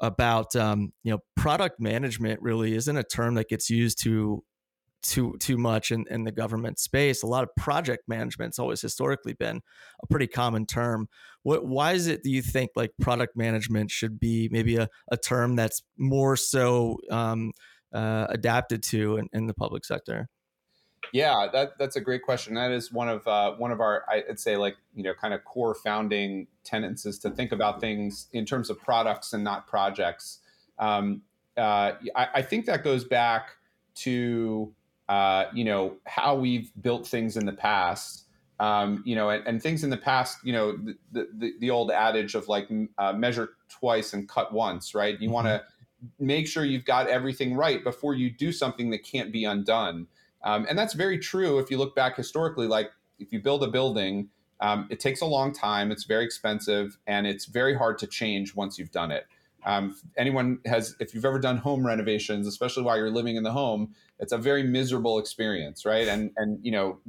about 0.00 0.54
um, 0.56 0.92
you 1.02 1.12
know 1.12 1.18
product 1.36 1.80
management 1.80 2.40
really 2.42 2.74
isn't 2.74 2.96
a 2.96 3.04
term 3.04 3.34
that 3.34 3.48
gets 3.48 3.70
used 3.70 4.02
to 4.02 4.42
too 5.02 5.36
too 5.38 5.56
much 5.56 5.92
in, 5.92 6.04
in 6.10 6.24
the 6.24 6.32
government 6.32 6.78
space. 6.78 7.22
A 7.22 7.26
lot 7.26 7.44
of 7.44 7.50
project 7.56 8.04
management's 8.08 8.58
always 8.58 8.80
historically 8.80 9.34
been 9.34 9.60
a 10.02 10.06
pretty 10.08 10.26
common 10.26 10.66
term. 10.66 11.08
What 11.42 11.64
why 11.66 11.92
is 11.92 12.08
it 12.08 12.22
do 12.22 12.30
you 12.30 12.42
think 12.42 12.70
like 12.74 12.90
product 13.00 13.36
management 13.36 13.90
should 13.90 14.18
be 14.18 14.48
maybe 14.50 14.76
a, 14.76 14.88
a 15.10 15.16
term 15.16 15.56
that's 15.56 15.82
more 15.96 16.36
so 16.36 16.98
um, 17.10 17.52
uh, 17.92 18.26
adapted 18.28 18.82
to 18.84 19.16
in, 19.16 19.28
in 19.32 19.46
the 19.46 19.54
public 19.54 19.84
sector? 19.84 20.28
Yeah, 21.12 21.46
that 21.52 21.78
that's 21.78 21.96
a 21.96 22.00
great 22.00 22.22
question. 22.22 22.54
That 22.54 22.70
is 22.70 22.92
one 22.92 23.08
of 23.08 23.26
uh, 23.26 23.52
one 23.52 23.70
of 23.70 23.80
our 23.80 24.04
I'd 24.08 24.40
say 24.40 24.56
like 24.56 24.76
you 24.94 25.02
know 25.02 25.14
kind 25.14 25.34
of 25.34 25.44
core 25.44 25.74
founding 25.74 26.46
tenets 26.64 27.06
is 27.06 27.18
to 27.20 27.30
think 27.30 27.52
about 27.52 27.80
things 27.80 28.28
in 28.32 28.44
terms 28.44 28.70
of 28.70 28.80
products 28.80 29.32
and 29.32 29.44
not 29.44 29.66
projects. 29.66 30.40
Um, 30.78 31.22
uh, 31.56 31.92
I, 32.14 32.28
I, 32.34 32.42
think 32.42 32.66
that 32.66 32.84
goes 32.84 33.04
back 33.04 33.48
to 33.96 34.74
uh, 35.08 35.46
you 35.54 35.64
know 35.64 35.96
how 36.06 36.34
we've 36.36 36.70
built 36.80 37.06
things 37.06 37.36
in 37.36 37.46
the 37.46 37.52
past. 37.52 38.24
Um, 38.58 39.02
you 39.04 39.14
know, 39.14 39.28
and, 39.28 39.46
and, 39.46 39.62
things 39.62 39.84
in 39.84 39.90
the 39.90 39.98
past, 39.98 40.38
you 40.42 40.54
know, 40.54 40.78
the, 41.12 41.28
the, 41.36 41.52
the 41.60 41.68
old 41.68 41.90
adage 41.90 42.34
of 42.34 42.48
like 42.48 42.70
uh, 42.96 43.12
measure 43.12 43.50
twice 43.68 44.14
and 44.14 44.26
cut 44.26 44.50
once, 44.50 44.94
right? 44.94 45.12
You 45.20 45.26
mm-hmm. 45.26 45.34
want 45.34 45.46
to 45.48 45.62
make 46.18 46.46
sure 46.46 46.64
you've 46.64 46.84
got 46.84 47.08
everything 47.08 47.54
right 47.54 47.82
before 47.82 48.14
you 48.14 48.30
do 48.30 48.52
something 48.52 48.90
that 48.90 49.02
can't 49.02 49.32
be 49.32 49.44
undone. 49.44 50.06
Um, 50.44 50.66
and 50.68 50.78
that's 50.78 50.94
very 50.94 51.18
true 51.18 51.58
if 51.58 51.70
you 51.70 51.78
look 51.78 51.94
back 51.94 52.16
historically. 52.16 52.66
Like 52.66 52.90
if 53.18 53.32
you 53.32 53.40
build 53.40 53.62
a 53.62 53.68
building, 53.68 54.28
um, 54.60 54.86
it 54.90 55.00
takes 55.00 55.20
a 55.20 55.26
long 55.26 55.52
time, 55.52 55.90
it's 55.90 56.04
very 56.04 56.24
expensive, 56.24 56.98
and 57.06 57.26
it's 57.26 57.46
very 57.46 57.76
hard 57.76 57.98
to 57.98 58.06
change 58.06 58.54
once 58.54 58.78
you've 58.78 58.90
done 58.90 59.10
it. 59.10 59.26
Um, 59.64 59.96
anyone 60.16 60.60
has, 60.64 60.94
if 61.00 61.14
you've 61.14 61.24
ever 61.24 61.40
done 61.40 61.56
home 61.56 61.84
renovations, 61.84 62.46
especially 62.46 62.84
while 62.84 62.96
you're 62.96 63.10
living 63.10 63.36
in 63.36 63.42
the 63.42 63.52
home, 63.52 63.94
it's 64.20 64.32
a 64.32 64.38
very 64.38 64.62
miserable 64.62 65.18
experience, 65.18 65.84
right? 65.84 66.06
And 66.06 66.30
and 66.36 66.64
you 66.64 66.70
know, 66.70 67.00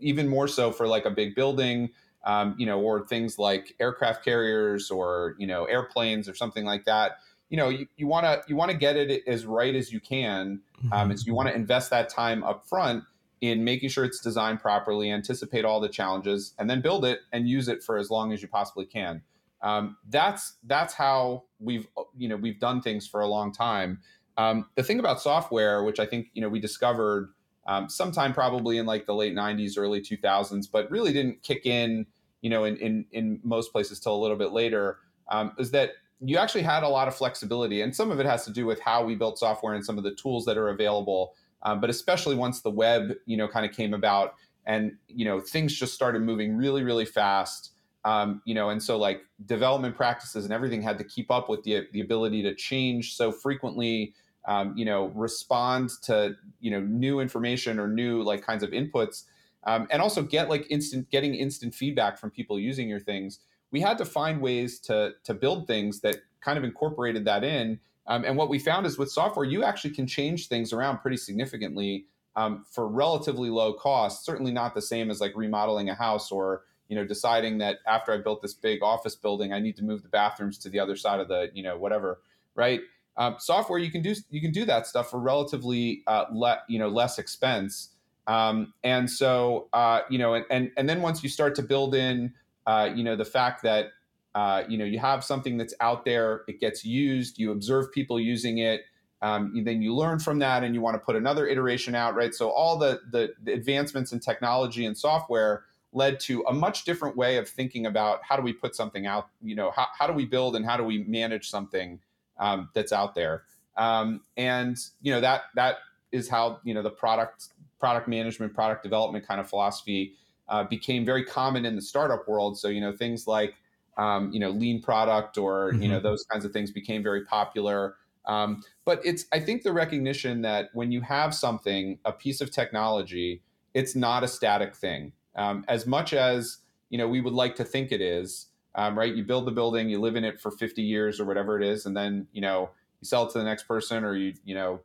even 0.00 0.26
more 0.26 0.48
so 0.48 0.72
for 0.72 0.88
like 0.88 1.04
a 1.04 1.10
big 1.10 1.34
building, 1.34 1.90
um, 2.24 2.54
you 2.58 2.64
know, 2.64 2.80
or 2.80 3.06
things 3.06 3.38
like 3.38 3.74
aircraft 3.78 4.24
carriers 4.24 4.90
or 4.90 5.36
you 5.38 5.46
know 5.46 5.66
airplanes 5.66 6.26
or 6.28 6.34
something 6.34 6.64
like 6.64 6.86
that 6.86 7.18
you 7.48 7.56
know 7.56 7.68
you 7.68 8.06
want 8.06 8.24
to 8.24 8.42
you 8.48 8.56
want 8.56 8.70
to 8.70 8.76
get 8.76 8.96
it 8.96 9.22
as 9.26 9.46
right 9.46 9.74
as 9.74 9.92
you 9.92 10.00
can 10.00 10.60
um, 10.92 11.10
is 11.10 11.26
you 11.26 11.34
want 11.34 11.48
to 11.48 11.54
invest 11.54 11.90
that 11.90 12.08
time 12.08 12.42
up 12.42 12.66
front 12.66 13.04
in 13.40 13.64
making 13.64 13.88
sure 13.88 14.04
it's 14.04 14.20
designed 14.20 14.60
properly 14.60 15.10
anticipate 15.10 15.64
all 15.64 15.80
the 15.80 15.88
challenges 15.88 16.54
and 16.58 16.68
then 16.68 16.80
build 16.80 17.04
it 17.04 17.20
and 17.32 17.48
use 17.48 17.68
it 17.68 17.82
for 17.82 17.98
as 17.98 18.10
long 18.10 18.32
as 18.32 18.40
you 18.40 18.48
possibly 18.48 18.86
can. 18.86 19.22
Um, 19.62 19.96
that's 20.08 20.56
that's 20.64 20.94
how 20.94 21.44
we've 21.60 21.86
you 22.16 22.28
know 22.28 22.36
we've 22.36 22.60
done 22.60 22.82
things 22.82 23.06
for 23.06 23.20
a 23.20 23.26
long 23.26 23.52
time. 23.52 24.00
Um, 24.38 24.68
the 24.74 24.82
thing 24.82 24.98
about 24.98 25.18
software 25.22 25.82
which 25.82 25.98
i 25.98 26.04
think 26.04 26.26
you 26.34 26.42
know 26.42 26.50
we 26.50 26.60
discovered 26.60 27.30
um, 27.66 27.88
sometime 27.88 28.34
probably 28.34 28.76
in 28.76 28.84
like 28.84 29.06
the 29.06 29.14
late 29.14 29.34
90s 29.34 29.78
early 29.78 30.02
2000s 30.02 30.66
but 30.70 30.90
really 30.90 31.10
didn't 31.10 31.42
kick 31.42 31.64
in 31.64 32.04
you 32.42 32.50
know 32.50 32.64
in 32.64 32.76
in, 32.76 33.06
in 33.12 33.40
most 33.42 33.72
places 33.72 33.98
till 33.98 34.14
a 34.14 34.20
little 34.20 34.36
bit 34.36 34.52
later 34.52 34.98
um, 35.30 35.52
is 35.58 35.70
that 35.70 35.92
you 36.20 36.38
actually 36.38 36.62
had 36.62 36.82
a 36.82 36.88
lot 36.88 37.08
of 37.08 37.14
flexibility, 37.14 37.82
and 37.82 37.94
some 37.94 38.10
of 38.10 38.20
it 38.20 38.26
has 38.26 38.44
to 38.46 38.52
do 38.52 38.66
with 38.66 38.80
how 38.80 39.04
we 39.04 39.14
built 39.14 39.38
software 39.38 39.74
and 39.74 39.84
some 39.84 39.98
of 39.98 40.04
the 40.04 40.14
tools 40.14 40.44
that 40.46 40.56
are 40.56 40.68
available. 40.68 41.34
Um, 41.62 41.80
but 41.80 41.90
especially 41.90 42.36
once 42.36 42.62
the 42.62 42.70
web, 42.70 43.12
you 43.26 43.36
know, 43.36 43.48
kind 43.48 43.66
of 43.66 43.72
came 43.72 43.92
about, 43.92 44.34
and 44.64 44.96
you 45.08 45.24
know, 45.24 45.40
things 45.40 45.74
just 45.74 45.94
started 45.94 46.22
moving 46.22 46.56
really, 46.56 46.82
really 46.82 47.04
fast. 47.04 47.72
Um, 48.04 48.40
you 48.44 48.54
know, 48.54 48.70
and 48.70 48.82
so 48.82 48.96
like 48.96 49.22
development 49.46 49.96
practices 49.96 50.44
and 50.44 50.54
everything 50.54 50.80
had 50.80 50.96
to 50.98 51.04
keep 51.04 51.30
up 51.30 51.48
with 51.48 51.64
the 51.64 51.86
the 51.92 52.00
ability 52.00 52.42
to 52.42 52.54
change 52.54 53.14
so 53.14 53.30
frequently. 53.30 54.14
Um, 54.46 54.74
you 54.76 54.84
know, 54.84 55.06
respond 55.08 55.90
to 56.04 56.36
you 56.60 56.70
know 56.70 56.80
new 56.80 57.20
information 57.20 57.78
or 57.78 57.88
new 57.88 58.22
like 58.22 58.42
kinds 58.42 58.62
of 58.62 58.70
inputs, 58.70 59.24
um, 59.64 59.88
and 59.90 60.00
also 60.00 60.22
get 60.22 60.48
like 60.48 60.66
instant 60.70 61.10
getting 61.10 61.34
instant 61.34 61.74
feedback 61.74 62.16
from 62.16 62.30
people 62.30 62.58
using 62.58 62.88
your 62.88 63.00
things 63.00 63.40
we 63.70 63.80
had 63.80 63.98
to 63.98 64.04
find 64.04 64.40
ways 64.40 64.78
to 64.80 65.12
to 65.24 65.34
build 65.34 65.66
things 65.66 66.00
that 66.00 66.16
kind 66.40 66.58
of 66.58 66.64
incorporated 66.64 67.24
that 67.24 67.44
in. 67.44 67.80
Um, 68.06 68.24
and 68.24 68.36
what 68.36 68.48
we 68.48 68.58
found 68.60 68.86
is 68.86 68.98
with 68.98 69.10
software, 69.10 69.44
you 69.44 69.64
actually 69.64 69.90
can 69.90 70.06
change 70.06 70.46
things 70.46 70.72
around 70.72 70.98
pretty 70.98 71.16
significantly 71.16 72.06
um, 72.36 72.64
for 72.70 72.86
relatively 72.86 73.50
low 73.50 73.72
cost. 73.72 74.24
Certainly 74.24 74.52
not 74.52 74.74
the 74.74 74.82
same 74.82 75.10
as 75.10 75.20
like 75.20 75.32
remodeling 75.34 75.88
a 75.88 75.94
house 75.94 76.30
or 76.30 76.62
you 76.88 76.94
know 76.94 77.04
deciding 77.04 77.58
that 77.58 77.78
after 77.86 78.12
I 78.12 78.18
built 78.18 78.42
this 78.42 78.54
big 78.54 78.82
office 78.82 79.16
building, 79.16 79.52
I 79.52 79.58
need 79.58 79.76
to 79.76 79.84
move 79.84 80.02
the 80.02 80.08
bathrooms 80.08 80.58
to 80.58 80.68
the 80.68 80.78
other 80.78 80.96
side 80.96 81.18
of 81.18 81.28
the 81.28 81.50
you 81.52 81.62
know 81.62 81.76
whatever, 81.76 82.20
right? 82.54 82.80
Um, 83.18 83.36
software 83.38 83.78
you 83.78 83.90
can 83.90 84.02
do 84.02 84.14
you 84.30 84.40
can 84.40 84.52
do 84.52 84.64
that 84.66 84.86
stuff 84.86 85.10
for 85.10 85.18
relatively 85.18 86.02
uh, 86.06 86.26
le- 86.30 86.62
you 86.68 86.78
know 86.78 86.88
less 86.88 87.18
expense. 87.18 87.90
Um, 88.28 88.74
and 88.84 89.08
so 89.08 89.68
uh, 89.72 90.00
you 90.10 90.18
know 90.18 90.34
and, 90.34 90.44
and 90.50 90.70
and 90.76 90.88
then 90.88 91.02
once 91.02 91.22
you 91.22 91.28
start 91.28 91.54
to 91.56 91.62
build 91.62 91.94
in 91.94 92.34
uh, 92.66 92.90
you 92.94 93.04
know 93.04 93.16
the 93.16 93.24
fact 93.24 93.62
that 93.62 93.86
uh, 94.34 94.64
you 94.68 94.76
know 94.76 94.84
you 94.84 94.98
have 94.98 95.24
something 95.24 95.56
that's 95.56 95.74
out 95.80 96.04
there 96.04 96.42
it 96.48 96.60
gets 96.60 96.84
used 96.84 97.38
you 97.38 97.50
observe 97.52 97.90
people 97.92 98.20
using 98.20 98.58
it 98.58 98.82
um, 99.22 99.52
then 99.64 99.80
you 99.80 99.94
learn 99.94 100.18
from 100.18 100.38
that 100.40 100.62
and 100.62 100.74
you 100.74 100.80
want 100.82 100.94
to 100.94 100.98
put 100.98 101.16
another 101.16 101.46
iteration 101.46 101.94
out 101.94 102.14
right? 102.14 102.34
So 102.34 102.50
all 102.50 102.76
the, 102.76 103.00
the, 103.10 103.32
the 103.42 103.52
advancements 103.54 104.12
in 104.12 104.20
technology 104.20 104.84
and 104.84 104.96
software 104.96 105.64
led 105.94 106.20
to 106.20 106.42
a 106.42 106.52
much 106.52 106.84
different 106.84 107.16
way 107.16 107.38
of 107.38 107.48
thinking 107.48 107.86
about 107.86 108.20
how 108.22 108.36
do 108.36 108.42
we 108.42 108.52
put 108.52 108.76
something 108.76 109.06
out 109.06 109.28
you 109.42 109.54
know 109.54 109.70
how, 109.70 109.86
how 109.98 110.06
do 110.06 110.12
we 110.12 110.26
build 110.26 110.54
and 110.54 110.66
how 110.66 110.76
do 110.76 110.84
we 110.84 111.04
manage 111.04 111.48
something 111.48 111.98
um, 112.38 112.68
that's 112.74 112.92
out 112.92 113.14
there. 113.14 113.44
Um, 113.76 114.22
and 114.36 114.78
you 115.02 115.12
know 115.12 115.20
that 115.20 115.42
that 115.54 115.76
is 116.12 116.28
how 116.28 116.60
you 116.64 116.74
know 116.74 116.82
the 116.82 116.90
product 116.90 117.48
product 117.78 118.08
management 118.08 118.54
product 118.54 118.82
development 118.82 119.26
kind 119.26 119.40
of 119.40 119.48
philosophy 119.48 120.14
uh, 120.48 120.64
became 120.64 121.04
very 121.04 121.24
common 121.24 121.64
in 121.64 121.76
the 121.76 121.82
startup 121.82 122.28
world. 122.28 122.58
So 122.58 122.68
you 122.68 122.80
know 122.80 122.92
things 122.92 123.26
like 123.26 123.54
um, 123.96 124.30
you 124.32 124.40
know 124.40 124.50
lean 124.50 124.82
product 124.82 125.38
or 125.38 125.72
mm-hmm. 125.72 125.82
you 125.82 125.88
know 125.88 125.96
mm-hmm. 125.96 126.04
those 126.04 126.24
kinds 126.24 126.44
of 126.44 126.52
things 126.52 126.70
became 126.70 127.02
very 127.02 127.24
popular. 127.24 127.96
Um, 128.26 128.62
but 128.84 129.00
it's 129.04 129.26
I 129.32 129.40
think 129.40 129.62
the 129.62 129.72
recognition 129.72 130.42
that 130.42 130.70
when 130.72 130.90
you 130.92 131.00
have 131.02 131.34
something, 131.34 131.98
a 132.04 132.12
piece 132.12 132.40
of 132.40 132.50
technology, 132.50 133.42
it's 133.74 133.94
not 133.94 134.24
a 134.24 134.28
static 134.28 134.74
thing. 134.74 135.12
Um, 135.36 135.64
as 135.68 135.86
much 135.86 136.12
as 136.12 136.58
you 136.90 136.98
know 136.98 137.08
we 137.08 137.20
would 137.20 137.34
like 137.34 137.56
to 137.56 137.64
think 137.64 137.92
it 137.92 138.00
is, 138.00 138.46
um, 138.74 138.98
right? 138.98 139.14
You 139.14 139.24
build 139.24 139.46
the 139.46 139.52
building, 139.52 139.88
you 139.88 140.00
live 140.00 140.16
in 140.16 140.24
it 140.24 140.40
for 140.40 140.50
50 140.50 140.82
years 140.82 141.20
or 141.20 141.24
whatever 141.24 141.60
it 141.60 141.66
is, 141.66 141.86
and 141.86 141.96
then 141.96 142.26
you 142.32 142.40
know 142.40 142.70
you 143.00 143.06
sell 143.06 143.26
it 143.26 143.32
to 143.32 143.38
the 143.38 143.44
next 143.44 143.64
person 143.64 144.04
or 144.04 144.14
you 144.16 144.34
you 144.44 144.54
know 144.54 144.80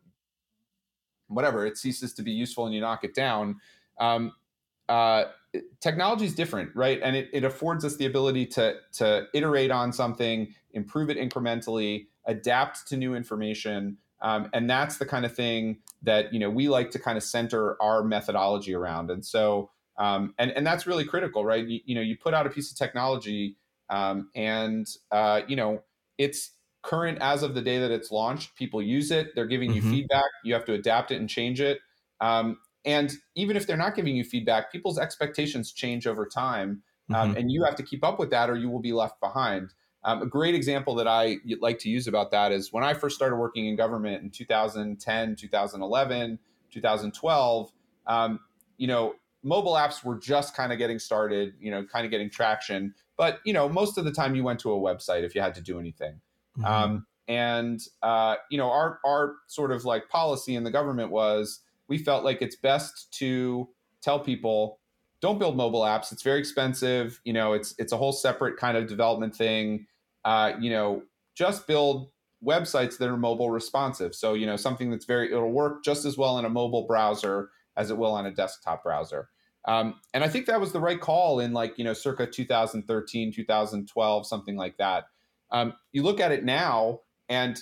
whatever 1.28 1.66
it 1.66 1.78
ceases 1.78 2.14
to 2.14 2.22
be 2.22 2.32
useful 2.32 2.66
and 2.66 2.76
you 2.76 2.82
knock 2.82 3.04
it 3.04 3.16
down. 3.16 3.60
Um, 4.00 4.34
uh, 4.90 5.26
technology 5.82 6.26
is 6.26 6.36
different, 6.36 6.76
right? 6.76 7.00
And 7.04 7.16
it, 7.16 7.30
it 7.34 7.44
affords 7.44 7.84
us 7.84 7.98
the 7.98 8.06
ability 8.06 8.46
to 8.48 8.76
to 8.94 9.28
iterate 9.34 9.72
on 9.72 9.92
something, 9.92 10.54
improve 10.72 11.10
it 11.10 11.18
incrementally, 11.18 12.08
adapt 12.26 12.88
to 12.88 12.98
new 12.98 13.16
information. 13.16 13.98
Um, 14.22 14.50
and 14.54 14.70
that's 14.70 14.98
the 14.98 15.06
kind 15.06 15.26
of 15.26 15.36
thing 15.36 15.80
that 16.04 16.34
you 16.34 16.40
know 16.40 16.50
we 16.50 16.70
like 16.70 16.92
to 16.92 17.00
kind 17.00 17.18
of 17.18 17.24
center 17.24 17.82
our 17.82 18.04
methodology 18.04 18.74
around. 18.74 19.12
And 19.12 19.26
so, 19.26 19.72
um, 19.98 20.34
and 20.38 20.52
and 20.52 20.66
that's 20.66 20.88
really 20.88 21.06
critical, 21.06 21.44
right? 21.44 21.66
You, 21.66 21.80
you, 21.86 21.96
know, 21.96 22.02
you 22.02 22.18
put 22.18 22.34
out 22.34 22.46
a 22.46 22.50
piece 22.50 22.72
of 22.72 22.78
technology, 22.78 23.58
um, 23.90 24.30
and 24.36 24.88
uh, 25.12 25.42
you 25.48 25.56
know 25.56 25.84
it's 26.18 26.52
current 26.84 27.18
as 27.22 27.44
of 27.44 27.54
the 27.56 27.62
day 27.62 27.80
that 27.80 27.92
it's 27.92 28.12
launched. 28.12 28.56
People 28.56 28.82
use 28.82 29.12
it; 29.12 29.30
they're 29.36 29.48
giving 29.48 29.72
mm-hmm. 29.72 29.88
you 29.88 29.92
feedback. 29.92 30.30
You 30.44 30.54
have 30.54 30.66
to 30.66 30.74
adapt 30.74 31.12
it 31.12 31.20
and 31.20 31.28
change 31.28 31.60
it. 31.60 31.80
Um, 32.22 32.58
and 32.86 33.14
even 33.36 33.56
if 33.56 33.68
they're 33.68 33.78
not 33.78 33.96
giving 33.96 34.16
you 34.16 34.24
feedback, 34.24 34.72
people's 34.72 34.98
expectations 34.98 35.72
change 35.72 36.08
over 36.08 36.26
time, 36.26 36.82
um, 37.14 37.30
mm-hmm. 37.30 37.38
and 37.38 37.52
you 37.52 37.64
have 37.64 37.76
to 37.76 37.84
keep 37.84 38.04
up 38.04 38.20
with 38.20 38.30
that, 38.32 38.50
or 38.50 38.56
you 38.56 38.70
will 38.70 38.80
be 38.80 38.94
left 38.94 39.20
behind. 39.20 39.74
Um, 40.04 40.22
a 40.22 40.26
great 40.26 40.56
example 40.56 40.96
that 40.96 41.08
I 41.08 41.38
like 41.60 41.78
to 41.80 41.90
use 41.90 42.08
about 42.08 42.32
that 42.32 42.52
is 42.52 42.74
when 42.74 42.84
I 42.84 42.94
first 42.94 43.16
started 43.16 43.36
working 43.36 43.68
in 43.68 43.76
government 43.76 44.24
in 44.24 44.32
2010, 44.32 45.36
2011, 45.36 46.40
2012. 46.72 47.72
Um, 48.08 48.40
you 48.78 48.88
know, 48.88 49.14
mobile 49.44 49.74
apps 49.74 50.04
were 50.04 50.18
just 50.18 50.56
kind 50.56 50.72
of 50.72 50.80
getting 50.80 50.98
started. 50.98 51.54
You 51.60 51.70
know, 51.70 51.86
kind 51.86 52.06
of 52.06 52.12
getting 52.12 52.32
traction. 52.32 52.96
But 53.16 53.40
you 53.46 53.54
know, 53.54 53.70
most 53.70 54.00
of 54.00 54.06
the 54.06 54.12
time 54.12 54.34
you 54.34 54.44
went 54.44 54.60
to 54.62 54.72
a 54.72 54.80
website 54.80 55.24
if 55.24 55.36
you 55.36 55.42
had 55.42 55.54
to 55.56 55.62
do 55.62 55.80
anything. 55.80 56.20
Mm-hmm. 56.58 56.66
Um, 56.66 57.06
and 57.28 57.80
uh, 58.02 58.38
you 58.50 58.58
know, 58.58 58.72
our 58.72 59.00
our 59.06 59.36
sort 59.48 59.72
of 59.72 59.86
like 59.86 60.10
policy 60.10 60.56
in 60.56 60.64
the 60.64 60.72
government 60.72 61.12
was 61.12 61.62
we 61.92 62.00
felt 62.00 62.24
like 62.24 62.42
it's 62.42 62.56
best 62.56 63.14
to 63.20 63.70
tell 64.02 64.20
people 64.20 64.80
don't 65.22 65.38
build 65.38 65.56
mobile 65.56 65.82
apps. 65.82 66.12
It's 66.12 66.24
very 66.24 66.40
expensive. 66.40 67.22
You 67.26 67.34
know, 67.34 67.54
it's 67.54 67.76
it's 67.78 67.92
a 67.92 67.98
whole 67.98 68.12
separate 68.12 68.58
kind 68.58 68.76
of 68.76 68.88
development 68.88 69.36
thing 69.36 69.86
uh, 70.26 70.54
you 70.60 70.70
know, 70.70 71.04
just 71.36 71.68
build 71.68 72.10
websites 72.46 72.98
that 72.98 73.10
are 73.10 73.18
mobile 73.18 73.52
responsive. 73.52 74.16
So, 74.16 74.34
you 74.34 74.46
know, 74.46 74.56
something 74.56 74.90
that's 74.90 75.06
very, 75.06 75.32
it'll 75.32 75.52
work 75.52 75.84
just 75.84 76.06
as 76.06 76.18
well 76.18 76.38
in 76.40 76.46
a 76.46 76.50
mobile 76.50 76.86
browser 76.88 77.50
as 77.78 77.92
it 77.92 77.98
will 77.98 78.12
on 78.12 78.26
a 78.26 78.32
desktop 78.32 78.84
browser. 78.84 79.30
Um, 79.68 79.96
and 80.14 80.24
I 80.24 80.28
think 80.28 80.48
that 80.48 80.60
was 80.60 80.72
the 80.72 80.80
right 80.80 81.00
call 81.00 81.40
in 81.40 81.54
like, 81.54 81.78
you 81.78 81.84
know, 81.84 81.94
circa 81.94 82.26
2013, 82.26 83.32
2012, 83.32 84.28
something 84.28 84.56
like 84.56 84.78
that. 84.78 85.06
Um, 85.52 85.74
you 85.92 86.04
look 86.04 86.20
at 86.20 86.32
it 86.32 86.44
now, 86.44 87.02
and 87.30 87.62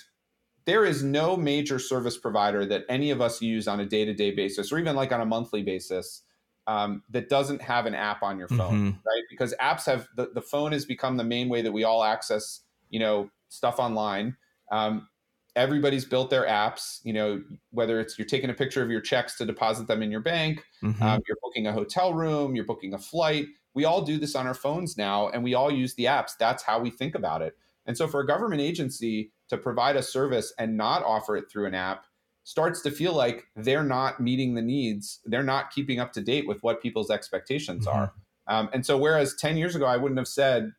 there 0.70 0.84
is 0.84 1.02
no 1.02 1.36
major 1.36 1.80
service 1.80 2.16
provider 2.16 2.64
that 2.64 2.84
any 2.88 3.10
of 3.10 3.20
us 3.20 3.42
use 3.42 3.66
on 3.66 3.80
a 3.80 3.84
day 3.84 4.04
to 4.04 4.14
day 4.14 4.30
basis 4.30 4.70
or 4.70 4.78
even 4.78 4.94
like 4.94 5.10
on 5.10 5.20
a 5.20 5.26
monthly 5.26 5.64
basis 5.64 6.22
um, 6.68 7.02
that 7.10 7.28
doesn't 7.28 7.60
have 7.60 7.86
an 7.86 7.94
app 7.96 8.22
on 8.22 8.38
your 8.38 8.46
phone, 8.46 8.74
mm-hmm. 8.74 8.90
right? 9.04 9.24
Because 9.28 9.52
apps 9.60 9.84
have 9.86 10.06
the, 10.14 10.30
the 10.32 10.40
phone 10.40 10.70
has 10.70 10.84
become 10.84 11.16
the 11.16 11.24
main 11.24 11.48
way 11.48 11.60
that 11.60 11.72
we 11.72 11.82
all 11.82 12.04
access, 12.04 12.60
you 12.88 13.00
know, 13.00 13.28
stuff 13.48 13.80
online. 13.80 14.36
Um, 14.70 15.08
everybody's 15.56 16.04
built 16.04 16.30
their 16.30 16.46
apps, 16.46 17.00
you 17.02 17.14
know, 17.14 17.42
whether 17.72 17.98
it's 17.98 18.16
you're 18.16 18.28
taking 18.28 18.50
a 18.50 18.54
picture 18.54 18.80
of 18.80 18.92
your 18.92 19.00
checks 19.00 19.36
to 19.38 19.44
deposit 19.44 19.88
them 19.88 20.04
in 20.04 20.12
your 20.12 20.20
bank, 20.20 20.62
mm-hmm. 20.84 21.02
um, 21.02 21.20
you're 21.26 21.38
booking 21.42 21.66
a 21.66 21.72
hotel 21.72 22.14
room, 22.14 22.54
you're 22.54 22.64
booking 22.64 22.94
a 22.94 22.98
flight. 22.98 23.46
We 23.74 23.86
all 23.86 24.02
do 24.02 24.20
this 24.20 24.36
on 24.36 24.46
our 24.46 24.54
phones 24.54 24.96
now, 24.96 25.30
and 25.30 25.42
we 25.42 25.54
all 25.54 25.72
use 25.72 25.96
the 25.96 26.04
apps. 26.04 26.36
That's 26.38 26.62
how 26.62 26.78
we 26.78 26.90
think 26.90 27.16
about 27.16 27.42
it. 27.42 27.56
And 27.86 27.96
so, 27.96 28.06
for 28.06 28.20
a 28.20 28.26
government 28.28 28.60
agency 28.60 29.32
to 29.50 29.58
provide 29.58 29.96
a 29.96 30.02
service 30.02 30.52
and 30.58 30.76
not 30.76 31.04
offer 31.04 31.36
it 31.36 31.50
through 31.50 31.66
an 31.66 31.74
app 31.74 32.06
starts 32.44 32.80
to 32.82 32.90
feel 32.90 33.14
like 33.14 33.44
they're 33.54 33.84
not 33.84 34.18
meeting 34.18 34.54
the 34.54 34.62
needs. 34.62 35.20
They're 35.24 35.42
not 35.42 35.70
keeping 35.70 36.00
up 36.00 36.12
to 36.14 36.20
date 36.20 36.48
with 36.48 36.62
what 36.62 36.82
people's 36.82 37.10
expectations 37.10 37.86
mm-hmm. 37.86 37.98
are. 37.98 38.12
Um, 38.46 38.70
and 38.72 38.84
so, 38.84 38.96
whereas 38.96 39.36
10 39.36 39.56
years 39.56 39.76
ago, 39.76 39.86
I 39.86 39.96
wouldn't 39.96 40.18
have 40.18 40.26
said, 40.26 40.72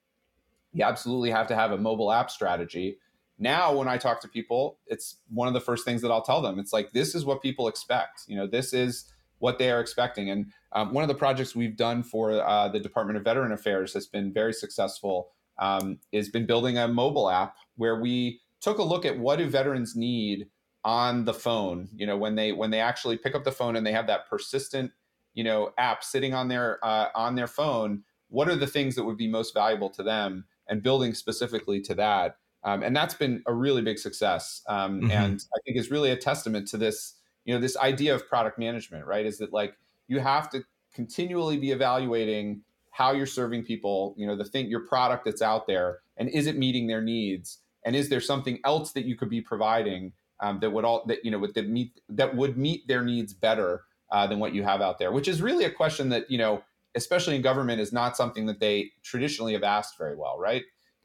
you 0.74 0.84
absolutely 0.84 1.32
have 1.32 1.48
to 1.48 1.56
have 1.56 1.72
a 1.72 1.78
mobile 1.78 2.12
app 2.12 2.30
strategy. 2.32 2.98
Now, 3.40 3.74
when 3.74 3.88
I 3.88 3.98
talk 3.98 4.22
to 4.22 4.28
people, 4.28 4.80
it's 4.88 5.18
one 5.30 5.48
of 5.48 5.54
the 5.54 5.62
first 5.62 5.86
things 5.86 6.02
that 6.02 6.12
I'll 6.12 6.22
tell 6.22 6.42
them. 6.42 6.60
It's 6.60 6.74
like, 6.74 6.92
this 6.92 7.16
is 7.16 7.26
what 7.26 7.42
people 7.42 7.68
expect. 7.68 8.24
You 8.28 8.36
know, 8.36 8.48
this 8.48 8.74
is 8.74 9.06
what 9.40 9.58
they 9.58 9.72
are 9.72 9.80
expecting. 9.80 10.30
And 10.30 10.52
um, 10.74 10.94
one 10.94 11.04
of 11.04 11.08
the 11.08 11.16
projects 11.16 11.56
we've 11.56 11.78
done 11.78 12.04
for 12.04 12.32
uh, 12.32 12.68
the 12.68 12.80
Department 12.80 13.18
of 13.18 13.24
Veteran 13.24 13.52
Affairs 13.52 13.94
has 13.94 14.08
been 14.08 14.34
very 14.34 14.54
successful. 14.54 15.30
Um, 15.58 16.00
has 16.12 16.30
been 16.30 16.46
building 16.46 16.78
a 16.78 16.88
mobile 16.88 17.30
app 17.30 17.56
where 17.76 18.00
we 18.00 18.41
took 18.62 18.78
a 18.78 18.84
look 18.84 19.06
at 19.06 19.18
what 19.18 19.38
do 19.38 19.48
veterans 19.48 19.96
need 19.96 20.48
on 20.84 21.26
the 21.26 21.34
phone 21.34 21.90
you 21.96 22.08
know 22.08 22.18
when 22.18 22.36
they 22.36 22.52
when 22.52 22.72
they 22.72 22.80
actually 22.80 23.18
pick 23.18 23.36
up 23.36 23.44
the 23.44 23.52
phone 23.52 23.76
and 23.76 23.86
they 23.86 23.92
have 23.92 24.08
that 24.08 24.28
persistent 24.28 24.92
you 25.34 25.44
know 25.44 25.72
app 25.78 26.04
sitting 26.04 26.34
on 26.34 26.48
their 26.48 26.84
uh, 26.84 27.10
on 27.14 27.36
their 27.36 27.48
phone 27.48 28.04
what 28.30 28.48
are 28.48 28.56
the 28.56 28.68
things 28.68 28.96
that 28.96 29.04
would 29.04 29.18
be 29.18 29.28
most 29.28 29.54
valuable 29.54 29.90
to 29.90 30.02
them 30.02 30.46
and 30.72 30.82
building 30.82 31.14
specifically 31.14 31.82
to 31.82 31.94
that. 31.96 32.38
Um, 32.64 32.82
and 32.82 32.96
that's 32.96 33.14
been 33.14 33.44
a 33.46 33.54
really 33.54 33.82
big 33.82 33.98
success 33.98 34.62
um, 34.68 35.02
mm-hmm. 35.02 35.12
and 35.12 35.44
i 35.56 35.60
think 35.66 35.78
is 35.78 35.90
really 35.90 36.12
a 36.12 36.16
testament 36.16 36.68
to 36.68 36.78
this 36.78 37.16
you 37.44 37.54
know 37.54 37.60
this 37.60 37.76
idea 37.78 38.14
of 38.14 38.28
product 38.28 38.60
management 38.60 39.06
right? 39.06 39.26
Is 39.26 39.40
that 39.40 39.52
like 39.52 39.76
you 40.08 40.20
have 40.20 40.50
to 40.52 40.64
continually 40.94 41.58
be 41.58 41.72
evaluating 41.72 42.62
how 42.92 43.14
you're 43.14 43.26
serving 43.26 43.64
people 43.64 44.14
you 44.18 44.28
know 44.28 44.36
the 44.36 44.46
thing 44.46 44.68
your 44.68 44.86
product 44.86 45.26
that's 45.26 45.42
out 45.42 45.66
there 45.66 46.00
and 46.18 46.30
is 46.30 46.46
it 46.46 46.56
meeting 46.56 46.86
their 46.86 47.02
needs 47.02 47.60
and 47.84 47.96
is 47.96 48.10
there 48.10 48.22
something 48.22 48.60
else 48.64 48.92
that 48.94 49.06
you 49.06 49.16
could 49.16 49.30
be 49.30 49.42
providing 49.42 50.14
um, 50.42 50.60
that 50.60 50.72
would 50.72 50.86
all 50.86 51.06
that 51.06 51.24
you 51.24 51.32
know 51.32 51.40
would 51.40 51.54
that 51.54 51.70
meet 51.70 52.00
that 52.10 52.36
would 52.36 52.58
meet 52.58 52.88
their 52.88 53.04
needs 53.04 53.34
better 53.34 53.84
uh, 54.12 54.28
than 54.28 54.40
what 54.40 54.54
you 54.54 54.64
have 54.64 54.82
out 54.82 55.00
there, 55.00 55.12
which 55.12 55.28
is 55.28 55.42
really 55.42 55.66
a 55.66 55.72
question 55.72 56.10
that 56.10 56.30
you 56.30 56.38
know, 56.38 56.64
especially 56.96 57.36
in 57.36 57.42
government, 57.42 57.80
is 57.80 57.94
not 57.94 58.18
something 58.18 58.46
that 58.48 58.60
they 58.60 58.92
traditionally 59.04 59.54
have 59.54 59.64
asked 59.64 59.98
very 59.98 60.16
well. 60.16 60.38
Right? 60.40 60.64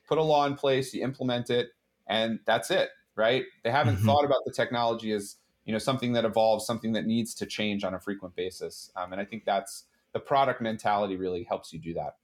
Put 0.08 0.18
a 0.18 0.22
law 0.22 0.46
in 0.46 0.54
place, 0.54 0.94
you 0.94 1.02
implement 1.02 1.50
it, 1.50 1.70
and 2.06 2.40
that's 2.46 2.70
it. 2.70 2.90
Right? 3.14 3.44
They 3.62 3.70
haven't 3.70 3.96
mm-hmm. 3.96 4.06
thought 4.06 4.24
about 4.24 4.44
the 4.44 4.52
technology 4.52 5.12
as 5.12 5.36
you 5.64 5.72
know 5.72 5.78
something 5.78 6.12
that 6.14 6.24
evolves, 6.24 6.66
something 6.66 6.92
that 6.92 7.06
needs 7.06 7.34
to 7.34 7.46
change 7.46 7.84
on 7.84 7.94
a 7.94 8.00
frequent 8.00 8.34
basis, 8.34 8.90
um, 8.96 9.12
and 9.12 9.20
I 9.20 9.24
think 9.24 9.44
that's 9.44 9.84
the 10.12 10.20
product 10.20 10.62
mentality 10.62 11.16
really 11.16 11.44
helps 11.44 11.72
you 11.72 11.78
do 11.78 11.92
that. 11.94 12.16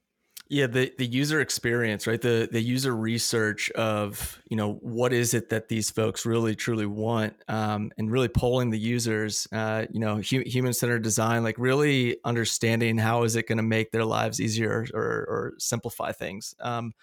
Yeah, 0.49 0.67
the 0.67 0.93
the 0.97 1.05
user 1.05 1.39
experience, 1.41 2.05
right? 2.05 2.21
The 2.21 2.47
the 2.51 2.61
user 2.61 2.95
research 2.95 3.71
of 3.71 4.39
you 4.49 4.57
know 4.57 4.73
what 4.81 5.11
is 5.13 5.33
it 5.33 5.49
that 5.49 5.69
these 5.69 5.89
folks 5.89 6.25
really 6.25 6.53
truly 6.53 6.85
want, 6.85 7.33
um, 7.47 7.91
and 7.97 8.11
really 8.11 8.27
polling 8.27 8.69
the 8.69 8.77
users. 8.77 9.47
Uh, 9.51 9.85
you 9.89 9.99
know, 9.99 10.17
hu- 10.17 10.43
human 10.45 10.73
centered 10.73 11.01
design, 11.01 11.43
like 11.43 11.55
really 11.57 12.17
understanding 12.25 12.97
how 12.97 13.23
is 13.23 13.35
it 13.35 13.47
going 13.47 13.57
to 13.57 13.63
make 13.63 13.91
their 13.91 14.05
lives 14.05 14.39
easier 14.41 14.85
or 14.93 15.01
or 15.01 15.53
simplify 15.59 16.11
things. 16.11 16.53
Um, 16.59 16.93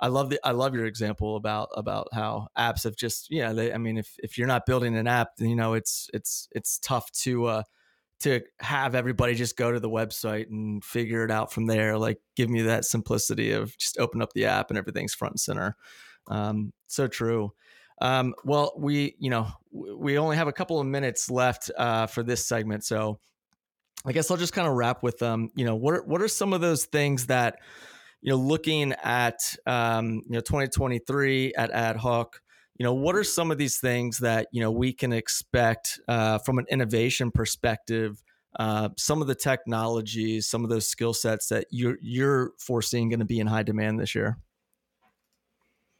I 0.00 0.08
love 0.08 0.30
the 0.30 0.40
I 0.44 0.52
love 0.52 0.74
your 0.74 0.86
example 0.86 1.36
about 1.36 1.68
about 1.76 2.08
how 2.12 2.48
apps 2.58 2.84
have 2.84 2.96
just 2.96 3.30
yeah. 3.30 3.52
They, 3.52 3.72
I 3.72 3.78
mean, 3.78 3.98
if 3.98 4.16
if 4.22 4.38
you're 4.38 4.48
not 4.48 4.66
building 4.66 4.96
an 4.96 5.06
app, 5.08 5.32
you 5.38 5.56
know, 5.56 5.74
it's 5.74 6.08
it's 6.14 6.48
it's 6.52 6.78
tough 6.78 7.10
to 7.24 7.46
uh, 7.46 7.62
to 8.20 8.40
have 8.60 8.94
everybody 8.94 9.34
just 9.34 9.56
go 9.56 9.70
to 9.70 9.80
the 9.80 9.88
website 9.88 10.48
and 10.50 10.84
figure 10.84 11.24
it 11.24 11.30
out 11.30 11.52
from 11.52 11.66
there. 11.66 11.96
Like, 11.96 12.18
give 12.36 12.50
me 12.50 12.62
that 12.62 12.84
simplicity 12.84 13.52
of 13.52 13.76
just 13.78 13.98
open 13.98 14.20
up 14.20 14.32
the 14.32 14.46
app 14.46 14.70
and 14.70 14.78
everything's 14.78 15.14
front 15.14 15.32
and 15.32 15.40
center. 15.40 15.76
Um, 16.26 16.72
so 16.86 17.06
true. 17.06 17.52
Um, 18.00 18.34
well, 18.44 18.74
we, 18.76 19.16
you 19.18 19.30
know, 19.30 19.48
we 19.72 20.18
only 20.18 20.36
have 20.36 20.48
a 20.48 20.52
couple 20.52 20.80
of 20.80 20.86
minutes 20.86 21.30
left 21.30 21.70
uh, 21.76 22.06
for 22.06 22.22
this 22.22 22.46
segment, 22.46 22.84
so 22.84 23.18
I 24.04 24.12
guess 24.12 24.30
I'll 24.30 24.36
just 24.36 24.52
kind 24.52 24.68
of 24.68 24.74
wrap 24.74 25.02
with 25.02 25.22
um, 25.22 25.50
you 25.56 25.64
know, 25.64 25.74
what 25.74 25.94
are, 25.94 26.02
what 26.02 26.22
are 26.22 26.28
some 26.28 26.52
of 26.52 26.60
those 26.60 26.84
things 26.84 27.26
that, 27.26 27.58
you 28.20 28.30
know, 28.30 28.38
looking 28.38 28.92
at 29.02 29.54
um, 29.66 30.22
you 30.26 30.32
know, 30.32 30.40
2023 30.40 31.54
at 31.54 31.70
Ad 31.70 31.96
Hoc, 31.96 32.40
you 32.78 32.84
know 32.84 32.94
what 32.94 33.14
are 33.16 33.24
some 33.24 33.50
of 33.50 33.58
these 33.58 33.78
things 33.78 34.18
that 34.18 34.46
you 34.52 34.60
know 34.60 34.70
we 34.70 34.92
can 34.92 35.12
expect 35.12 36.00
uh, 36.08 36.38
from 36.38 36.58
an 36.58 36.66
innovation 36.70 37.30
perspective 37.30 38.22
uh, 38.58 38.88
some 38.96 39.20
of 39.20 39.28
the 39.28 39.34
technologies 39.34 40.48
some 40.48 40.64
of 40.64 40.70
those 40.70 40.86
skill 40.86 41.12
sets 41.12 41.48
that 41.48 41.66
you're 41.70 41.98
you're 42.00 42.52
foreseeing 42.58 43.08
going 43.08 43.18
to 43.18 43.26
be 43.26 43.40
in 43.40 43.46
high 43.46 43.62
demand 43.62 44.00
this 44.00 44.14
year 44.14 44.38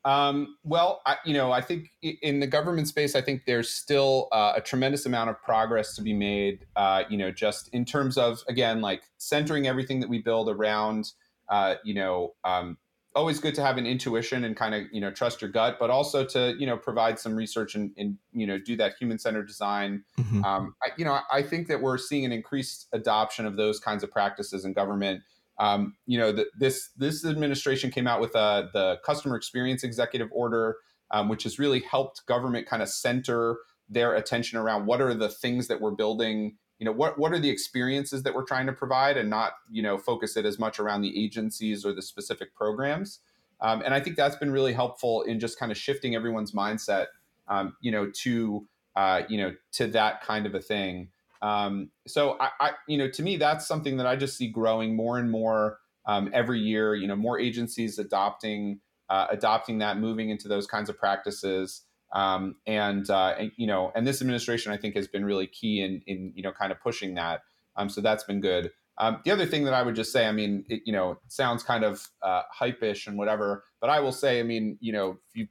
um, 0.05 0.57
well, 0.65 1.03
I, 1.05 1.17
you 1.27 1.35
know, 1.35 1.53
I 1.53 1.61
think 1.61 1.91
in 2.01 2.41
the 2.41 2.47
government 2.47 2.89
space, 2.89 3.15
I 3.15 3.21
think 3.21 3.43
there's 3.47 3.69
still 3.69 4.29
uh, 4.33 4.55
a 4.57 4.61
tremendous 4.61 5.05
amount 5.05 5.29
of 5.29 5.43
progress 5.43 5.95
to 5.97 6.03
be 6.03 6.15
made. 6.15 6.65
Uh, 6.77 7.03
you 7.11 7.19
know, 7.19 7.31
just 7.31 7.69
in 7.75 7.85
terms 7.85 8.17
of 8.17 8.43
again, 8.49 8.81
like 8.81 9.03
centering 9.19 9.67
everything 9.67 10.01
that 10.01 10.09
we 10.09 10.23
build 10.23 10.49
around, 10.49 11.13
uh, 11.51 11.75
you 11.85 11.93
know, 11.93 12.35
um, 12.45 12.79
always 13.15 13.41
good 13.41 13.55
to 13.55 13.63
have 13.63 13.79
an 13.79 13.87
intuition 13.87 14.45
and 14.45 14.57
kind 14.57 14.75
of 14.75 14.85
you 14.93 15.01
know 15.01 15.11
trust 15.11 15.43
your 15.43 15.51
gut, 15.51 15.77
but 15.79 15.91
also 15.91 16.25
to 16.25 16.55
you 16.59 16.67
know 16.67 16.77
provide 16.77 17.19
some 17.19 17.35
research 17.35 17.75
and, 17.75 17.91
and 17.97 18.17
you 18.33 18.47
know 18.47 18.59
do 18.59 18.77
that 18.77 18.95
human 18.99 19.19
centered 19.19 19.47
design. 19.47 20.05
Mm-hmm. 20.19 20.45
Um, 20.45 20.75
I, 20.83 20.89
you 20.97 21.05
know, 21.05 21.21
I 21.31 21.43
think 21.43 21.69
that 21.69 21.81
we're 21.81 21.99
seeing 21.99 22.25
an 22.25 22.33
increased 22.33 22.87
adoption 22.93 23.47
of 23.47 23.57
those 23.57 23.81
kinds 23.81 24.03
of 24.03 24.11
practices 24.11 24.65
in 24.65 24.73
government. 24.73 25.23
Um, 25.59 25.97
you 26.07 26.19
know, 26.19 26.33
the, 26.33 26.47
this 26.59 26.91
this 26.97 27.25
administration 27.25 27.91
came 27.91 28.07
out 28.07 28.21
with 28.21 28.37
uh, 28.37 28.69
the 28.73 28.99
customer 29.05 29.37
experience 29.37 29.83
executive 29.83 30.29
order, 30.33 30.77
um, 31.11 31.29
which 31.29 31.43
has 31.43 31.59
really 31.59 31.81
helped 31.81 32.25
government 32.27 32.67
kind 32.67 32.83
of 32.83 32.89
center 32.89 33.57
their 33.89 34.15
attention 34.15 34.59
around 34.59 34.87
what 34.87 35.01
are 35.01 35.15
the 35.15 35.29
things 35.29 35.67
that 35.69 35.81
we're 35.81 35.91
building 35.91 36.57
you 36.79 36.85
know 36.85 36.93
what 36.93 37.19
what 37.19 37.33
are 37.33 37.39
the 37.39 37.51
experiences 37.51 38.23
that 38.23 38.35
we're 38.35 38.45
trying 38.45 38.67
to 38.67 38.73
provide 38.73 39.17
and 39.17 39.29
not 39.29 39.53
you 39.71 39.83
know 39.83 39.99
focus 39.99 40.37
it 40.37 40.45
as 40.45 40.59
much 40.59 40.79
around 40.79 41.03
the 41.03 41.23
agencies 41.25 41.85
or 41.85 41.93
the 41.93 42.03
specific 42.03 42.55
programs? 42.55 43.21
Um, 43.61 43.83
and 43.85 43.93
i 43.93 43.99
think 43.99 44.17
that's 44.17 44.37
been 44.37 44.53
really 44.53 44.73
helpful 44.73 45.23
in 45.23 45.41
just 45.41 45.59
kind 45.59 45.73
of 45.73 45.79
shifting 45.79 46.15
everyone's 46.15 46.53
mindset 46.53 47.07
um, 47.49 47.75
you 47.81 47.91
know 47.91 48.11
to 48.23 48.67
uh, 48.97 49.23
you 49.29 49.39
know 49.39 49.55
to 49.73 49.87
that 49.89 50.23
kind 50.23 50.47
of 50.47 50.55
a 50.55 50.61
thing. 50.61 51.09
Um, 51.41 51.91
so 52.07 52.37
I, 52.41 52.51
I, 52.61 52.71
you 52.89 52.99
know 52.99 53.09
to 53.11 53.23
me 53.23 53.37
that's 53.37 53.67
something 53.67 53.97
that 53.99 54.09
i 54.09 54.17
just 54.17 54.37
see 54.37 54.49
growing 54.49 54.97
more 54.97 55.19
and 55.19 55.31
more 55.31 55.79
um, 56.07 56.31
every 56.33 56.59
year 56.59 56.97
you 56.97 57.07
know 57.07 57.15
more 57.15 57.39
agencies 57.39 58.01
adopting 58.01 58.81
uh, 59.09 59.29
adopting 59.31 59.79
that 59.79 59.99
moving 59.99 60.31
into 60.31 60.49
those 60.49 60.67
kinds 60.67 60.91
of 60.91 60.99
practices 60.99 61.83
um, 62.13 62.57
and, 62.67 63.09
uh, 63.11 63.35
and, 63.39 63.53
you 63.57 63.67
know, 63.67 63.93
and 63.95 64.07
this 64.07 64.21
administration 64.21 64.73
I 64.73 64.77
think 64.77 64.97
has 64.97 65.09
been 65.09 65.25
really 65.25 65.47
key 65.47 65.83
in 65.83 66.03
in 66.07 66.33
you 66.35 66.43
know 66.43 66.53
kind 66.53 66.73
of 66.73 66.81
pushing 66.81 67.15
that. 67.15 67.43
Um, 67.77 67.89
so 67.89 68.01
that's 68.01 68.25
been 68.25 68.41
good. 68.41 68.71
Um, 68.99 69.21
the 69.25 69.31
other 69.31 69.47
thing 69.47 69.65
that 69.65 69.75
I 69.75 69.83
would 69.83 69.95
just 69.95 70.11
say, 70.11 70.27
I 70.27 70.33
mean, 70.33 70.65
it, 70.69 70.83
you 70.85 70.93
know, 70.93 71.19
sounds 71.29 71.63
kind 71.63 71.85
of 71.85 72.05
uh, 72.21 72.43
hype-ish 72.51 73.07
and 73.07 73.17
whatever, 73.17 73.63
but 73.81 73.91
I 73.91 74.01
will 74.01 74.11
say, 74.11 74.41
I 74.41 74.43
mean, 74.43 74.77
you 74.81 74.93
know, 74.93 75.19
if 75.29 75.37
you 75.37 75.47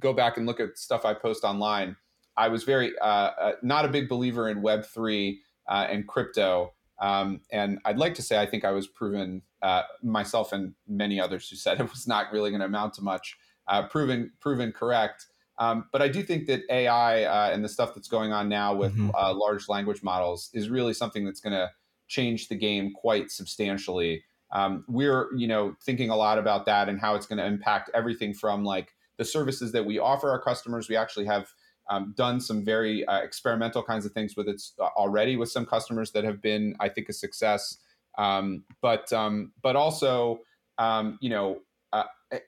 go 0.00 0.12
back 0.12 0.36
and 0.36 0.46
look 0.46 0.58
at 0.58 0.76
stuff 0.76 1.04
I 1.04 1.14
post 1.14 1.44
online, 1.44 1.94
I 2.36 2.48
was 2.48 2.64
very 2.64 2.98
uh, 2.98 3.04
uh, 3.04 3.52
not 3.62 3.84
a 3.84 3.88
big 3.88 4.08
believer 4.08 4.48
in 4.48 4.62
Web 4.62 4.84
three 4.84 5.42
uh, 5.68 5.86
and 5.88 6.08
crypto. 6.08 6.72
Um, 7.00 7.40
and 7.52 7.78
I'd 7.84 7.98
like 7.98 8.14
to 8.14 8.22
say 8.22 8.40
I 8.40 8.46
think 8.46 8.64
I 8.64 8.72
was 8.72 8.86
proven 8.88 9.42
uh, 9.62 9.82
myself 10.02 10.52
and 10.52 10.74
many 10.88 11.20
others 11.20 11.48
who 11.48 11.56
said 11.56 11.80
it 11.80 11.90
was 11.90 12.06
not 12.08 12.32
really 12.32 12.50
going 12.50 12.60
to 12.60 12.66
amount 12.66 12.94
to 12.94 13.02
much, 13.02 13.36
uh, 13.68 13.86
proven 13.86 14.32
proven 14.40 14.72
correct. 14.72 15.26
Um, 15.60 15.84
but 15.92 16.00
I 16.00 16.08
do 16.08 16.22
think 16.22 16.46
that 16.46 16.62
AI 16.70 17.24
uh, 17.24 17.50
and 17.52 17.62
the 17.62 17.68
stuff 17.68 17.94
that's 17.94 18.08
going 18.08 18.32
on 18.32 18.48
now 18.48 18.74
with 18.74 18.92
mm-hmm. 18.92 19.10
uh, 19.14 19.34
large 19.34 19.68
language 19.68 20.02
models 20.02 20.48
is 20.54 20.70
really 20.70 20.94
something 20.94 21.24
that's 21.24 21.40
going 21.40 21.52
to 21.52 21.70
change 22.08 22.48
the 22.48 22.56
game 22.56 22.92
quite 22.94 23.30
substantially. 23.30 24.24
Um, 24.52 24.84
we're, 24.88 25.28
you 25.36 25.46
know, 25.46 25.76
thinking 25.84 26.08
a 26.08 26.16
lot 26.16 26.38
about 26.38 26.64
that 26.64 26.88
and 26.88 26.98
how 26.98 27.14
it's 27.14 27.26
going 27.26 27.38
to 27.38 27.44
impact 27.44 27.90
everything 27.94 28.32
from 28.32 28.64
like 28.64 28.94
the 29.18 29.24
services 29.24 29.70
that 29.72 29.84
we 29.84 29.98
offer 29.98 30.30
our 30.30 30.40
customers. 30.40 30.88
We 30.88 30.96
actually 30.96 31.26
have 31.26 31.52
um, 31.90 32.14
done 32.16 32.40
some 32.40 32.64
very 32.64 33.04
uh, 33.06 33.18
experimental 33.18 33.82
kinds 33.82 34.06
of 34.06 34.12
things 34.12 34.36
with 34.36 34.48
it 34.48 34.62
uh, 34.80 34.84
already 34.96 35.36
with 35.36 35.50
some 35.50 35.66
customers 35.66 36.10
that 36.12 36.24
have 36.24 36.40
been, 36.40 36.74
I 36.80 36.88
think, 36.88 37.10
a 37.10 37.12
success. 37.12 37.76
Um, 38.16 38.64
but 38.80 39.12
um, 39.12 39.52
but 39.62 39.76
also, 39.76 40.40
um, 40.78 41.18
you 41.20 41.28
know, 41.28 41.60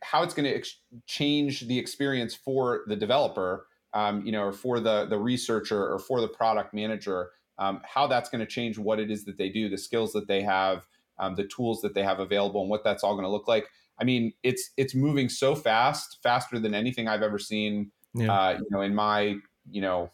how 0.03 0.23
it's 0.23 0.35
going 0.35 0.45
to 0.45 0.55
ex- 0.55 0.79
change 1.07 1.67
the 1.67 1.79
experience 1.79 2.35
for 2.35 2.83
the 2.87 2.97
developer, 2.97 3.67
um, 3.95 4.25
you 4.25 4.33
know, 4.33 4.45
or 4.45 4.53
for 4.53 4.81
the 4.81 5.07
the 5.07 5.19
researcher 5.19 5.93
or 5.93 5.99
for 5.99 6.21
the 6.21 6.29
product 6.29 6.73
manager, 6.73 7.31
um, 7.59 7.81
how 7.85 8.07
that's 8.07 8.29
going 8.31 8.41
to 8.41 8.47
change 8.47 8.79
what 8.79 8.99
it 8.99 9.11
is 9.11 9.25
that 9.25 9.39
they 9.39 9.49
do, 9.49 9.69
the 9.69 9.79
skills 9.79 10.13
that 10.13 10.29
they 10.29 10.43
have, 10.43 10.87
um, 11.19 11.35
the 11.35 11.45
tools 11.45 11.81
that 11.83 11.95
they 11.95 12.03
have 12.03 12.21
available, 12.21 12.61
and 12.61 12.71
what 12.71 12.85
that's 12.85 13.05
all 13.05 13.15
going 13.15 13.25
to 13.25 13.31
look 13.31 13.49
like. 13.49 13.67
I 13.99 14.05
mean, 14.05 14.33
it's 14.43 14.71
it's 14.77 14.95
moving 14.95 15.29
so 15.29 15.55
fast, 15.55 16.19
faster 16.23 16.59
than 16.59 16.75
anything 16.75 17.09
I've 17.09 17.23
ever 17.23 17.39
seen. 17.39 17.91
Yeah. 18.15 18.33
Uh, 18.33 18.59
you 18.59 18.67
know, 18.71 18.81
in 18.81 18.95
my 18.95 19.37
you 19.71 19.81
know, 19.81 20.11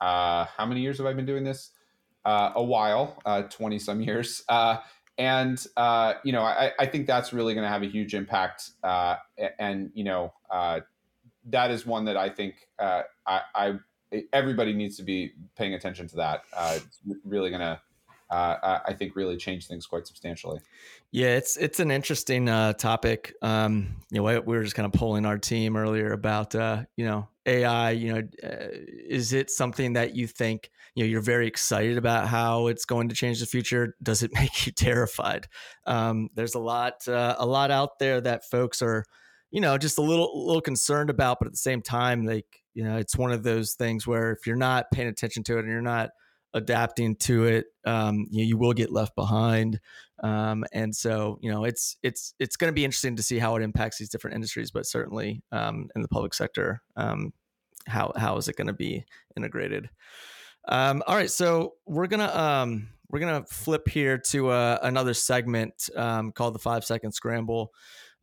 uh, 0.00 0.46
how 0.56 0.66
many 0.66 0.80
years 0.80 0.98
have 0.98 1.06
I 1.06 1.12
been 1.12 1.26
doing 1.26 1.44
this? 1.44 1.70
Uh, 2.24 2.52
a 2.54 2.62
while, 2.62 3.20
uh, 3.24 3.42
twenty 3.42 3.78
some 3.78 4.00
years. 4.00 4.42
And 5.18 5.64
uh, 5.76 6.14
you 6.24 6.32
know 6.32 6.42
I, 6.42 6.72
I, 6.78 6.86
think 6.86 7.06
that's 7.06 7.32
really 7.32 7.54
going 7.54 7.64
to 7.64 7.68
have 7.68 7.82
a 7.82 7.86
huge 7.86 8.14
impact 8.14 8.70
uh, 8.82 9.16
and 9.58 9.90
you 9.94 10.04
know 10.04 10.32
uh, 10.50 10.80
that 11.50 11.70
is 11.70 11.84
one 11.84 12.04
that 12.06 12.16
i 12.16 12.28
think 12.28 12.68
uh, 12.78 13.02
I, 13.26 13.40
I, 13.54 13.74
everybody 14.32 14.72
needs 14.72 14.96
to 14.96 15.02
be 15.02 15.32
paying 15.56 15.74
attention 15.74 16.08
to 16.08 16.16
that. 16.16 16.42
Uh, 16.56 16.78
it's 16.78 17.00
really 17.24 17.50
going 17.50 17.60
to 17.60 17.80
uh, 18.32 18.80
I 18.86 18.92
think 18.94 19.16
really 19.16 19.36
change 19.36 19.66
things 19.66 19.86
quite 19.86 20.06
substantially. 20.06 20.60
Yeah, 21.10 21.36
it's 21.36 21.56
it's 21.56 21.80
an 21.80 21.90
interesting 21.90 22.48
uh, 22.48 22.72
topic. 22.72 23.34
Um, 23.42 23.96
you 24.10 24.22
know, 24.22 24.40
we 24.40 24.56
were 24.56 24.62
just 24.62 24.74
kind 24.74 24.86
of 24.86 24.92
polling 24.92 25.26
our 25.26 25.38
team 25.38 25.76
earlier 25.76 26.12
about 26.12 26.54
uh, 26.54 26.84
you 26.96 27.04
know 27.04 27.28
AI. 27.44 27.90
You 27.90 28.14
know, 28.14 28.28
uh, 28.42 28.68
is 29.08 29.34
it 29.34 29.50
something 29.50 29.92
that 29.92 30.14
you 30.14 30.26
think 30.26 30.70
you 30.94 31.04
know 31.04 31.10
you're 31.10 31.20
very 31.20 31.46
excited 31.46 31.98
about 31.98 32.28
how 32.28 32.68
it's 32.68 32.86
going 32.86 33.10
to 33.10 33.14
change 33.14 33.40
the 33.40 33.46
future? 33.46 33.94
Does 34.02 34.22
it 34.22 34.32
make 34.34 34.66
you 34.66 34.72
terrified? 34.72 35.48
Um, 35.86 36.30
there's 36.34 36.54
a 36.54 36.60
lot 36.60 37.06
uh, 37.06 37.36
a 37.38 37.46
lot 37.46 37.70
out 37.70 37.98
there 37.98 38.20
that 38.22 38.48
folks 38.48 38.80
are 38.80 39.04
you 39.50 39.60
know 39.60 39.76
just 39.76 39.98
a 39.98 40.02
little 40.02 40.46
little 40.46 40.62
concerned 40.62 41.10
about, 41.10 41.38
but 41.38 41.46
at 41.46 41.52
the 41.52 41.58
same 41.58 41.82
time, 41.82 42.24
like 42.24 42.46
you 42.72 42.84
know, 42.84 42.96
it's 42.96 43.18
one 43.18 43.32
of 43.32 43.42
those 43.42 43.74
things 43.74 44.06
where 44.06 44.30
if 44.32 44.46
you're 44.46 44.56
not 44.56 44.90
paying 44.92 45.08
attention 45.08 45.42
to 45.44 45.58
it 45.58 45.64
and 45.64 45.68
you're 45.68 45.82
not 45.82 46.08
adapting 46.54 47.16
to 47.16 47.44
it, 47.44 47.66
um, 47.84 48.26
you, 48.30 48.44
you, 48.44 48.56
will 48.56 48.72
get 48.72 48.92
left 48.92 49.14
behind. 49.16 49.80
Um, 50.22 50.64
and 50.72 50.94
so, 50.94 51.38
you 51.40 51.50
know, 51.50 51.64
it's 51.64 51.96
it's 52.02 52.34
it's 52.38 52.56
going 52.56 52.70
to 52.70 52.74
be 52.74 52.84
interesting 52.84 53.16
to 53.16 53.22
see 53.22 53.38
how 53.38 53.56
it 53.56 53.62
impacts 53.62 53.98
these 53.98 54.08
different 54.08 54.34
industries, 54.34 54.70
but 54.70 54.86
certainly 54.86 55.42
um, 55.52 55.88
in 55.96 56.02
the 56.02 56.08
public 56.08 56.34
sector, 56.34 56.82
um, 56.96 57.32
how 57.86 58.12
how 58.16 58.36
is 58.36 58.48
it 58.48 58.56
going 58.56 58.68
to 58.68 58.72
be 58.72 59.04
integrated? 59.36 59.90
Um, 60.68 61.02
all 61.06 61.16
right, 61.16 61.30
so 61.30 61.74
we're 61.86 62.06
gonna 62.06 62.32
um, 62.32 62.88
we're 63.08 63.18
gonna 63.18 63.44
flip 63.48 63.88
here 63.88 64.16
to 64.16 64.50
uh, 64.50 64.78
another 64.82 65.14
segment 65.14 65.88
called 65.96 66.54
the 66.54 66.60
five 66.60 66.84
second 66.84 67.12
scramble. 67.12 67.72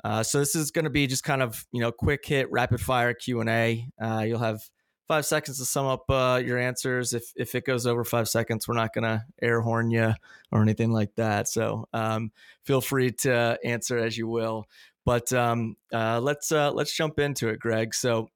Uh, 0.04 0.24
so 0.24 0.40
this 0.40 0.56
is 0.56 0.72
going 0.72 0.86
to 0.86 0.90
be 0.90 1.08
just 1.08 1.24
kind 1.24 1.42
of 1.42 1.66
you 1.72 1.82
know 1.82 1.92
quick 1.92 2.26
hit 2.26 2.50
rapid 2.52 2.80
fire 2.80 3.14
Q 3.14 3.42
and 3.42 3.50
A. 3.50 3.88
Uh, 4.02 4.24
you'll 4.26 4.40
have 4.40 4.62
five 5.10 5.26
seconds 5.26 5.58
to 5.58 5.66
sum 5.66 5.88
up 5.88 6.10
uh, 6.10 6.40
your 6.44 6.58
answers. 6.58 7.14
If 7.14 7.34
if 7.36 7.56
it 7.56 7.66
goes 7.66 7.86
over 7.86 8.06
five 8.06 8.30
seconds, 8.30 8.68
we're 8.68 8.76
not 8.76 8.94
gonna 8.94 9.26
air 9.42 9.60
horn 9.60 9.92
you 9.92 10.14
or 10.52 10.62
anything 10.62 10.92
like 10.92 11.16
that. 11.16 11.50
So 11.50 11.90
um, 11.92 12.32
feel 12.64 12.80
free 12.80 13.12
to 13.24 13.60
answer 13.66 13.98
as 13.98 14.18
you 14.18 14.28
will. 14.28 14.66
But 15.06 15.34
um, 15.34 15.76
uh, 15.92 16.22
let's 16.22 16.52
uh, 16.52 16.72
let's 16.72 16.96
jump 16.96 17.20
into 17.20 17.50
it, 17.50 17.60
Greg. 17.60 17.96
So 17.96 18.30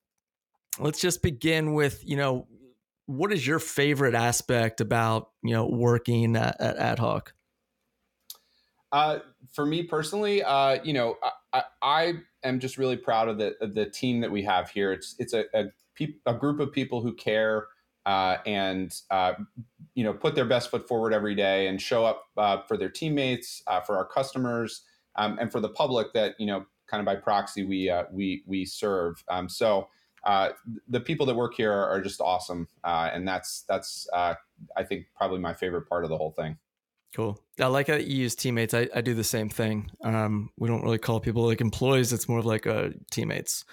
let's 0.79 0.99
just 0.99 1.21
begin 1.21 1.75
with 1.75 2.01
you 2.03 2.17
know 2.17 2.47
what 3.05 3.31
is 3.31 3.45
your 3.45 3.59
favorite 3.59 4.15
aspect 4.15 4.81
about 4.81 5.29
you 5.43 5.53
know 5.53 5.67
working 5.67 6.35
at, 6.35 6.59
at 6.59 6.77
Ad 6.77 6.99
Hoc? 6.99 7.33
Uh, 8.91 9.19
for 9.51 9.65
me 9.65 9.83
personally, 9.83 10.43
uh, 10.43 10.77
you 10.83 10.93
know, 10.93 11.17
I, 11.51 11.63
I, 11.81 12.13
am 12.43 12.59
just 12.59 12.77
really 12.77 12.95
proud 12.95 13.27
of 13.27 13.39
the 13.39 13.55
of 13.59 13.73
the 13.73 13.87
team 13.87 14.21
that 14.21 14.31
we 14.31 14.43
have 14.43 14.69
here. 14.69 14.91
It's 14.91 15.15
it's 15.17 15.33
a, 15.33 15.45
a 15.55 15.65
pe- 15.95 16.15
a 16.25 16.33
group 16.33 16.59
of 16.59 16.71
people 16.71 17.01
who 17.01 17.13
care 17.13 17.67
uh, 18.05 18.37
and 18.45 18.93
uh, 19.11 19.33
you 19.95 20.03
know 20.03 20.13
put 20.13 20.35
their 20.35 20.45
best 20.45 20.69
foot 20.69 20.87
forward 20.87 21.13
every 21.13 21.35
day 21.35 21.67
and 21.67 21.81
show 21.81 22.05
up 22.05 22.25
uh, 22.37 22.57
for 22.67 22.77
their 22.77 22.89
teammates, 22.89 23.61
uh, 23.67 23.79
for 23.79 23.95
our 23.97 24.05
customers, 24.05 24.83
um, 25.15 25.37
and 25.39 25.51
for 25.51 25.59
the 25.59 25.69
public 25.69 26.07
that 26.13 26.35
you 26.39 26.45
know 26.45 26.65
kind 26.87 26.99
of 26.99 27.05
by 27.05 27.15
proxy 27.15 27.63
we 27.63 27.89
uh, 27.89 28.03
we 28.11 28.43
we 28.45 28.65
serve. 28.65 29.23
Um, 29.29 29.47
so 29.47 29.87
uh, 30.25 30.49
the 30.87 30.99
people 30.99 31.25
that 31.25 31.35
work 31.35 31.53
here 31.55 31.71
are, 31.71 31.89
are 31.89 32.01
just 32.01 32.19
awesome, 32.19 32.67
and 32.83 33.27
that's 33.27 33.63
that's 33.67 34.07
I 34.13 34.83
think 34.83 35.05
probably 35.15 35.39
my 35.39 35.53
favorite 35.53 35.87
part 35.87 36.03
of 36.03 36.09
the 36.09 36.17
whole 36.17 36.31
thing. 36.31 36.57
Cool. 37.15 37.39
I 37.61 37.67
like 37.67 37.87
how 37.87 37.93
you 37.93 38.17
use 38.17 38.33
teammates. 38.33 38.73
I, 38.73 38.89
I 38.93 39.01
do 39.01 39.13
the 39.13 39.23
same 39.23 39.47
thing. 39.47 39.91
Um, 40.03 40.49
we 40.57 40.67
don't 40.67 40.81
really 40.81 40.97
call 40.97 41.19
people 41.19 41.45
like 41.45 41.61
employees. 41.61 42.11
It's 42.11 42.27
more 42.27 42.39
of 42.39 42.45
like 42.45 42.65
teammates. 43.11 43.65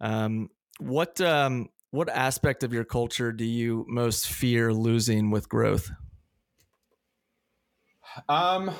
Um, 0.00 0.48
what 0.78 1.20
um, 1.20 1.68
what 1.90 2.08
aspect 2.08 2.62
of 2.62 2.72
your 2.72 2.84
culture 2.84 3.32
do 3.32 3.44
you 3.44 3.84
most 3.88 4.28
fear 4.28 4.72
losing 4.72 5.30
with 5.30 5.48
growth? 5.48 5.90
Um, 8.28 8.70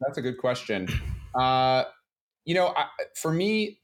that's 0.00 0.18
a 0.18 0.22
good 0.22 0.38
question. 0.38 0.88
Uh, 1.34 1.84
you 2.44 2.54
know, 2.54 2.68
I, 2.76 2.86
for 3.14 3.32
me, 3.32 3.78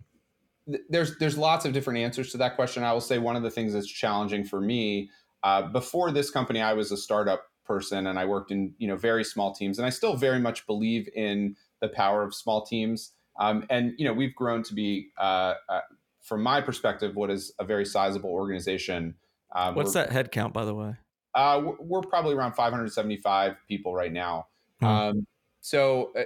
th- 0.69 0.83
there's 0.89 1.19
there's 1.19 1.39
lots 1.39 1.65
of 1.65 1.73
different 1.73 1.99
answers 1.99 2.31
to 2.33 2.39
that 2.39 2.57
question. 2.57 2.83
I 2.83 2.93
will 2.93 3.01
say 3.01 3.19
one 3.19 3.37
of 3.37 3.43
the 3.43 3.51
things 3.51 3.73
that's 3.73 3.87
challenging 3.87 4.45
for 4.45 4.61
me. 4.61 5.11
Uh, 5.43 5.63
before 5.63 6.11
this 6.11 6.31
company, 6.31 6.61
I 6.61 6.73
was 6.73 6.91
a 6.91 6.97
startup 6.97 7.45
person, 7.65 8.07
and 8.07 8.19
I 8.19 8.25
worked 8.25 8.51
in 8.51 8.75
you 8.79 8.89
know 8.89 8.97
very 8.97 9.25
small 9.25 9.55
teams, 9.55 9.79
and 9.79 9.87
I 9.87 9.91
still 9.91 10.17
very 10.17 10.41
much 10.41 10.67
believe 10.67 11.09
in 11.15 11.57
the 11.81 11.89
power 11.89 12.23
of 12.23 12.35
small 12.35 12.65
teams. 12.65 13.13
Um, 13.39 13.67
and 13.69 13.93
you 13.99 14.07
know, 14.07 14.15
we've 14.15 14.35
grown 14.35 14.63
to 14.65 14.75
be 14.75 15.11
uh, 15.19 15.55
uh 15.69 15.81
from 16.27 16.43
my 16.43 16.61
perspective, 16.61 17.15
what 17.15 17.31
is 17.31 17.53
a 17.59 17.65
very 17.65 17.87
sizable 17.87 18.31
organization. 18.31 19.15
Um, 19.55 19.77
What's 19.77 19.95
that 19.95 20.11
headcount, 20.11 20.53
by 20.53 20.65
the 20.65 20.75
way? 20.75 20.97
Uh, 21.35 21.63
we're, 21.65 21.77
we're, 21.79 22.01
probably 22.01 22.35
around 22.35 22.55
575 22.55 23.55
people 23.69 23.95
right 23.95 24.13
now. 24.13 24.49
Hmm. 24.81 24.87
Um, 24.87 25.27
so, 25.61 26.11
uh, 26.19 26.25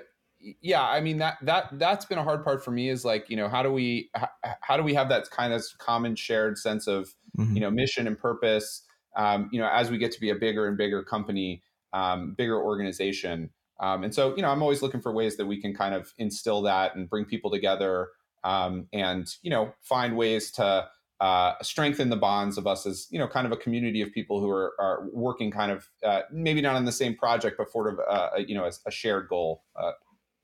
yeah, 0.63 0.83
I 0.83 1.03
mean 1.03 1.19
that 1.19 1.37
that 1.43 1.69
that's 1.73 2.07
been 2.07 2.17
a 2.17 2.25
hard 2.25 2.45
part 2.45 2.65
for 2.65 2.71
me 2.71 2.89
is 2.89 3.05
like 3.05 3.29
you 3.29 3.37
know 3.37 3.47
how 3.47 3.63
do 3.63 3.71
we 3.71 4.11
how, 4.15 4.29
how 4.63 4.77
do 4.79 4.83
we 4.83 4.95
have 4.95 5.11
that 5.11 5.29
kind 5.29 5.53
of 5.53 5.63
common 5.77 6.17
shared 6.17 6.57
sense 6.57 6.87
of 6.87 7.15
mm-hmm. 7.39 7.57
you 7.57 7.61
know 7.61 7.71
mission 7.71 8.07
and 8.07 8.19
purpose 8.19 8.83
um, 9.17 9.51
you 9.53 9.61
know 9.61 9.69
as 9.71 9.91
we 9.91 9.99
get 9.99 10.13
to 10.13 10.21
be 10.21 10.31
a 10.31 10.35
bigger 10.35 10.67
and 10.67 10.79
bigger 10.79 11.03
company, 11.03 11.63
um, 11.93 12.35
bigger 12.39 12.59
organization, 12.59 13.51
um, 13.81 14.03
and 14.03 14.15
so 14.15 14.35
you 14.35 14.41
know 14.41 14.49
I'm 14.49 14.63
always 14.63 14.81
looking 14.81 15.03
for 15.03 15.13
ways 15.13 15.37
that 15.37 15.45
we 15.45 15.61
can 15.61 15.75
kind 15.75 15.95
of 15.95 16.15
instill 16.17 16.63
that 16.63 16.97
and 16.97 17.11
bring 17.11 17.27
people 17.27 17.51
together 17.51 18.09
um, 18.45 18.89
and 18.93 19.35
you 19.43 19.51
know 19.51 19.75
find 19.81 20.17
ways 20.17 20.51
to 20.53 20.89
uh, 21.21 21.55
strengthen 21.61 22.09
the 22.09 22.17
bonds 22.17 22.57
of 22.57 22.67
us 22.67 22.87
as 22.87 23.07
you 23.11 23.19
know 23.19 23.29
kind 23.29 23.47
of 23.47 23.53
a 23.53 23.57
community 23.57 24.01
of 24.01 24.11
people 24.13 24.41
who 24.41 24.49
are, 24.49 24.75
are 24.81 25.09
working 25.13 25.51
kind 25.51 25.71
of 25.71 25.89
uh, 26.03 26.23
maybe 26.31 26.61
not 26.61 26.77
on 26.77 26.85
the 26.85 26.93
same 26.93 27.15
project 27.15 27.57
but 27.59 27.71
sort 27.71 27.93
of 27.93 28.01
uh, 28.09 28.31
you 28.39 28.55
know 28.55 28.65
a, 28.65 28.73
a 28.87 28.91
shared 28.91 29.29
goal 29.29 29.65
uh, 29.77 29.93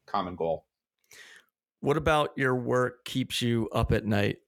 common 0.07 0.37
goal. 0.37 0.67
What 1.81 1.97
about 1.97 2.33
your 2.37 2.55
work 2.55 3.05
keeps 3.05 3.43
you 3.43 3.69
up 3.73 3.93
at 3.93 4.05
night? 4.05 4.39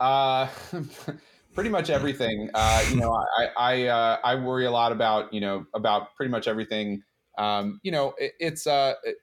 Uh 0.00 0.48
pretty 1.54 1.70
much 1.70 1.90
everything. 1.90 2.50
Uh, 2.54 2.84
you 2.90 2.96
know 2.96 3.12
i 3.12 3.48
I, 3.56 3.86
uh, 3.86 4.18
I 4.24 4.34
worry 4.36 4.64
a 4.64 4.70
lot 4.70 4.92
about 4.92 5.32
you 5.32 5.40
know 5.40 5.66
about 5.74 6.14
pretty 6.16 6.30
much 6.30 6.48
everything. 6.48 7.02
Um, 7.38 7.80
you 7.82 7.92
know 7.92 8.14
it, 8.18 8.32
it's 8.38 8.66
uh 8.66 8.94
it, 9.04 9.16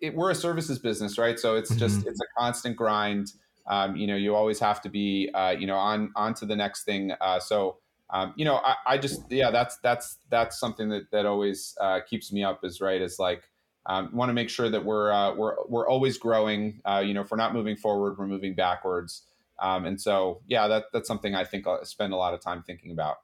it, 0.00 0.14
we're 0.14 0.30
a 0.30 0.34
services 0.34 0.78
business 0.78 1.18
right 1.18 1.38
so 1.38 1.56
it's 1.56 1.74
just 1.76 2.00
mm-hmm. 2.00 2.08
it's 2.08 2.20
a 2.20 2.26
constant 2.38 2.76
grind 2.76 3.32
um, 3.66 3.96
you 3.96 4.06
know, 4.06 4.16
you 4.16 4.34
always 4.34 4.58
have 4.60 4.82
to 4.82 4.88
be, 4.88 5.30
uh, 5.32 5.50
you 5.50 5.66
know, 5.66 5.76
on 5.76 6.12
on 6.16 6.34
to 6.34 6.46
the 6.46 6.56
next 6.56 6.84
thing. 6.84 7.12
Uh, 7.20 7.40
so, 7.40 7.78
um, 8.10 8.34
you 8.36 8.44
know, 8.44 8.56
I, 8.56 8.74
I, 8.86 8.98
just, 8.98 9.22
yeah, 9.30 9.50
that's 9.50 9.78
that's 9.78 10.18
that's 10.28 10.60
something 10.60 10.90
that 10.90 11.10
that 11.12 11.24
always 11.24 11.76
uh, 11.80 12.00
keeps 12.08 12.30
me 12.30 12.44
up. 12.44 12.64
Is 12.64 12.80
right 12.80 13.00
is 13.00 13.18
like 13.18 13.42
um, 13.86 14.10
want 14.12 14.28
to 14.28 14.34
make 14.34 14.50
sure 14.50 14.68
that 14.68 14.84
we're 14.84 15.10
uh, 15.10 15.34
we're 15.34 15.56
we're 15.66 15.88
always 15.88 16.18
growing. 16.18 16.80
Uh, 16.84 17.02
you 17.04 17.14
know, 17.14 17.22
if 17.22 17.30
we're 17.30 17.38
not 17.38 17.54
moving 17.54 17.76
forward, 17.76 18.18
we're 18.18 18.26
moving 18.26 18.54
backwards. 18.54 19.22
Um, 19.60 19.86
and 19.86 20.00
so, 20.00 20.42
yeah, 20.46 20.68
that 20.68 20.84
that's 20.92 21.08
something 21.08 21.34
I 21.34 21.44
think 21.44 21.66
I 21.66 21.84
spend 21.84 22.12
a 22.12 22.16
lot 22.16 22.34
of 22.34 22.40
time 22.40 22.62
thinking 22.62 22.90
about. 22.90 23.16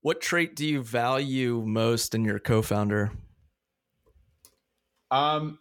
What 0.00 0.20
trait 0.20 0.56
do 0.56 0.66
you 0.66 0.82
value 0.82 1.62
most 1.64 2.14
in 2.14 2.24
your 2.24 2.38
co-founder? 2.38 3.12
Um, 5.10 5.58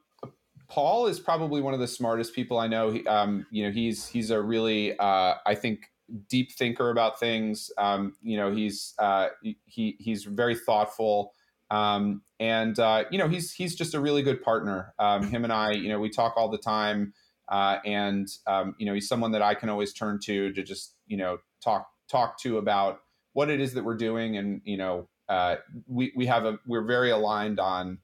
Paul 0.74 1.06
is 1.06 1.20
probably 1.20 1.62
one 1.62 1.76
of 1.76 1.80
the 1.80 1.88
smartest 1.88 2.34
people 2.34 2.58
I 2.58 2.66
know. 2.66 2.90
He, 2.90 3.06
um, 3.06 3.46
you 3.52 3.64
know, 3.64 3.70
he's 3.72 4.08
he's 4.08 4.32
a 4.32 4.42
really, 4.42 4.98
uh, 4.98 5.36
I 5.46 5.54
think, 5.54 5.92
deep 6.28 6.52
thinker 6.52 6.90
about 6.90 7.20
things. 7.20 7.70
Um, 7.78 8.16
you 8.24 8.38
know, 8.38 8.52
he's 8.52 8.96
uh, 8.98 9.28
he 9.66 9.96
he's 10.00 10.24
very 10.24 10.56
thoughtful, 10.56 11.36
um, 11.70 12.24
and 12.40 12.80
uh, 12.80 13.04
you 13.12 13.20
know, 13.20 13.28
he's 13.28 13.52
he's 13.52 13.76
just 13.76 13.94
a 13.94 14.00
really 14.00 14.24
good 14.24 14.42
partner. 14.42 14.96
Um, 14.98 15.28
him 15.28 15.44
and 15.44 15.54
I, 15.54 15.74
you 15.74 15.90
know, 15.90 16.00
we 16.00 16.10
talk 16.10 16.34
all 16.38 16.50
the 16.50 16.58
time, 16.58 17.14
uh, 17.50 17.78
and 17.86 18.28
um, 18.48 18.74
you 18.80 18.88
know, 18.88 18.96
he's 18.96 19.08
someone 19.08 19.32
that 19.34 19.44
I 19.44 19.54
can 19.54 19.70
always 19.70 19.94
turn 19.94 20.20
to 20.24 20.52
to 20.54 20.64
just 20.64 20.96
you 21.06 21.18
know 21.18 21.38
talk 21.64 21.88
talk 22.10 22.40
to 22.40 22.58
about 22.58 23.02
what 23.34 23.52
it 23.52 23.62
is 23.62 23.76
that 23.76 23.84
we're 23.84 23.94
doing, 23.94 24.38
and 24.38 24.60
you 24.66 24.78
know, 24.78 25.08
uh, 25.30 25.58
we 25.86 26.12
we 26.16 26.26
have 26.26 26.46
a 26.46 26.58
we're 26.66 26.82
very 26.88 27.12
aligned 27.12 27.60
on. 27.60 28.00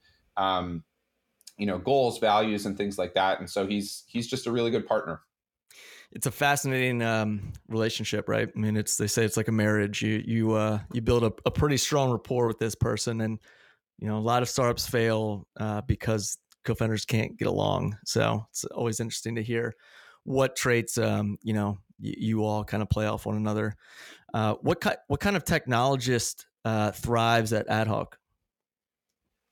You 1.59 1.65
know 1.67 1.77
goals 1.77 2.19
values 2.19 2.65
and 2.65 2.77
things 2.77 2.97
like 2.97 3.13
that 3.13 3.39
and 3.39 3.49
so 3.49 3.67
he's 3.67 4.03
he's 4.07 4.27
just 4.27 4.47
a 4.47 4.51
really 4.51 4.71
good 4.71 4.87
partner. 4.87 5.21
It's 6.11 6.25
a 6.25 6.31
fascinating 6.31 7.03
um, 7.03 7.53
relationship 7.67 8.27
right? 8.27 8.49
I 8.53 8.59
mean 8.59 8.77
it's 8.77 8.97
they 8.97 9.07
say 9.07 9.23
it's 9.25 9.37
like 9.37 9.47
a 9.47 9.53
marriage. 9.53 10.01
You 10.01 10.23
you 10.25 10.53
uh, 10.53 10.79
you 10.91 11.01
build 11.01 11.23
a, 11.23 11.33
a 11.45 11.51
pretty 11.51 11.77
strong 11.77 12.11
rapport 12.11 12.47
with 12.47 12.59
this 12.59 12.75
person 12.75 13.21
and 13.21 13.39
you 13.99 14.07
know 14.07 14.17
a 14.17 14.19
lot 14.19 14.41
of 14.41 14.49
startups 14.49 14.87
fail 14.87 15.45
uh, 15.59 15.81
because 15.81 16.37
co-founders 16.65 17.05
can't 17.05 17.37
get 17.37 17.47
along 17.47 17.97
so 18.05 18.45
it's 18.51 18.65
always 18.65 18.99
interesting 18.99 19.35
to 19.35 19.41
hear 19.41 19.73
what 20.23 20.55
traits 20.55 20.97
um, 20.97 21.37
you 21.41 21.53
know 21.53 21.77
you, 21.99 22.13
you, 22.17 22.43
all 22.43 22.63
kind 22.63 22.81
of 22.81 22.89
play 22.89 23.07
off 23.07 23.25
one 23.25 23.35
another. 23.35 23.75
Uh, 24.33 24.55
what, 24.61 24.81
kind 24.81 24.97
what 25.07 25.19
kind 25.19 25.35
of 25.35 25.43
technologist 25.43 26.45
uh, 26.65 26.91
thrives 26.91 27.53
at 27.53 27.67
Ad 27.67 27.87
Hoc 27.87 28.17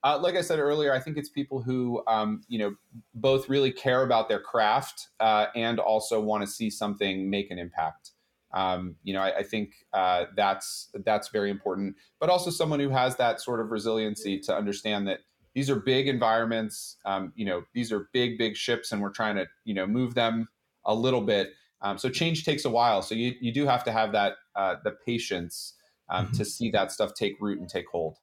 uh, 0.04 0.20
like 0.22 0.36
I 0.36 0.42
said 0.42 0.60
earlier, 0.60 0.94
I 0.94 1.00
think 1.00 1.18
it's 1.18 1.30
people 1.30 1.62
who, 1.62 2.04
um, 2.08 2.42
you 2.48 2.60
know, 2.60 2.76
both 3.16 3.50
really 3.50 3.72
care 3.72 4.04
about 4.04 4.30
their 4.30 4.40
craft 4.40 5.08
uh, 5.20 5.48
and 5.56 5.80
also 5.80 6.22
want 6.22 6.44
to 6.44 6.48
see 6.48 6.70
something 6.70 7.30
make 7.30 7.50
an 7.52 7.58
impact. 7.58 8.12
Um, 8.54 8.96
you 9.04 9.14
know, 9.14 9.22
I, 9.22 9.38
I 9.40 9.44
think 9.44 9.74
uh, 9.94 10.26
that's 10.36 10.90
that's 11.06 11.30
very 11.30 11.50
important. 11.50 11.96
But 12.20 12.30
also 12.30 12.50
someone 12.50 12.80
who 12.80 12.90
has 12.90 13.16
that 13.18 13.42
sort 13.42 13.60
of 13.60 13.72
resiliency 13.72 14.40
to 14.42 14.56
understand 14.56 15.08
that 15.08 15.20
these 15.54 15.70
are 15.70 15.76
big 15.76 16.08
environments. 16.08 16.98
Um, 17.04 17.34
you 17.36 17.46
know, 17.46 17.64
these 17.74 17.92
are 17.92 18.10
big, 18.14 18.38
big 18.38 18.56
ships, 18.56 18.92
and 18.92 19.02
we're 19.02 19.10
trying 19.10 19.36
to, 19.36 19.48
you 19.66 19.74
know, 19.74 19.88
move 19.88 20.14
them 20.14 20.48
a 20.86 20.94
little 20.94 21.22
bit. 21.22 21.50
Um, 21.82 21.98
so 21.98 22.10
change 22.10 22.46
takes 22.46 22.66
a 22.66 22.70
while. 22.70 23.02
So 23.02 23.16
you 23.16 23.34
you 23.42 23.52
do 23.52 23.66
have 23.66 23.84
to 23.86 23.92
have 23.92 24.12
that 24.14 24.36
uh, 24.56 24.76
the 24.84 24.92
patience 24.92 25.74
um, 26.10 26.28
mm-hmm. 26.28 26.38
to 26.38 26.46
see 26.46 26.72
that 26.72 26.92
stuff 26.92 27.14
take 27.14 27.34
root 27.42 27.60
and 27.60 27.68
take 27.68 27.88
hold. 27.88 28.18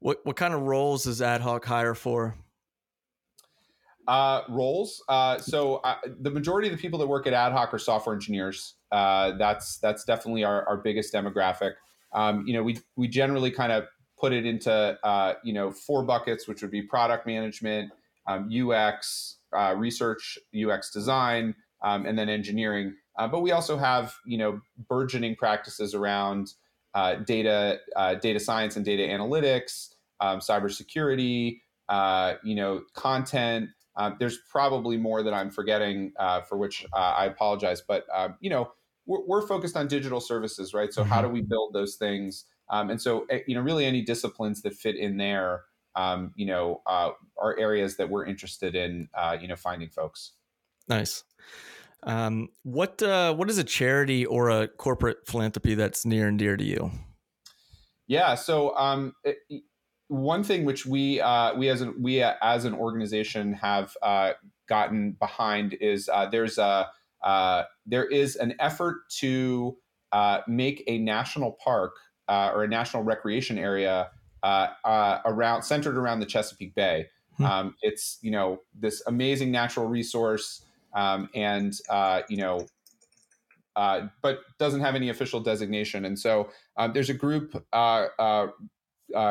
What 0.00 0.24
what 0.24 0.36
kind 0.36 0.52
of 0.54 0.62
roles 0.62 1.04
does 1.04 1.22
Ad 1.22 1.40
Hoc 1.42 1.64
hire 1.64 1.94
for? 1.94 2.36
Uh, 4.10 4.42
roles. 4.48 5.04
Uh, 5.08 5.38
so 5.38 5.76
uh, 5.76 5.94
the 6.20 6.30
majority 6.30 6.66
of 6.66 6.72
the 6.74 6.80
people 6.80 6.98
that 6.98 7.06
work 7.06 7.28
at 7.28 7.32
ad 7.32 7.52
hoc 7.52 7.72
are 7.72 7.78
software 7.78 8.12
engineers. 8.12 8.74
Uh, 8.90 9.36
that's 9.36 9.78
that's 9.78 10.04
definitely 10.04 10.42
our, 10.42 10.66
our 10.66 10.78
biggest 10.78 11.14
demographic. 11.14 11.74
Um, 12.12 12.44
you 12.44 12.54
know, 12.54 12.62
we 12.64 12.78
we 12.96 13.06
generally 13.06 13.52
kind 13.52 13.70
of 13.70 13.84
put 14.18 14.32
it 14.32 14.44
into 14.44 14.98
uh, 15.04 15.34
you 15.44 15.52
know 15.52 15.70
four 15.70 16.02
buckets, 16.02 16.48
which 16.48 16.60
would 16.60 16.72
be 16.72 16.82
product 16.82 17.24
management, 17.24 17.92
um, 18.26 18.50
UX, 18.50 19.36
uh, 19.56 19.74
research, 19.76 20.38
UX 20.60 20.90
design, 20.90 21.54
um, 21.82 22.04
and 22.04 22.18
then 22.18 22.28
engineering. 22.28 22.96
but 23.16 23.42
we 23.42 23.52
also 23.52 23.76
have 23.76 24.14
you 24.26 24.38
know 24.38 24.60
burgeoning 24.88 25.36
practices 25.36 25.94
around 25.94 26.54
uh, 26.94 27.16
data 27.16 27.78
uh, 27.96 28.14
data 28.14 28.40
science 28.40 28.76
and 28.76 28.84
data 28.84 29.02
analytics, 29.02 29.94
um, 30.20 30.40
cybersecurity, 30.40 31.60
uh, 31.88 32.34
you 32.42 32.54
know, 32.54 32.82
content. 32.94 33.70
Uh, 33.96 34.12
there's 34.18 34.38
probably 34.50 34.96
more 34.96 35.22
that 35.22 35.34
I'm 35.34 35.50
forgetting, 35.50 36.12
uh, 36.18 36.40
for 36.42 36.56
which 36.56 36.86
uh, 36.92 36.96
I 36.96 37.26
apologize. 37.26 37.82
But 37.86 38.06
um, 38.14 38.36
you 38.40 38.50
know, 38.50 38.72
we're, 39.06 39.26
we're, 39.26 39.46
focused 39.46 39.76
on 39.76 39.88
digital 39.88 40.20
services, 40.20 40.72
right? 40.72 40.92
So 40.92 41.02
mm-hmm. 41.02 41.10
how 41.10 41.22
do 41.22 41.28
we 41.28 41.42
build 41.42 41.74
those 41.74 41.96
things? 41.96 42.44
Um, 42.70 42.90
and 42.90 43.02
so, 43.02 43.26
eh, 43.30 43.40
you 43.46 43.54
know, 43.54 43.60
really 43.60 43.84
any 43.84 44.02
disciplines 44.02 44.62
that 44.62 44.74
fit 44.74 44.96
in 44.96 45.16
there, 45.16 45.62
um, 45.96 46.32
you 46.36 46.46
know, 46.46 46.82
are 46.86 47.58
areas 47.58 47.96
that 47.96 48.08
we're 48.08 48.24
interested 48.24 48.76
in, 48.76 49.08
you 49.40 49.48
know, 49.48 49.56
finding 49.56 49.90
folks. 49.90 50.32
Nice. 50.88 51.24
Um, 52.02 52.48
what 52.62 53.02
uh, 53.02 53.34
what 53.34 53.50
is 53.50 53.58
a 53.58 53.64
charity 53.64 54.24
or 54.24 54.48
a 54.50 54.68
corporate 54.68 55.26
philanthropy 55.26 55.74
that's 55.74 56.04
near 56.04 56.28
and 56.28 56.38
dear 56.38 56.56
to 56.56 56.64
you? 56.64 56.90
Yeah, 58.06 58.34
so 58.34 58.76
um, 58.76 59.12
it, 59.22 59.38
one 60.08 60.42
thing 60.42 60.64
which 60.64 60.86
we 60.86 61.20
uh, 61.20 61.54
we 61.54 61.68
as 61.68 61.80
an 61.80 61.94
we 62.02 62.22
as 62.22 62.64
an 62.64 62.74
organization 62.74 63.52
have 63.54 63.96
uh, 64.02 64.32
gotten 64.68 65.12
behind 65.12 65.74
is 65.74 66.08
uh, 66.08 66.26
there's 66.26 66.58
a 66.58 66.88
uh, 67.22 67.64
there 67.86 68.06
is 68.06 68.36
an 68.36 68.54
effort 68.58 69.08
to 69.18 69.76
uh, 70.12 70.40
make 70.48 70.82
a 70.86 70.98
national 70.98 71.52
park 71.62 71.94
uh, 72.28 72.50
or 72.54 72.64
a 72.64 72.68
national 72.68 73.02
recreation 73.02 73.58
area 73.58 74.10
uh, 74.42 74.68
uh, 74.84 75.18
around 75.26 75.62
centered 75.62 75.96
around 75.96 76.20
the 76.20 76.26
Chesapeake 76.26 76.74
Bay. 76.74 77.06
Hmm. 77.36 77.44
Um, 77.44 77.74
it's 77.82 78.18
you 78.22 78.30
know 78.30 78.60
this 78.74 79.02
amazing 79.06 79.50
natural 79.50 79.86
resource 79.86 80.62
um, 80.94 81.28
and 81.34 81.78
uh, 81.88 82.22
you 82.28 82.36
know, 82.36 82.66
uh, 83.76 84.08
but 84.22 84.40
doesn't 84.58 84.80
have 84.80 84.94
any 84.94 85.08
official 85.08 85.40
designation. 85.40 86.04
And 86.04 86.18
so 86.18 86.50
um, 86.76 86.92
there's 86.92 87.10
a 87.10 87.14
group 87.14 87.64
uh, 87.72 88.06
uh, 88.18 88.48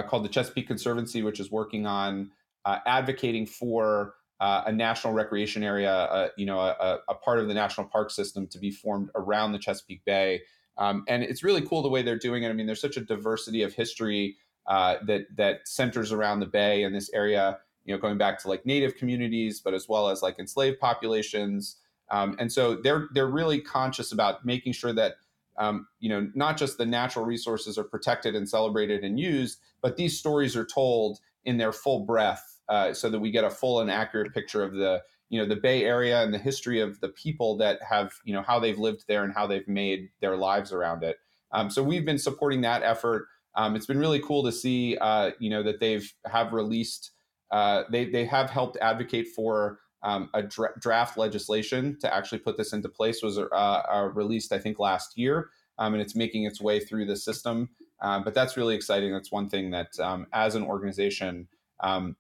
called 0.04 0.26
the 0.26 0.30
Chesapeake 0.30 0.68
Conservancy, 0.68 1.24
which 1.24 1.40
is 1.40 1.52
working 1.52 1.86
on 1.86 2.32
advocating 2.66 3.46
for 3.46 4.14
a 4.40 4.72
national 4.72 5.14
recreation 5.14 5.64
area, 5.64 6.32
you 6.38 6.46
know, 6.46 6.60
a, 6.60 7.00
a, 7.10 7.16
part 7.16 7.40
of 7.40 7.48
the 7.48 7.54
national 7.54 7.88
park 7.88 8.12
system 8.12 8.48
to 8.48 8.60
be 8.60 8.72
formed 8.72 9.10
around 9.16 9.52
the 9.52 9.60
Chesapeake 9.60 10.06
Bay. 10.06 10.42
Um, 10.78 11.04
and 11.08 11.24
it's 11.24 11.44
really 11.44 11.62
cool 11.62 11.82
the 11.82 11.90
way 11.90 12.04
they're 12.04 12.18
doing 12.18 12.44
it. 12.44 12.50
I 12.50 12.54
mean, 12.54 12.68
there's 12.68 12.80
such 12.80 12.96
a 12.96 13.02
diversity 13.02 13.64
of 13.64 13.74
history 13.74 14.38
that 14.68 15.26
that 15.36 15.68
centers 15.68 16.12
around 16.12 16.40
the 16.40 16.46
bay 16.46 16.84
and 16.84 16.96
this 16.96 17.10
area 17.12 17.58
you 17.86 17.94
know, 17.94 18.00
going 18.00 18.18
back 18.18 18.40
to 18.40 18.48
like 18.48 18.66
native 18.66 18.96
communities, 18.96 19.60
but 19.60 19.74
as 19.74 19.88
well 19.88 20.10
as 20.10 20.22
like 20.22 20.40
enslaved 20.40 20.80
populations. 20.80 21.78
Um, 22.12 22.36
and 22.40 22.52
so 22.52 22.76
they're 22.76 23.08
they're 23.14 23.28
really 23.28 23.62
conscious 23.62 24.12
about 24.12 24.46
making 24.46 24.74
sure 24.74 24.94
that 24.94 25.16
um, 25.58 25.88
you 26.00 26.10
know 26.10 26.30
not 26.36 26.58
just 26.58 26.78
the 26.78 26.86
natural 26.86 27.26
resources 27.26 27.78
are 27.78 27.84
protected 27.84 28.36
and 28.36 28.48
celebrated 28.48 29.04
and 29.04 29.20
used, 29.20 29.60
but 29.82 29.98
these 29.98 30.18
stories 30.18 30.56
are 30.56 30.66
told 30.66 31.20
in 31.46 31.58
their 31.58 31.72
full 31.72 32.06
breadth, 32.06 32.60
uh, 32.70 32.94
so 32.94 33.10
that 33.10 33.20
we 33.20 33.32
get 33.32 33.44
a 33.44 33.50
full 33.50 33.80
and 33.80 33.90
accurate 33.90 34.34
picture 34.34 34.64
of 34.64 34.74
the 34.74 35.02
you 35.30 35.40
know 35.40 35.48
the 35.48 35.56
Bay 35.56 35.84
Area 35.84 36.24
and 36.24 36.34
the 36.34 36.40
history 36.40 36.82
of 36.82 37.00
the 37.00 37.10
people 37.10 37.58
that 37.58 37.82
have 37.88 38.14
you 38.24 38.34
know 38.34 38.42
how 38.42 38.60
they've 38.60 38.80
lived 38.80 39.06
there 39.08 39.24
and 39.24 39.34
how 39.34 39.48
they've 39.48 39.68
made 39.68 40.10
their 40.22 40.36
lives 40.36 40.74
around 40.74 41.04
it. 41.04 41.18
Um, 41.52 41.70
so 41.70 41.84
we've 41.84 42.06
been 42.06 42.20
supporting 42.20 42.62
that 42.62 42.84
effort. 42.84 43.28
Um, 43.56 43.76
it's 43.76 43.86
been 43.86 44.00
really 44.00 44.20
cool 44.20 44.44
to 44.44 44.52
see 44.52 44.98
uh, 45.00 45.32
you 45.40 45.50
know 45.50 45.64
that 45.64 45.80
they've 45.80 46.12
have 46.26 46.54
released 46.54 47.12
uh, 47.52 47.84
they 47.92 48.06
they 48.06 48.26
have 48.26 48.50
helped 48.50 48.78
advocate 48.82 49.28
for 49.36 49.80
um, 50.04 50.30
a 50.34 50.44
dra- 50.44 50.78
draft 50.80 51.18
legislation 51.18 51.98
to 52.00 52.14
actually 52.14 52.40
put 52.40 52.58
this 52.58 52.74
into 52.74 52.90
place 52.90 53.22
was 53.22 53.38
uh, 53.38 53.44
uh, 53.44 54.10
released 54.14 54.54
I 54.54 54.60
think 54.60 54.80
last 54.80 55.18
year, 55.18 55.50
um, 55.78 55.94
and 55.94 56.02
it's 56.02 56.16
making 56.16 56.46
its 56.46 56.62
way 56.62 56.80
through 56.80 57.06
the 57.06 57.16
system. 57.16 57.70
Uh, 58.02 58.20
but 58.20 58.34
that's 58.34 58.56
really 58.56 58.76
exciting. 58.76 59.12
That's 59.12 59.32
one 59.32 59.50
thing 59.50 59.72
that 59.72 60.00
um, 60.00 60.28
as 60.32 60.56
an 60.56 60.64
organization. 60.64 61.48
Um, 61.82 62.16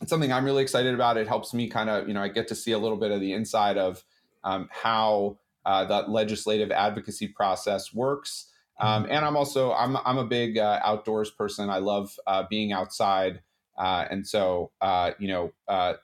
it's 0.00 0.10
something 0.10 0.32
I'm 0.32 0.44
really 0.44 0.62
excited 0.62 0.92
about. 0.92 1.16
It 1.16 1.28
helps 1.28 1.54
me 1.54 1.68
kind 1.68 1.88
of, 1.88 2.08
you 2.08 2.14
know, 2.14 2.22
I 2.22 2.28
get 2.28 2.48
to 2.48 2.54
see 2.54 2.72
a 2.72 2.78
little 2.78 2.96
bit 2.96 3.12
of 3.12 3.20
the 3.20 3.32
inside 3.32 3.78
of 3.78 4.02
um, 4.42 4.68
how 4.72 5.38
uh, 5.64 5.84
that 5.86 6.10
legislative 6.10 6.70
advocacy 6.70 7.28
process 7.28 7.94
works. 7.94 8.50
Um, 8.80 9.04
mm-hmm. 9.04 9.12
and 9.12 9.24
I'm 9.24 9.36
also 9.36 9.72
I'm 9.72 9.96
I'm 9.98 10.18
a 10.18 10.26
big 10.26 10.58
uh, 10.58 10.80
outdoors 10.84 11.30
person. 11.30 11.70
I 11.70 11.78
love 11.78 12.18
uh, 12.26 12.44
being 12.50 12.72
outside, 12.72 13.40
uh, 13.76 14.04
and 14.10 14.26
so 14.26 14.70
uh, 14.80 15.12
you 15.18 15.28
know, 15.28 15.52
uh, 15.68 15.94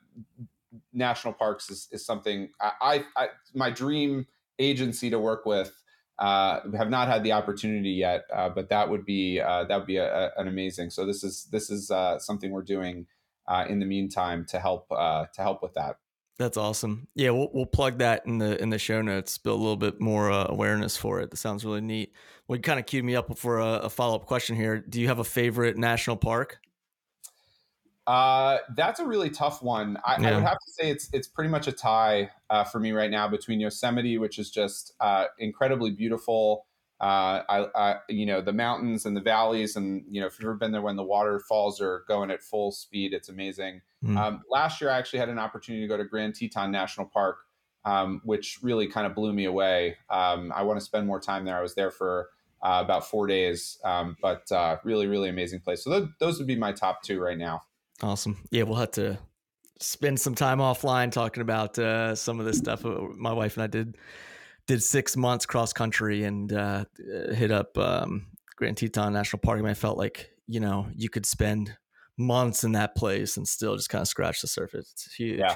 national 0.92 1.34
parks 1.34 1.70
is, 1.70 1.88
is 1.92 2.04
something 2.04 2.50
I, 2.60 2.72
I, 2.80 3.04
I, 3.16 3.28
my 3.54 3.70
dream 3.70 4.26
agency 4.58 5.10
to 5.10 5.18
work 5.18 5.46
with. 5.46 5.72
have 6.18 6.90
not 6.90 7.08
had 7.08 7.22
the 7.24 7.32
opportunity 7.32 7.92
yet, 7.92 8.24
but 8.54 8.68
that 8.68 8.88
would 8.90 9.04
be 9.04 9.38
that 9.38 9.70
would 9.70 9.86
be 9.86 9.96
a, 9.96 10.26
a, 10.26 10.30
an 10.36 10.48
amazing. 10.48 10.90
So 10.90 11.06
this 11.06 11.24
is 11.24 11.44
this 11.50 11.70
is 11.70 11.90
something 12.18 12.50
we're 12.50 12.62
doing 12.62 13.06
in 13.68 13.80
the 13.80 13.86
meantime 13.86 14.44
to 14.50 14.58
help 14.60 14.88
to 14.88 15.28
help 15.38 15.62
with 15.62 15.74
that. 15.74 15.96
That's 16.40 16.56
awesome. 16.56 17.06
Yeah, 17.14 17.30
we'll 17.30 17.50
we'll 17.52 17.66
plug 17.66 17.98
that 17.98 18.24
in 18.24 18.38
the 18.38 18.60
in 18.62 18.70
the 18.70 18.78
show 18.78 19.02
notes. 19.02 19.36
Build 19.36 19.60
a 19.60 19.62
little 19.62 19.76
bit 19.76 20.00
more 20.00 20.30
uh, 20.30 20.46
awareness 20.48 20.96
for 20.96 21.20
it. 21.20 21.30
That 21.30 21.36
sounds 21.36 21.66
really 21.66 21.82
neat. 21.82 22.14
Well, 22.48 22.56
you 22.56 22.62
kind 22.62 22.80
of 22.80 22.86
queued 22.86 23.04
me 23.04 23.14
up 23.14 23.36
for 23.36 23.58
a, 23.58 23.72
a 23.80 23.90
follow 23.90 24.16
up 24.16 24.24
question 24.24 24.56
here. 24.56 24.78
Do 24.78 25.02
you 25.02 25.08
have 25.08 25.18
a 25.18 25.24
favorite 25.24 25.76
national 25.76 26.16
park? 26.16 26.58
Uh, 28.10 28.58
that's 28.74 28.98
a 28.98 29.06
really 29.06 29.30
tough 29.30 29.62
one. 29.62 29.96
I, 30.04 30.20
yeah. 30.20 30.30
I, 30.30 30.34
would 30.34 30.42
have 30.42 30.58
to 30.58 30.72
say 30.72 30.90
it's 30.90 31.08
it's 31.12 31.28
pretty 31.28 31.48
much 31.48 31.68
a 31.68 31.72
tie 31.72 32.30
uh, 32.50 32.64
for 32.64 32.80
me 32.80 32.90
right 32.90 33.10
now 33.10 33.28
between 33.28 33.60
Yosemite, 33.60 34.18
which 34.18 34.36
is 34.36 34.50
just 34.50 34.94
uh, 34.98 35.26
incredibly 35.38 35.92
beautiful, 35.92 36.66
uh, 37.00 37.44
I, 37.48 37.66
I, 37.76 37.96
you 38.08 38.26
know, 38.26 38.40
the 38.40 38.52
mountains 38.52 39.06
and 39.06 39.16
the 39.16 39.20
valleys, 39.20 39.76
and 39.76 40.02
you 40.10 40.20
know, 40.20 40.26
if 40.26 40.40
you've 40.40 40.46
ever 40.46 40.56
been 40.56 40.72
there 40.72 40.82
when 40.82 40.96
the 40.96 41.04
waterfalls 41.04 41.80
are 41.80 42.02
going 42.08 42.32
at 42.32 42.42
full 42.42 42.72
speed, 42.72 43.14
it's 43.14 43.28
amazing. 43.28 43.80
Mm. 44.04 44.16
Um, 44.16 44.42
last 44.50 44.80
year, 44.80 44.90
I 44.90 44.98
actually 44.98 45.20
had 45.20 45.28
an 45.28 45.38
opportunity 45.38 45.84
to 45.84 45.88
go 45.88 45.96
to 45.96 46.04
Grand 46.04 46.34
Teton 46.34 46.72
National 46.72 47.06
Park, 47.06 47.36
um, 47.84 48.22
which 48.24 48.58
really 48.60 48.88
kind 48.88 49.06
of 49.06 49.14
blew 49.14 49.32
me 49.32 49.44
away. 49.44 49.98
Um, 50.10 50.52
I 50.52 50.64
want 50.64 50.80
to 50.80 50.84
spend 50.84 51.06
more 51.06 51.20
time 51.20 51.44
there. 51.44 51.56
I 51.56 51.62
was 51.62 51.76
there 51.76 51.92
for 51.92 52.30
uh, 52.60 52.82
about 52.84 53.08
four 53.08 53.28
days, 53.28 53.78
um, 53.84 54.16
but 54.20 54.50
uh, 54.50 54.78
really, 54.82 55.06
really 55.06 55.28
amazing 55.28 55.60
place. 55.60 55.84
So 55.84 55.92
th- 55.92 56.10
those 56.18 56.38
would 56.38 56.48
be 56.48 56.56
my 56.56 56.72
top 56.72 57.04
two 57.04 57.20
right 57.20 57.38
now. 57.38 57.62
Awesome. 58.02 58.38
Yeah, 58.50 58.62
we'll 58.62 58.76
have 58.76 58.92
to 58.92 59.18
spend 59.80 60.20
some 60.20 60.34
time 60.34 60.58
offline 60.58 61.10
talking 61.10 61.42
about 61.42 61.78
uh, 61.78 62.14
some 62.14 62.40
of 62.40 62.46
this 62.46 62.58
stuff. 62.58 62.84
Uh, 62.84 63.00
my 63.16 63.32
wife 63.32 63.56
and 63.56 63.64
I 63.64 63.66
did 63.66 63.96
did 64.66 64.82
six 64.82 65.16
months 65.16 65.46
cross 65.46 65.72
country 65.72 66.24
and 66.24 66.52
uh, 66.52 66.84
hit 67.34 67.50
up 67.50 67.76
um, 67.76 68.26
Grand 68.56 68.76
Teton 68.76 69.12
National 69.12 69.40
Park. 69.40 69.58
And 69.58 69.68
I 69.68 69.74
felt 69.74 69.98
like 69.98 70.30
you 70.46 70.60
know 70.60 70.86
you 70.94 71.08
could 71.08 71.26
spend 71.26 71.76
months 72.16 72.64
in 72.64 72.72
that 72.72 72.94
place 72.94 73.36
and 73.36 73.48
still 73.48 73.76
just 73.76 73.88
kind 73.88 74.02
of 74.02 74.08
scratch 74.08 74.42
the 74.42 74.46
surface. 74.46 74.90
It's 74.92 75.14
huge. 75.14 75.38
Yeah, 75.38 75.54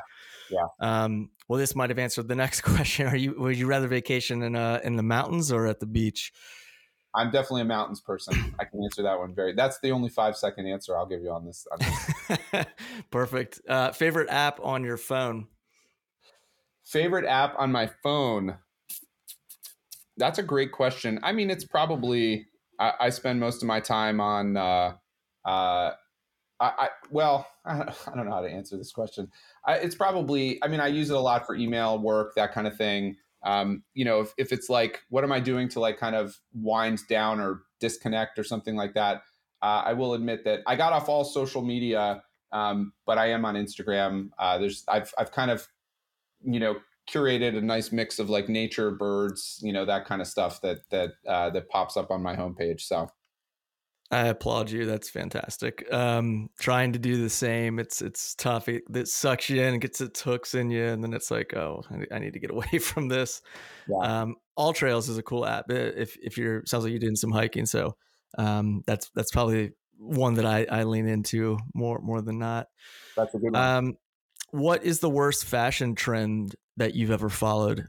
yeah. 0.50 0.66
Um, 0.80 1.30
well, 1.48 1.58
this 1.58 1.76
might 1.76 1.90
have 1.90 1.98
answered 1.98 2.28
the 2.28 2.34
next 2.44 2.62
question. 2.62 3.06
Are 3.06 3.16
you 3.16 3.34
would 3.38 3.56
you 3.56 3.66
rather 3.66 3.88
vacation 3.88 4.42
in 4.42 4.56
uh 4.56 4.80
in 4.82 4.96
the 4.96 5.02
mountains 5.02 5.52
or 5.52 5.66
at 5.66 5.80
the 5.80 5.86
beach? 5.86 6.32
I'm 7.14 7.30
definitely 7.30 7.62
a 7.62 7.66
mountains 7.66 8.00
person. 8.00 8.54
I 8.58 8.64
can 8.64 8.82
answer 8.82 9.02
that 9.02 9.18
one 9.18 9.34
very. 9.34 9.54
That's 9.54 9.78
the 9.80 9.90
only 9.92 10.08
five 10.08 10.36
second 10.36 10.66
answer 10.66 10.96
I'll 10.96 11.06
give 11.06 11.22
you 11.22 11.30
on 11.30 11.44
this. 11.44 11.66
On 11.72 11.78
this. 11.78 12.66
Perfect. 13.10 13.60
Uh, 13.68 13.92
favorite 13.92 14.28
app 14.30 14.60
on 14.62 14.84
your 14.84 14.96
phone? 14.96 15.46
Favorite 16.84 17.24
app 17.24 17.54
on 17.58 17.72
my 17.72 17.88
phone? 18.02 18.58
that's 20.16 20.38
a 20.38 20.42
great 20.42 20.72
question. 20.72 21.18
I 21.22 21.32
mean, 21.32 21.50
it's 21.50 21.64
probably 21.64 22.46
I, 22.78 22.92
I 23.00 23.10
spend 23.10 23.40
most 23.40 23.62
of 23.62 23.66
my 23.66 23.80
time 23.80 24.20
on. 24.20 24.56
Uh, 24.56 24.94
uh, 25.44 25.92
I, 26.60 26.66
I 26.66 26.88
well, 27.10 27.46
I, 27.64 27.80
I, 28.06 28.14
don't 28.14 28.26
know 28.26 28.32
how 28.32 28.42
to 28.42 28.50
answer 28.50 28.76
this 28.76 28.92
question. 28.92 29.28
I, 29.66 29.74
it's 29.74 29.94
probably. 29.94 30.62
I 30.62 30.68
mean, 30.68 30.80
I 30.80 30.88
use 30.88 31.10
it 31.10 31.16
a 31.16 31.20
lot 31.20 31.46
for 31.46 31.54
email 31.54 31.98
work, 31.98 32.34
that 32.36 32.52
kind 32.52 32.66
of 32.66 32.76
thing. 32.76 33.16
Um, 33.44 33.84
you 33.92 34.04
know, 34.04 34.20
if, 34.20 34.32
if 34.38 34.52
it's 34.52 34.68
like, 34.68 35.02
what 35.10 35.24
am 35.24 35.32
I 35.32 35.40
doing 35.40 35.68
to 35.70 35.80
like 35.80 35.98
kind 35.98 36.16
of 36.16 36.38
wind 36.54 37.00
down 37.08 37.40
or 37.40 37.62
disconnect 37.80 38.38
or 38.38 38.44
something 38.44 38.74
like 38.74 38.94
that? 38.94 39.22
Uh, 39.62 39.82
I 39.86 39.92
will 39.92 40.14
admit 40.14 40.44
that 40.44 40.60
I 40.66 40.76
got 40.76 40.92
off 40.92 41.08
all 41.08 41.24
social 41.24 41.62
media, 41.62 42.22
um, 42.52 42.92
but 43.06 43.18
I 43.18 43.30
am 43.30 43.44
on 43.44 43.54
Instagram. 43.54 44.30
Uh, 44.38 44.58
there's 44.58 44.84
I've 44.88 45.12
I've 45.18 45.32
kind 45.32 45.50
of 45.50 45.66
you 46.42 46.60
know 46.60 46.76
curated 47.08 47.56
a 47.56 47.60
nice 47.60 47.92
mix 47.92 48.18
of 48.18 48.30
like 48.30 48.48
nature, 48.48 48.90
birds, 48.90 49.60
you 49.62 49.72
know, 49.72 49.84
that 49.84 50.06
kind 50.06 50.22
of 50.22 50.28
stuff 50.28 50.60
that 50.62 50.88
that 50.90 51.12
uh, 51.28 51.50
that 51.50 51.68
pops 51.68 51.96
up 51.96 52.10
on 52.10 52.22
my 52.22 52.34
homepage. 52.36 52.80
So 52.82 53.08
I 54.10 54.28
applaud 54.28 54.70
you. 54.70 54.86
That's 54.86 55.08
fantastic. 55.08 55.84
Um, 55.92 56.50
trying 56.60 56.92
to 56.92 56.98
do 56.98 57.22
the 57.22 57.30
same, 57.30 57.78
it's 57.78 58.02
it's 58.02 58.34
tough. 58.34 58.68
It, 58.68 58.82
it 58.94 59.08
sucks 59.08 59.48
you 59.48 59.62
in, 59.62 59.78
gets 59.78 60.00
its 60.00 60.20
hooks 60.20 60.54
in 60.54 60.70
you, 60.70 60.84
and 60.84 61.02
then 61.02 61.14
it's 61.14 61.30
like, 61.30 61.54
oh, 61.54 61.82
I, 61.90 62.16
I 62.16 62.18
need 62.18 62.34
to 62.34 62.40
get 62.40 62.50
away 62.52 62.78
from 62.78 63.08
this. 63.08 63.42
Yeah. 63.88 64.22
Um, 64.22 64.36
AllTrails 64.58 65.08
is 65.08 65.18
a 65.18 65.22
cool 65.22 65.46
app. 65.46 65.70
If 65.70 66.16
if 66.22 66.36
you're 66.38 66.62
sounds 66.66 66.84
like 66.84 66.90
you're 66.90 67.00
doing 67.00 67.16
some 67.16 67.32
hiking, 67.32 67.66
so 67.66 67.96
um, 68.38 68.82
that's 68.86 69.10
that's 69.14 69.32
probably 69.32 69.72
one 69.98 70.34
that 70.34 70.46
I, 70.46 70.66
I 70.70 70.84
lean 70.84 71.08
into 71.08 71.58
more 71.74 72.00
more 72.00 72.20
than 72.20 72.38
not. 72.38 72.66
That's 73.16 73.34
a 73.34 73.38
good 73.38 73.52
one. 73.52 73.62
Um, 73.62 73.94
what 74.50 74.84
is 74.84 75.00
the 75.00 75.10
worst 75.10 75.44
fashion 75.44 75.94
trend 75.94 76.54
that 76.76 76.94
you've 76.94 77.10
ever 77.10 77.28
followed? 77.28 77.88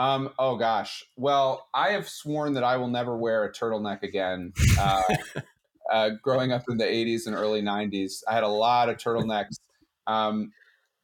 Um, 0.00 0.30
oh 0.38 0.56
gosh. 0.56 1.04
Well, 1.16 1.68
I 1.74 1.90
have 1.90 2.08
sworn 2.08 2.54
that 2.54 2.64
I 2.64 2.78
will 2.78 2.88
never 2.88 3.18
wear 3.18 3.44
a 3.44 3.52
turtleneck 3.52 4.02
again. 4.02 4.54
Uh, 4.78 5.02
uh, 5.92 6.10
growing 6.22 6.52
up 6.52 6.62
in 6.70 6.78
the 6.78 6.86
80s 6.86 7.26
and 7.26 7.36
early 7.36 7.60
90s, 7.60 8.22
I 8.26 8.32
had 8.32 8.42
a 8.42 8.48
lot 8.48 8.88
of 8.88 8.96
turtlenecks. 8.96 9.60
Um, 10.06 10.52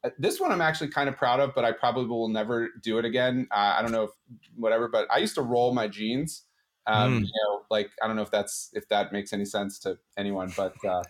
uh, 0.03 0.09
this 0.19 0.41
one 0.41 0.51
I'm 0.51 0.63
actually 0.63 0.89
kind 0.89 1.11
of 1.11 1.17
proud 1.19 1.41
of, 1.41 1.55
but 1.55 1.63
I 1.63 1.73
probably 1.73 2.07
will 2.07 2.29
never 2.29 2.71
do 2.83 2.97
it 2.97 3.05
again. 3.05 3.47
Uh, 3.51 3.75
I 3.77 3.83
don't 3.83 3.93
know 3.93 4.05
if 4.05 4.11
whatever, 4.57 4.89
but 4.89 5.07
I 5.11 5.19
used 5.19 5.35
to 5.35 5.43
roll 5.43 5.75
my 5.75 5.89
jeans. 5.89 6.45
Um, 6.87 7.19
mm. 7.19 7.21
You 7.21 7.33
know, 7.45 7.63
like 7.71 7.91
I 8.03 8.07
don't 8.07 8.17
know 8.17 8.23
if 8.23 8.31
that's 8.31 8.71
if 8.73 8.89
that 8.89 9.13
makes 9.13 9.35
any 9.35 9.45
sense 9.45 9.79
to 9.81 9.99
anyone, 10.17 10.55
but 10.57 10.73
uh, 10.89 11.03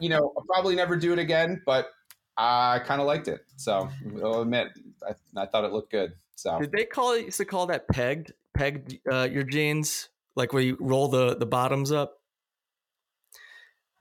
you 0.00 0.08
know, 0.08 0.32
I'll 0.38 0.44
probably 0.44 0.74
never 0.74 0.96
do 0.96 1.12
it 1.12 1.18
again. 1.18 1.60
But 1.66 1.90
I 2.38 2.78
kind 2.86 3.00
of 3.00 3.06
liked 3.06 3.28
it. 3.28 3.44
So 3.56 3.90
I'll 4.22 4.40
admit, 4.40 4.68
I, 5.06 5.14
I 5.36 5.46
thought 5.46 5.64
it 5.64 5.72
looked 5.72 5.90
good. 5.90 6.14
So 6.40 6.58
did 6.58 6.72
they 6.72 6.86
call 6.86 7.12
it 7.12 7.26
used 7.26 7.36
to 7.36 7.44
call 7.44 7.66
that 7.66 7.86
pegged 7.88 8.32
pegged 8.54 8.98
uh, 9.10 9.28
your 9.30 9.42
jeans 9.42 10.08
like 10.36 10.54
where 10.54 10.62
you 10.62 10.78
roll 10.80 11.06
the 11.08 11.36
the 11.36 11.44
bottoms 11.44 11.92
up? 11.92 12.18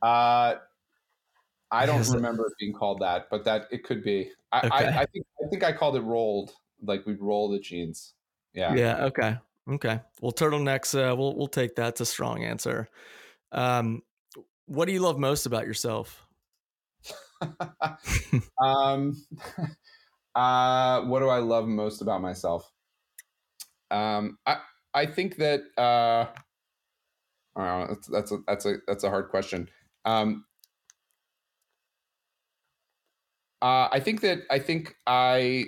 Uh, 0.02 0.56
I 1.70 1.86
don't 1.86 2.08
remember 2.08 2.48
it 2.48 2.54
being 2.58 2.72
called 2.72 3.02
that, 3.02 3.28
but 3.30 3.44
that 3.44 3.68
it 3.72 3.84
could 3.84 4.02
be. 4.06 4.32
I, 4.54 4.60
okay. 4.60 4.70
I, 4.72 5.02
I 5.02 5.06
think 5.08 5.26
I 5.44 5.50
think 5.50 5.64
I 5.66 5.74
called 5.74 5.98
it 5.98 6.02
rolled. 6.02 6.54
Like 6.82 7.06
we'd 7.06 7.20
roll 7.20 7.50
the 7.50 7.60
jeans. 7.60 8.14
Yeah. 8.54 8.74
Yeah. 8.74 9.06
Okay. 9.08 9.38
Okay. 9.70 10.00
Well, 10.22 10.32
turtlenecks. 10.32 10.96
Uh, 10.96 11.14
we'll 11.18 11.36
we'll 11.36 11.48
take 11.48 11.76
that. 11.76 11.90
It's 11.90 12.02
a 12.02 12.06
strong 12.06 12.46
answer. 12.46 12.88
Um, 13.52 14.02
what 14.66 14.86
do 14.86 14.94
you 14.94 15.02
love 15.02 15.20
most 15.20 15.46
about 15.46 15.68
yourself? 15.68 16.26
um, 18.64 19.22
uh, 20.36 21.02
what 21.02 21.20
do 21.20 21.30
I 21.30 21.40
love 21.40 21.68
most 21.68 22.02
about 22.02 22.22
myself? 22.22 22.72
Um, 23.92 24.38
I 24.46 24.58
I 24.94 25.06
think 25.06 25.38
that 25.38 25.62
uh, 25.78 26.28
know, 27.58 27.88
that's 27.90 28.08
that's 28.08 28.32
a 28.32 28.38
that's 28.48 28.66
a 28.66 28.76
that's 28.88 29.04
a 29.04 29.10
hard 29.10 29.30
question. 29.30 29.70
Um, 30.06 30.46
uh, 33.62 33.90
I 33.92 34.00
think 34.00 34.22
that 34.22 34.44
I 34.50 34.60
think 34.60 34.96
I 35.06 35.66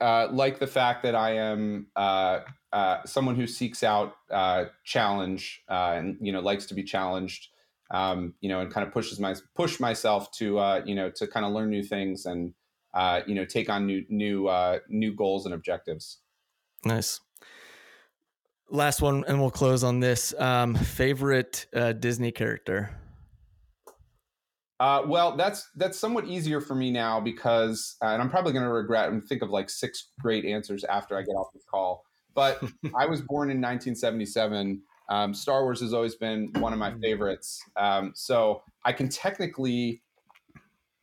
uh, 0.00 0.28
like 0.30 0.58
the 0.58 0.66
fact 0.66 1.02
that 1.04 1.14
I 1.14 1.36
am 1.36 1.86
uh, 1.94 2.40
uh, 2.72 3.04
someone 3.04 3.36
who 3.36 3.46
seeks 3.46 3.82
out 3.82 4.14
uh, 4.30 4.66
challenge 4.84 5.62
uh, 5.68 5.94
and 5.96 6.16
you 6.20 6.32
know 6.32 6.40
likes 6.40 6.66
to 6.66 6.74
be 6.74 6.82
challenged 6.82 7.48
um, 7.90 8.34
you 8.40 8.48
know, 8.48 8.60
and 8.60 8.72
kind 8.72 8.86
of 8.86 8.92
pushes 8.92 9.18
my 9.18 9.34
push 9.54 9.80
myself 9.80 10.30
to 10.32 10.58
uh, 10.58 10.82
you 10.84 10.94
know 10.94 11.10
to 11.10 11.26
kind 11.26 11.46
of 11.46 11.52
learn 11.52 11.70
new 11.70 11.82
things 11.82 12.26
and 12.26 12.54
uh, 12.94 13.20
you 13.26 13.34
know 13.34 13.44
take 13.44 13.70
on 13.70 13.86
new 13.86 14.04
new 14.08 14.48
uh, 14.48 14.78
new 14.88 15.14
goals 15.14 15.46
and 15.46 15.54
objectives. 15.54 16.18
Nice. 16.84 17.20
Last 18.70 19.00
one, 19.00 19.24
and 19.26 19.40
we'll 19.40 19.50
close 19.50 19.82
on 19.82 20.00
this. 20.00 20.34
Um, 20.38 20.74
favorite 20.74 21.66
uh, 21.74 21.92
Disney 21.94 22.30
character. 22.30 22.90
Uh, 24.80 25.02
well, 25.06 25.36
that's 25.36 25.68
that's 25.74 25.98
somewhat 25.98 26.26
easier 26.26 26.60
for 26.60 26.74
me 26.74 26.90
now 26.90 27.18
because, 27.18 27.96
uh, 28.02 28.08
and 28.08 28.22
I'm 28.22 28.30
probably 28.30 28.52
going 28.52 28.64
to 28.64 28.70
regret 28.70 29.10
and 29.10 29.24
think 29.24 29.42
of 29.42 29.50
like 29.50 29.70
six 29.70 30.10
great 30.20 30.44
answers 30.44 30.84
after 30.84 31.16
I 31.16 31.22
get 31.22 31.32
off 31.32 31.48
this 31.52 31.64
call. 31.68 32.04
But 32.34 32.62
I 32.96 33.06
was 33.06 33.20
born 33.22 33.50
in 33.50 33.56
1977, 33.56 34.82
Um, 35.08 35.32
Star 35.34 35.62
Wars 35.62 35.80
has 35.80 35.94
always 35.94 36.14
been 36.16 36.52
one 36.58 36.72
of 36.72 36.78
my 36.78 36.90
Mm. 36.90 37.00
favorites. 37.00 37.62
Um, 37.76 38.12
so 38.14 38.62
I 38.84 38.92
can 38.92 39.08
technically 39.08 40.02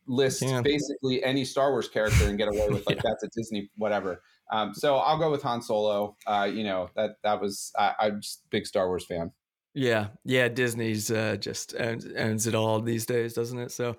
list 0.06 0.42
Yeah. 0.42 0.60
basically 0.62 1.22
any 1.24 1.44
Star 1.44 1.70
Wars 1.72 1.88
character 1.88 2.28
and 2.28 2.38
get 2.38 2.48
away 2.48 2.68
with 2.68 2.86
like 2.86 2.96
Yeah. 2.96 3.02
that's 3.04 3.24
a 3.24 3.28
Disney 3.34 3.70
whatever. 3.76 4.22
Um, 4.52 4.72
so 4.74 4.96
I'll 4.98 5.18
go 5.18 5.30
with 5.30 5.42
Han 5.42 5.60
Solo. 5.60 6.16
Uh, 6.26 6.48
you 6.52 6.62
know 6.62 6.88
that 6.94 7.16
that 7.24 7.40
was 7.40 7.72
I, 7.76 7.94
I'm 7.98 8.20
just 8.20 8.42
a 8.44 8.48
big 8.50 8.66
Star 8.66 8.86
Wars 8.86 9.04
fan. 9.04 9.32
Yeah, 9.74 10.08
yeah. 10.24 10.48
Disney's 10.48 11.10
uh, 11.10 11.36
just 11.36 11.74
owns, 11.78 12.06
owns 12.16 12.46
it 12.46 12.54
all 12.54 12.80
these 12.80 13.04
days, 13.04 13.34
doesn't 13.34 13.58
it? 13.58 13.72
So 13.72 13.96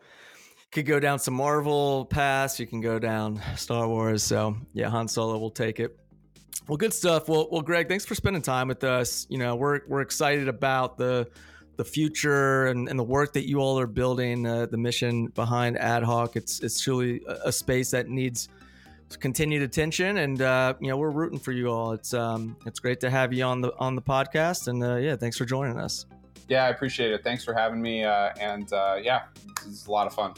could 0.72 0.86
go 0.86 1.00
down 1.00 1.20
some 1.20 1.34
Marvel 1.34 2.06
pass. 2.06 2.60
You 2.60 2.66
can 2.66 2.80
go 2.82 2.98
down 2.98 3.42
Star 3.58 3.88
Wars. 3.88 4.24
So 4.24 4.56
yeah, 4.74 4.90
Han 4.90 5.08
Solo 5.10 5.38
will 5.38 5.52
take 5.52 5.80
it. 5.82 6.00
Well, 6.68 6.78
good 6.78 6.94
stuff. 6.94 7.30
Well, 7.30 7.48
well, 7.50 7.62
Greg, 7.62 7.88
thanks 7.88 8.06
for 8.06 8.16
spending 8.16 8.42
time 8.42 8.68
with 8.68 8.84
us. 8.84 9.26
You 9.30 9.38
know, 9.38 9.56
we're 9.56 9.82
we're 9.88 10.02
excited 10.02 10.48
about 10.50 10.98
the 10.98 11.30
the 11.78 11.86
future 11.86 12.68
and, 12.68 12.90
and 12.90 13.00
the 13.00 13.04
work 13.04 13.34
that 13.34 13.48
you 13.48 13.60
all 13.60 13.80
are 13.80 13.88
building. 13.88 14.46
Uh, 14.46 14.66
the 14.66 14.78
mission 14.78 15.28
behind 15.28 15.78
Ad 15.78 16.04
Hoc. 16.04 16.36
It's 16.36 16.60
it's 16.60 16.80
truly 16.82 17.22
a, 17.46 17.52
space 17.52 17.92
that 17.92 18.10
needs 18.10 18.50
continued 19.20 19.62
attention, 19.62 20.18
and 20.18 20.42
uh, 20.42 20.74
you 20.82 20.90
know, 20.90 20.98
we're 20.98 21.12
rooting 21.12 21.40
for 21.40 21.54
you 21.54 21.70
all. 21.70 21.94
It's 21.94 22.14
um, 22.14 22.58
it's 22.66 22.80
great 22.80 23.00
to 23.00 23.10
have 23.10 23.32
you 23.32 23.46
on 23.46 23.62
the 23.62 23.74
on 23.78 23.96
the 23.96 24.02
podcast, 24.02 24.68
and 24.68 24.84
uh, 24.84 24.96
yeah, 24.98 25.16
thanks 25.16 25.38
for 25.38 25.46
joining 25.46 25.80
us. 25.80 26.06
Yeah, 26.50 26.66
I 26.66 26.70
appreciate 26.70 27.12
it. 27.12 27.24
Thanks 27.24 27.46
for 27.46 27.54
having 27.54 27.82
me, 27.82 28.04
uh, 28.04 28.32
and 28.42 28.72
uh, 28.74 28.98
yeah, 29.02 29.24
it's 29.66 29.86
a 29.88 29.92
lot 29.92 30.08
of 30.08 30.14
fun. 30.14 30.34